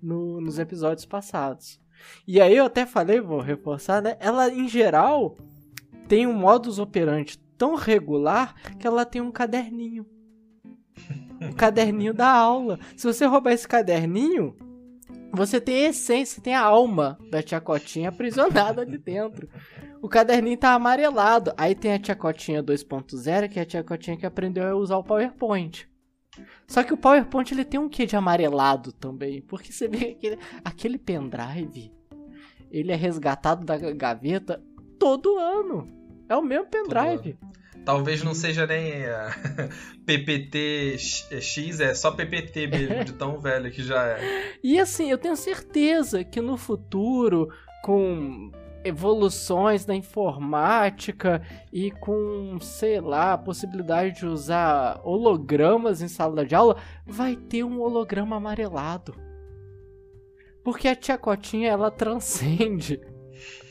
no, 0.02 0.40
nos 0.40 0.58
episódios 0.58 1.06
passados. 1.06 1.80
E 2.26 2.40
aí 2.40 2.56
eu 2.56 2.64
até 2.64 2.86
falei, 2.86 3.20
vou 3.20 3.40
reforçar, 3.40 4.02
né? 4.02 4.16
Ela 4.20 4.48
em 4.48 4.68
geral 4.68 5.36
tem 6.08 6.26
um 6.26 6.32
modus 6.32 6.78
operandi 6.78 7.38
tão 7.56 7.74
regular 7.74 8.54
que 8.78 8.86
ela 8.86 9.04
tem 9.04 9.20
um 9.20 9.30
caderninho. 9.30 10.06
O 11.50 11.54
caderninho 11.54 12.12
da 12.12 12.30
aula. 12.30 12.78
Se 12.96 13.06
você 13.06 13.24
roubar 13.26 13.52
esse 13.52 13.68
caderninho, 13.68 14.56
você 15.32 15.60
tem 15.60 15.86
a 15.86 15.88
essência, 15.90 16.42
tem 16.42 16.54
a 16.54 16.62
alma 16.62 17.18
da 17.30 17.42
tia 17.42 17.60
Cotinha 17.60 18.08
aprisionada 18.08 18.82
ali 18.82 18.98
dentro. 18.98 19.48
O 20.02 20.08
caderninho 20.08 20.56
tá 20.56 20.74
amarelado. 20.74 21.52
Aí 21.56 21.74
tem 21.74 21.92
a 21.92 21.98
tia 21.98 22.16
Cotinha 22.16 22.62
2.0, 22.62 23.48
que 23.48 23.58
é 23.58 23.62
a 23.62 23.66
tia 23.66 23.84
Cotinha 23.84 24.16
que 24.16 24.26
aprendeu 24.26 24.66
a 24.66 24.74
usar 24.74 24.96
o 24.96 25.04
PowerPoint. 25.04 25.88
Só 26.66 26.82
que 26.82 26.94
o 26.94 26.96
PowerPoint 26.96 27.52
ele 27.52 27.64
tem 27.64 27.78
um 27.78 27.88
quê 27.88 28.06
de 28.06 28.16
amarelado 28.16 28.92
também, 28.92 29.42
porque 29.42 29.72
você 29.72 29.88
vê 29.88 30.12
aquele, 30.16 30.38
aquele 30.64 30.98
pendrive, 30.98 31.92
ele 32.70 32.92
é 32.92 32.96
resgatado 32.96 33.64
da 33.64 33.76
gaveta 33.76 34.62
todo 34.98 35.38
ano. 35.38 35.86
É 36.28 36.36
o 36.36 36.42
mesmo 36.42 36.66
pendrive. 36.66 37.36
Talvez 37.84 38.22
não 38.22 38.34
seja 38.34 38.66
nem 38.66 39.02
uh, 39.04 39.68
PPT 40.04 40.96
X, 40.98 41.80
é 41.80 41.94
só 41.94 42.10
PPT 42.10 42.66
mesmo, 42.66 43.04
de 43.04 43.12
tão 43.12 43.38
velho 43.38 43.70
que 43.70 43.82
já 43.82 44.06
é. 44.06 44.54
E 44.62 44.78
assim, 44.78 45.10
eu 45.10 45.18
tenho 45.18 45.36
certeza 45.36 46.22
que 46.22 46.40
no 46.40 46.56
futuro, 46.56 47.48
com 47.82 48.50
evoluções 48.84 49.84
da 49.84 49.94
informática 49.94 51.42
e 51.72 51.90
com, 51.90 52.58
sei 52.60 53.00
lá, 53.00 53.34
a 53.34 53.38
possibilidade 53.38 54.20
de 54.20 54.26
usar 54.26 55.00
hologramas 55.04 56.00
em 56.00 56.08
sala 56.08 56.44
de 56.44 56.54
aula, 56.54 56.76
vai 57.06 57.36
ter 57.36 57.64
um 57.64 57.80
holograma 57.80 58.36
amarelado. 58.36 59.14
Porque 60.64 60.88
a 60.88 60.96
tia 60.96 61.18
Cotinha, 61.18 61.70
ela 61.70 61.90
transcende 61.92 63.00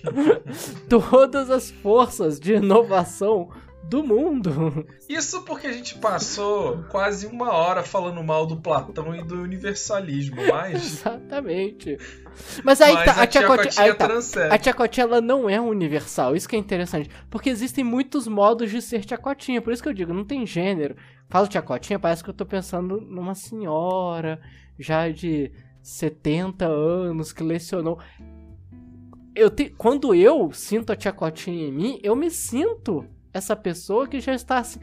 todas 0.90 1.50
as 1.50 1.70
forças 1.70 2.40
de 2.40 2.56
inovação 2.56 3.50
do 3.84 4.04
mundo. 4.04 4.86
Isso 5.08 5.42
porque 5.44 5.68
a 5.68 5.72
gente 5.72 5.96
passou 5.96 6.84
quase 6.90 7.26
uma 7.26 7.52
hora 7.52 7.84
falando 7.84 8.24
mal 8.24 8.46
do 8.46 8.58
Platão 8.58 9.16
e 9.16 9.24
do 9.24 9.42
universalismo, 9.42 10.38
mas. 10.48 10.76
Exatamente. 11.00 11.98
Mas 12.64 12.82
aí 12.82 12.94
mas 12.94 13.06
tá, 13.06 13.12
a, 13.14 13.24
a 13.24 13.28
tia 13.28 13.48
Cotinha, 13.48 13.96
tá. 13.96 14.08
A 14.52 14.58
tia 14.58 14.74
Cotinha 14.74 15.06
ela 15.06 15.20
não 15.20 15.50
é 15.50 15.60
universal, 15.60 16.36
isso 16.36 16.48
que 16.48 16.56
é 16.56 16.60
interessante. 16.60 17.10
Porque 17.30 17.50
existem 17.50 17.84
muitos 17.84 18.28
modos 18.28 18.70
de 18.70 18.82
ser 18.82 19.04
tia 19.04 19.18
Cotinha, 19.18 19.62
por 19.62 19.74
isso 19.74 19.82
que 19.82 19.90
eu 19.90 19.94
digo, 19.94 20.14
não 20.14 20.24
tem 20.24 20.46
gênero. 20.46 20.96
Falo 21.28 21.48
tia 21.48 21.62
Cotinha, 21.62 22.00
parece 22.00 22.24
que 22.24 22.30
eu 22.30 22.34
tô 22.34 22.46
pensando 22.46 23.02
numa 23.02 23.36
senhora 23.36 24.40
já 24.78 25.10
de 25.10 25.52
70 25.82 26.66
anos 26.66 27.34
que 27.34 27.44
lecionou. 27.44 28.00
Eu 29.36 29.50
te... 29.50 29.70
Quando 29.70 30.14
eu 30.14 30.52
sinto 30.52 30.92
a 30.92 30.96
tia 30.96 31.12
Cotinha 31.12 31.68
em 31.68 31.72
mim, 31.72 32.00
eu 32.04 32.16
me 32.16 32.30
sinto 32.30 33.06
essa 33.40 33.56
pessoa 33.56 34.08
que 34.08 34.22
já 34.22 34.34
está 34.34 34.60
assim. 34.60 34.80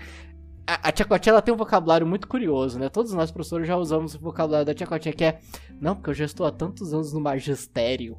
A, 0.67 0.89
a 0.89 0.93
tia 0.93 1.07
Cotinha 1.07 1.33
ela 1.33 1.43
tem 1.43 1.55
um 1.55 1.57
vocabulário 1.57 2.07
muito 2.07 2.27
curioso, 2.27 2.79
né? 2.79 2.89
Todos 2.89 3.13
nós, 3.13 3.31
professores, 3.31 3.69
já 3.69 3.77
usamos 3.77 4.15
o 4.15 4.19
vocabulário 4.19 4.67
da 4.67 4.75
tia 4.75 4.87
Cotinha, 4.87 5.15
que 5.15 5.25
é. 5.25 5.39
Não, 5.81 5.95
porque 5.95 6.11
eu 6.11 6.15
já 6.15 6.25
estou 6.25 6.45
há 6.45 6.51
tantos 6.51 6.93
anos 6.93 7.13
no 7.13 7.21
magistério. 7.21 8.19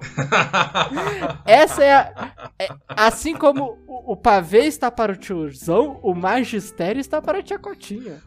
Essa 1.46 1.84
é, 1.84 1.94
a, 1.94 2.32
é, 2.58 2.68
Assim 2.88 3.34
como 3.34 3.78
o, 3.86 4.12
o, 4.12 4.16
pavê 4.16 4.64
está 4.66 4.90
para 4.90 5.12
o 5.12 5.16
tiozão, 5.16 6.00
o 6.02 6.14
magistério 6.14 7.00
está 7.00 7.22
para 7.22 7.38
a 7.38 7.42
tia 7.42 7.58
Cotinha. 7.58 8.20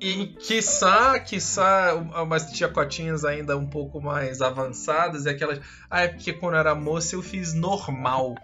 E 0.00 0.26
quiçá, 0.26 1.18
quiçá, 1.18 1.94
umas 2.22 2.52
tiacotinhas 2.52 3.24
ainda 3.24 3.56
um 3.56 3.66
pouco 3.66 4.00
mais 4.00 4.40
avançadas, 4.40 5.24
e 5.24 5.28
aquelas. 5.28 5.60
Ah, 5.90 6.02
é 6.02 6.08
porque 6.08 6.32
quando 6.32 6.54
eu 6.54 6.60
era 6.60 6.74
moça 6.74 7.16
eu 7.16 7.22
fiz 7.22 7.52
normal. 7.52 8.36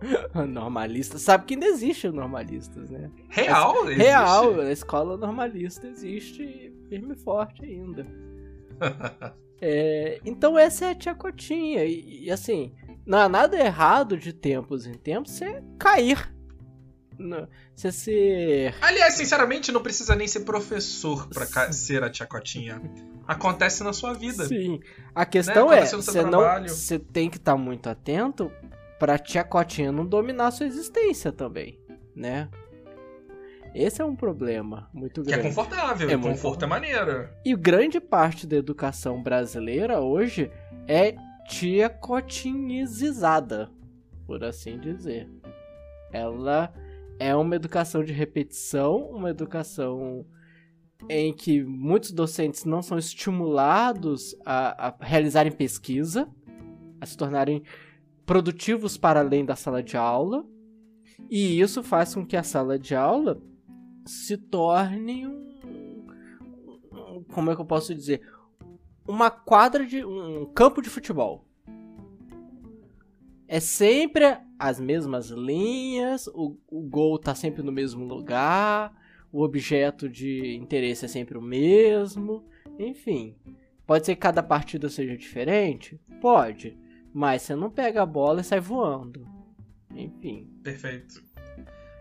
Normalista. 0.48 1.18
Sabe 1.18 1.44
que 1.46 1.54
ainda 1.54 1.66
existe 1.66 2.08
normalistas, 2.08 2.90
né? 2.90 3.10
Real? 3.28 3.84
Mas, 3.84 3.96
real, 3.96 4.60
a 4.60 4.70
escola 4.70 5.16
normalista 5.16 5.86
existe 5.86 6.72
firme 6.88 7.14
e 7.14 7.18
forte 7.18 7.64
ainda. 7.64 8.06
é, 9.60 10.20
então 10.24 10.58
essa 10.58 10.86
é 10.86 10.90
a 10.90 10.94
tia 10.94 11.14
Cotinha. 11.14 11.84
E, 11.84 12.24
e, 12.24 12.30
assim, 12.30 12.72
não 13.06 13.18
há 13.18 13.28
nada 13.28 13.58
errado 13.58 14.16
de 14.16 14.32
tempos 14.32 14.86
em 14.86 14.94
tempos 14.94 15.32
você 15.32 15.62
cair. 15.78 16.34
Você 17.74 17.90
ser. 17.90 18.74
Aliás, 18.82 19.14
sinceramente, 19.14 19.72
não 19.72 19.82
precisa 19.82 20.14
nem 20.14 20.28
ser 20.28 20.40
professor 20.40 21.26
pra 21.28 21.46
ser 21.72 22.04
a 22.04 22.10
tia 22.10 22.26
Cotinha. 22.26 22.80
Acontece 23.26 23.82
na 23.82 23.94
sua 23.94 24.12
vida. 24.12 24.44
Sim. 24.46 24.80
A 25.14 25.24
questão 25.24 25.70
né? 25.70 25.78
é, 25.78 25.86
você 25.86 26.22
não, 26.22 26.42
você 26.68 26.98
tem 26.98 27.30
que 27.30 27.38
estar 27.38 27.52
tá 27.52 27.58
muito 27.58 27.88
atento 27.88 28.52
pra 28.98 29.18
tia 29.18 29.44
Cotinha 29.44 29.92
não 29.92 30.06
dominar 30.06 30.50
sua 30.50 30.66
existência 30.66 31.32
também, 31.32 31.80
né? 32.14 32.48
Esse 33.74 34.00
é 34.00 34.04
um 34.04 34.16
problema 34.16 34.88
muito 34.92 35.22
grande. 35.22 35.42
Que 35.42 35.46
é 35.46 35.50
confortável, 35.50 36.10
é 36.10 36.16
conforto 36.16 36.64
é 36.64 36.68
maneiro. 36.68 37.28
E 37.44 37.54
grande 37.54 38.00
parte 38.00 38.46
da 38.46 38.56
educação 38.56 39.22
brasileira 39.22 40.00
hoje 40.00 40.50
é 40.88 41.14
tia 41.46 41.90
cotinhizada, 41.90 43.70
por 44.26 44.42
assim 44.42 44.78
dizer. 44.78 45.28
Ela 46.10 46.72
é 47.18 47.34
uma 47.34 47.54
educação 47.54 48.02
de 48.02 48.14
repetição, 48.14 49.10
uma 49.10 49.28
educação 49.28 50.24
em 51.08 51.32
que 51.32 51.62
muitos 51.62 52.12
docentes 52.12 52.64
não 52.64 52.80
são 52.80 52.96
estimulados 52.96 54.34
a, 54.44 54.88
a 54.88 54.94
realizarem 55.00 55.52
pesquisa, 55.52 56.28
a 57.00 57.04
se 57.04 57.16
tornarem 57.16 57.62
produtivos 58.26 58.98
para 58.98 59.20
além 59.20 59.44
da 59.44 59.54
sala 59.54 59.82
de 59.82 59.96
aula, 59.96 60.44
e 61.30 61.60
isso 61.60 61.82
faz 61.82 62.14
com 62.14 62.26
que 62.26 62.36
a 62.36 62.42
sala 62.42 62.78
de 62.78 62.94
aula 62.94 63.40
se 64.04 64.36
torne 64.36 65.26
um. 65.26 66.04
Como 67.32 67.50
é 67.50 67.54
que 67.54 67.60
eu 67.60 67.66
posso 67.66 67.94
dizer? 67.94 68.20
Uma 69.06 69.30
quadra 69.30 69.86
de. 69.86 70.04
um 70.04 70.44
campo 70.46 70.82
de 70.82 70.90
futebol. 70.90 71.46
É 73.48 73.60
sempre 73.60 74.38
as 74.58 74.80
mesmas 74.80 75.28
linhas, 75.28 76.26
o, 76.28 76.58
o 76.68 76.82
gol 76.82 77.16
tá 77.16 77.32
sempre 77.32 77.62
no 77.62 77.70
mesmo 77.70 78.04
lugar, 78.04 78.92
o 79.32 79.42
objeto 79.42 80.08
de 80.08 80.56
interesse 80.56 81.04
é 81.04 81.08
sempre 81.08 81.38
o 81.38 81.42
mesmo, 81.42 82.44
enfim. 82.76 83.36
Pode 83.86 84.04
ser 84.04 84.16
que 84.16 84.20
cada 84.20 84.42
partida 84.42 84.88
seja 84.88 85.16
diferente? 85.16 86.00
Pode. 86.20 86.76
Mas 87.16 87.40
você 87.40 87.56
não 87.56 87.70
pega 87.70 88.02
a 88.02 88.06
bola 88.06 88.42
e 88.42 88.44
sai 88.44 88.60
voando. 88.60 89.26
Enfim. 89.90 90.46
Perfeito. 90.62 91.24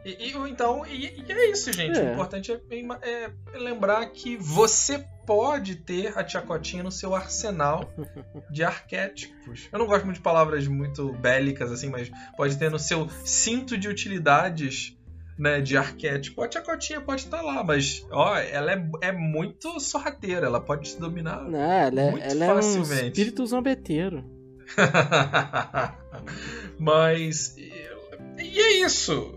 E, 0.04 0.10
e 0.10 0.50
então, 0.50 0.86
e, 0.86 1.06
e, 1.06 1.32
é 1.32 1.52
isso, 1.52 1.72
gente. 1.72 1.98
É. 1.98 2.10
O 2.10 2.14
importante 2.16 2.52
é, 2.52 2.58
é, 3.02 3.32
lembrar 3.58 4.06
que 4.08 4.36
você 4.36 5.08
pode 5.26 5.78
ter 5.78 6.18
a 6.18 6.22
Tia 6.22 6.42
Cotinha 6.42 6.84
no 6.84 6.92
seu 6.92 7.16
arsenal 7.16 7.90
de 8.52 8.62
arquétipos. 8.62 9.70
Eu 9.72 9.80
não 9.80 9.86
gosto 9.86 10.04
muito 10.04 10.18
de 10.18 10.22
palavras 10.22 10.68
muito 10.68 11.14
bélicas, 11.14 11.72
assim, 11.72 11.88
mas 11.88 12.12
pode 12.36 12.58
ter 12.58 12.70
no 12.70 12.78
seu 12.78 13.08
cinto 13.24 13.78
de 13.78 13.88
utilidades 13.88 14.98
né, 15.40 15.62
de 15.62 15.78
arquétipo. 15.78 16.42
A 16.42 16.50
Tia 16.50 16.62
Cotinha 16.62 17.00
pode 17.00 17.22
estar 17.22 17.42
lá, 17.42 17.64
mas 17.64 18.06
ó, 18.12 18.38
ela 18.38 18.74
é, 18.74 18.90
é 19.00 19.12
muito 19.14 19.80
sorrateira, 19.80 20.48
ela 20.48 20.60
pode 20.60 20.92
te 20.92 21.00
dominar 21.00 21.42
não, 21.42 21.58
ela, 21.58 22.02
é, 22.02 22.12
muito 22.12 22.26
ela 22.26 22.56
facilmente. 22.56 22.92
é 22.92 23.04
um 23.06 23.08
espírito 23.08 23.46
zombeteiro. 23.46 24.35
Mas. 26.80 27.56
E 27.58 28.60
é 28.60 28.86
isso. 28.86 29.34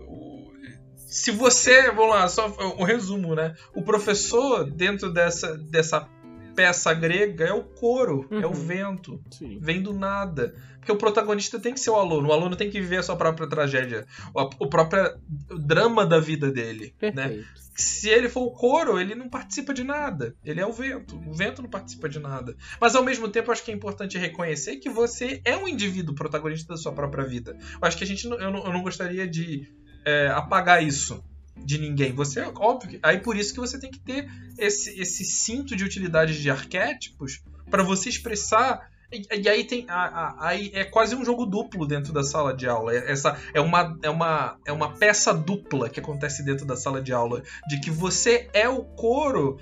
Se 1.07 1.31
você. 1.31 1.91
Vamos 1.91 2.15
lá, 2.15 2.27
só 2.27 2.47
o 2.47 2.81
um 2.81 2.83
resumo, 2.83 3.35
né? 3.35 3.55
O 3.73 3.81
professor, 3.81 4.69
dentro 4.69 5.11
dessa, 5.11 5.57
dessa 5.57 6.07
peça 6.59 6.93
grega, 6.93 7.45
é 7.45 7.53
o 7.53 7.63
coro, 7.63 8.27
uhum. 8.29 8.41
é 8.41 8.45
o 8.45 8.49
uhum. 8.49 8.53
vento. 8.53 9.23
Sim. 9.31 9.59
Vem 9.61 9.81
do 9.81 9.93
nada. 9.93 10.53
Porque 10.77 10.91
o 10.91 10.97
protagonista 10.97 11.57
tem 11.57 11.73
que 11.73 11.79
ser 11.79 11.89
o 11.89 11.95
aluno. 11.95 12.27
O 12.27 12.33
aluno 12.33 12.53
tem 12.53 12.69
que 12.69 12.81
viver 12.81 12.97
a 12.97 13.03
sua 13.03 13.15
própria 13.15 13.47
tragédia. 13.47 14.05
O, 14.35 14.65
o 14.65 14.67
próprio 14.67 15.17
drama 15.57 16.05
da 16.05 16.19
vida 16.19 16.51
dele. 16.51 16.93
Né? 17.01 17.11
Perfeito. 17.11 17.37
Né? 17.37 17.45
Se 17.77 18.09
ele 18.09 18.27
for 18.27 18.41
o 18.41 18.51
coro, 18.51 18.99
ele 18.99 19.15
não 19.15 19.29
participa 19.29 19.73
de 19.73 19.85
nada. 19.85 20.35
Ele 20.43 20.59
é 20.59 20.65
o 20.65 20.73
vento. 20.73 21.15
O 21.25 21.33
vento 21.33 21.61
não 21.61 21.69
participa 21.69 22.09
de 22.09 22.19
nada. 22.19 22.57
Mas 22.77 22.93
ao 22.93 23.05
mesmo 23.05 23.29
tempo, 23.29 23.53
acho 23.53 23.63
que 23.63 23.71
é 23.71 23.73
importante 23.73 24.17
reconhecer 24.17 24.77
que 24.77 24.89
você 24.89 25.39
é 25.45 25.55
um 25.55 25.65
indivíduo 25.65 26.13
protagonista 26.13 26.73
da 26.73 26.77
sua 26.77 26.91
própria 26.91 27.23
vida. 27.23 27.57
Eu 27.81 27.87
acho 27.87 27.97
que 27.97 28.03
a 28.03 28.07
gente 28.07 28.27
não, 28.27 28.37
eu, 28.37 28.51
não, 28.51 28.65
eu 28.65 28.73
não 28.73 28.83
gostaria 28.83 29.25
de 29.25 29.65
é, 30.03 30.27
apagar 30.27 30.83
isso 30.83 31.23
de 31.63 31.77
ninguém. 31.77 32.13
Você, 32.13 32.41
óbvio, 32.55 32.99
aí 33.03 33.19
por 33.19 33.37
isso 33.37 33.53
que 33.53 33.59
você 33.59 33.79
tem 33.79 33.91
que 33.91 33.99
ter 33.99 34.29
esse, 34.57 34.99
esse 34.99 35.23
cinto 35.23 35.75
de 35.75 35.83
utilidades 35.83 36.37
de 36.37 36.49
arquétipos 36.49 37.41
para 37.69 37.83
você 37.83 38.09
expressar 38.09 38.89
e, 39.11 39.23
e, 39.41 39.49
aí 39.49 39.63
tem. 39.63 39.85
A, 39.89 40.03
a, 40.03 40.47
aí 40.49 40.71
é 40.73 40.83
quase 40.83 41.15
um 41.15 41.25
jogo 41.25 41.45
duplo 41.45 41.87
dentro 41.87 42.13
da 42.13 42.23
sala 42.23 42.53
de 42.53 42.67
aula. 42.67 42.93
É, 42.93 43.11
essa 43.11 43.37
é 43.53 43.59
uma, 43.59 43.97
é, 44.03 44.09
uma, 44.09 44.57
é 44.65 44.71
uma 44.71 44.93
peça 44.93 45.33
dupla 45.33 45.89
que 45.89 45.99
acontece 45.99 46.43
dentro 46.43 46.65
da 46.65 46.75
sala 46.75 47.01
de 47.01 47.11
aula. 47.11 47.41
De 47.67 47.79
que 47.79 47.89
você 47.89 48.49
é 48.53 48.69
o 48.69 48.83
coro. 48.83 49.59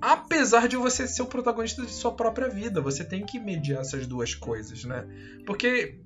Apesar 0.00 0.66
de 0.66 0.74
você 0.74 1.06
ser 1.06 1.22
o 1.22 1.26
protagonista 1.26 1.82
de 1.82 1.92
sua 1.92 2.10
própria 2.10 2.48
vida, 2.48 2.80
você 2.80 3.04
tem 3.04 3.24
que 3.24 3.38
mediar 3.38 3.82
essas 3.82 4.04
duas 4.04 4.34
coisas, 4.34 4.82
né? 4.82 5.06
Porque, 5.46 6.00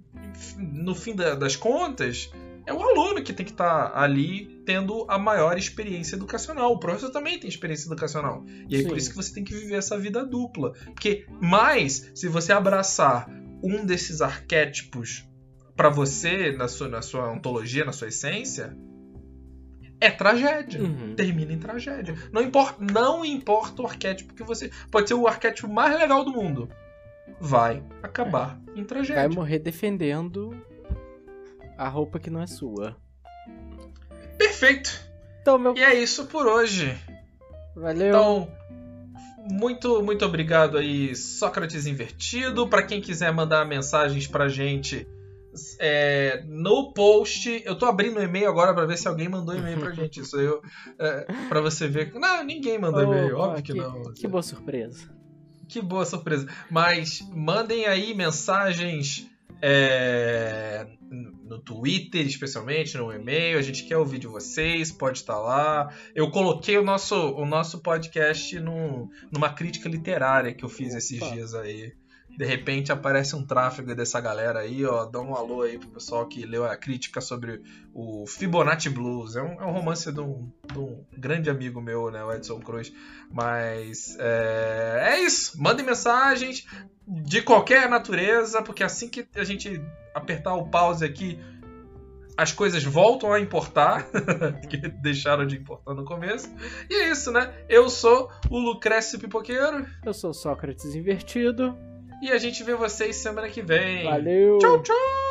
no 0.58 0.94
fim 0.94 1.16
da, 1.16 1.34
das 1.34 1.56
contas, 1.56 2.30
é 2.66 2.72
o 2.72 2.82
aluno 2.82 3.22
que 3.22 3.32
tem 3.32 3.46
que 3.46 3.52
estar 3.52 3.90
tá 3.90 4.00
ali 4.00 4.60
tendo 4.66 5.06
a 5.08 5.16
maior 5.18 5.56
experiência 5.56 6.16
educacional. 6.16 6.72
O 6.72 6.80
professor 6.80 7.10
também 7.10 7.38
tem 7.38 7.48
experiência 7.48 7.86
educacional. 7.86 8.44
E 8.68 8.74
aí 8.74 8.82
Sim. 8.82 8.88
por 8.88 8.98
isso 8.98 9.10
que 9.10 9.16
você 9.16 9.32
tem 9.32 9.44
que 9.44 9.54
viver 9.54 9.76
essa 9.76 9.96
vida 9.96 10.26
dupla. 10.26 10.72
Porque 10.86 11.24
mais, 11.40 12.10
se 12.14 12.28
você 12.28 12.52
abraçar 12.52 13.30
um 13.62 13.86
desses 13.86 14.20
arquétipos 14.20 15.24
para 15.76 15.88
você, 15.88 16.52
na 16.52 16.66
sua, 16.66 16.88
na 16.88 17.02
sua 17.02 17.30
ontologia, 17.30 17.84
na 17.84 17.92
sua 17.92 18.08
essência, 18.08 18.76
é 20.00 20.10
tragédia. 20.10 20.82
Uhum. 20.82 21.14
Termina 21.14 21.52
em 21.52 21.58
tragédia. 21.58 22.16
Não 22.32 22.42
importa, 22.42 22.84
não 22.92 23.24
importa 23.24 23.82
o 23.82 23.86
arquétipo 23.86 24.34
que 24.34 24.42
você. 24.42 24.70
Pode 24.90 25.08
ser 25.08 25.14
o 25.14 25.28
arquétipo 25.28 25.68
mais 25.68 25.96
legal 25.96 26.24
do 26.24 26.32
mundo. 26.32 26.68
Vai 27.40 27.82
acabar 28.02 28.60
é. 28.74 28.80
em 28.80 28.84
tragédia. 28.84 29.22
Vai 29.22 29.28
morrer 29.28 29.58
defendendo 29.60 30.56
a 31.76 31.88
roupa 31.88 32.18
que 32.18 32.30
não 32.30 32.40
é 32.40 32.46
sua. 32.46 32.96
Perfeito. 34.38 35.00
Então, 35.40 35.58
meu... 35.58 35.76
E 35.76 35.82
é 35.82 35.94
isso 35.94 36.26
por 36.26 36.46
hoje. 36.46 36.96
Valeu. 37.74 38.08
Então, 38.08 38.48
muito, 39.50 40.02
muito 40.02 40.24
obrigado 40.24 40.76
aí, 40.76 41.14
Sócrates 41.14 41.86
Invertido. 41.86 42.68
Para 42.68 42.82
quem 42.82 43.00
quiser 43.00 43.32
mandar 43.32 43.64
mensagens 43.64 44.26
pra 44.26 44.48
gente 44.48 45.06
é, 45.78 46.42
no 46.46 46.92
post, 46.92 47.62
eu 47.64 47.76
tô 47.76 47.86
abrindo 47.86 48.18
o 48.18 48.22
e-mail 48.22 48.48
agora 48.48 48.74
para 48.74 48.86
ver 48.86 48.98
se 48.98 49.08
alguém 49.08 49.28
mandou 49.28 49.54
e-mail 49.54 49.78
pra 49.78 49.92
gente. 49.92 50.20
Isso 50.20 50.38
eu, 50.38 50.62
é, 50.98 51.26
para 51.48 51.60
você 51.60 51.86
ver. 51.86 52.12
Não, 52.14 52.44
ninguém 52.44 52.78
mandou 52.78 53.00
oh, 53.00 53.04
e-mail, 53.04 53.36
óbvio 53.36 53.62
que, 53.62 53.72
que 53.72 53.78
não. 53.78 54.12
Que 54.12 54.26
boa 54.26 54.42
surpresa. 54.42 55.08
Que 55.68 55.80
boa 55.80 56.04
surpresa. 56.04 56.48
Mas 56.70 57.20
mandem 57.32 57.86
aí 57.86 58.14
mensagens 58.14 59.28
é, 59.60 60.86
no 61.46 61.58
Twitter, 61.58 62.26
especialmente, 62.26 62.96
no 62.96 63.12
e-mail. 63.12 63.58
A 63.58 63.62
gente 63.62 63.84
quer 63.84 63.96
ouvir 63.96 64.18
de 64.18 64.26
vocês, 64.26 64.92
pode 64.92 65.18
estar 65.18 65.38
lá. 65.38 65.92
Eu 66.14 66.30
coloquei 66.30 66.76
o 66.76 66.84
nosso, 66.84 67.14
o 67.14 67.46
nosso 67.46 67.80
podcast 67.80 68.58
no, 68.60 69.10
numa 69.30 69.50
crítica 69.50 69.88
literária 69.88 70.52
que 70.52 70.64
eu 70.64 70.68
fiz 70.68 70.94
esses 70.94 71.20
Opa. 71.22 71.32
dias 71.32 71.54
aí. 71.54 71.92
De 72.36 72.44
repente 72.44 72.92
aparece 72.92 73.34
um 73.34 73.44
tráfego 73.44 73.94
dessa 73.94 74.20
galera 74.20 74.60
aí, 74.60 74.84
ó. 74.84 75.06
Dá 75.06 75.20
um 75.20 75.34
alô 75.34 75.62
aí 75.62 75.78
pro 75.78 75.88
pessoal 75.88 76.26
que 76.26 76.44
leu 76.44 76.66
a 76.66 76.76
crítica 76.76 77.20
sobre 77.20 77.62
o 77.94 78.26
Fibonacci 78.26 78.90
Blues. 78.90 79.36
É 79.36 79.42
um, 79.42 79.60
é 79.60 79.64
um 79.64 79.72
romance 79.72 80.12
de 80.12 80.20
um, 80.20 80.52
de 80.70 80.78
um, 80.78 81.02
grande 81.16 81.48
amigo 81.48 81.80
meu, 81.80 82.10
né? 82.10 82.22
O 82.22 82.32
Edson 82.32 82.60
Cruz. 82.60 82.92
Mas 83.30 84.16
é, 84.18 85.14
é 85.14 85.20
isso. 85.20 85.60
Mandem 85.60 85.86
mensagens 85.86 86.66
de 87.08 87.40
qualquer 87.40 87.88
natureza, 87.88 88.60
porque 88.62 88.84
assim 88.84 89.08
que 89.08 89.26
a 89.34 89.44
gente 89.44 89.80
apertar 90.14 90.54
o 90.54 90.68
pause 90.68 91.04
aqui, 91.04 91.38
as 92.36 92.52
coisas 92.52 92.84
voltam 92.84 93.32
a 93.32 93.40
importar, 93.40 94.10
que 94.68 94.76
deixaram 94.76 95.46
de 95.46 95.56
importar 95.56 95.94
no 95.94 96.04
começo. 96.04 96.54
E 96.90 96.94
é 96.94 97.10
isso, 97.10 97.32
né? 97.32 97.50
Eu 97.66 97.88
sou 97.88 98.30
o 98.50 98.58
Lucrécio 98.58 99.18
Pipoqueiro. 99.18 99.86
Eu 100.04 100.12
sou 100.12 100.34
Sócrates 100.34 100.94
Invertido. 100.94 101.74
E 102.20 102.32
a 102.32 102.38
gente 102.38 102.62
vê 102.62 102.74
vocês 102.74 103.16
semana 103.16 103.48
que 103.48 103.60
vem. 103.60 104.04
Valeu! 104.04 104.58
Tchau, 104.58 104.82
tchau! 104.82 105.25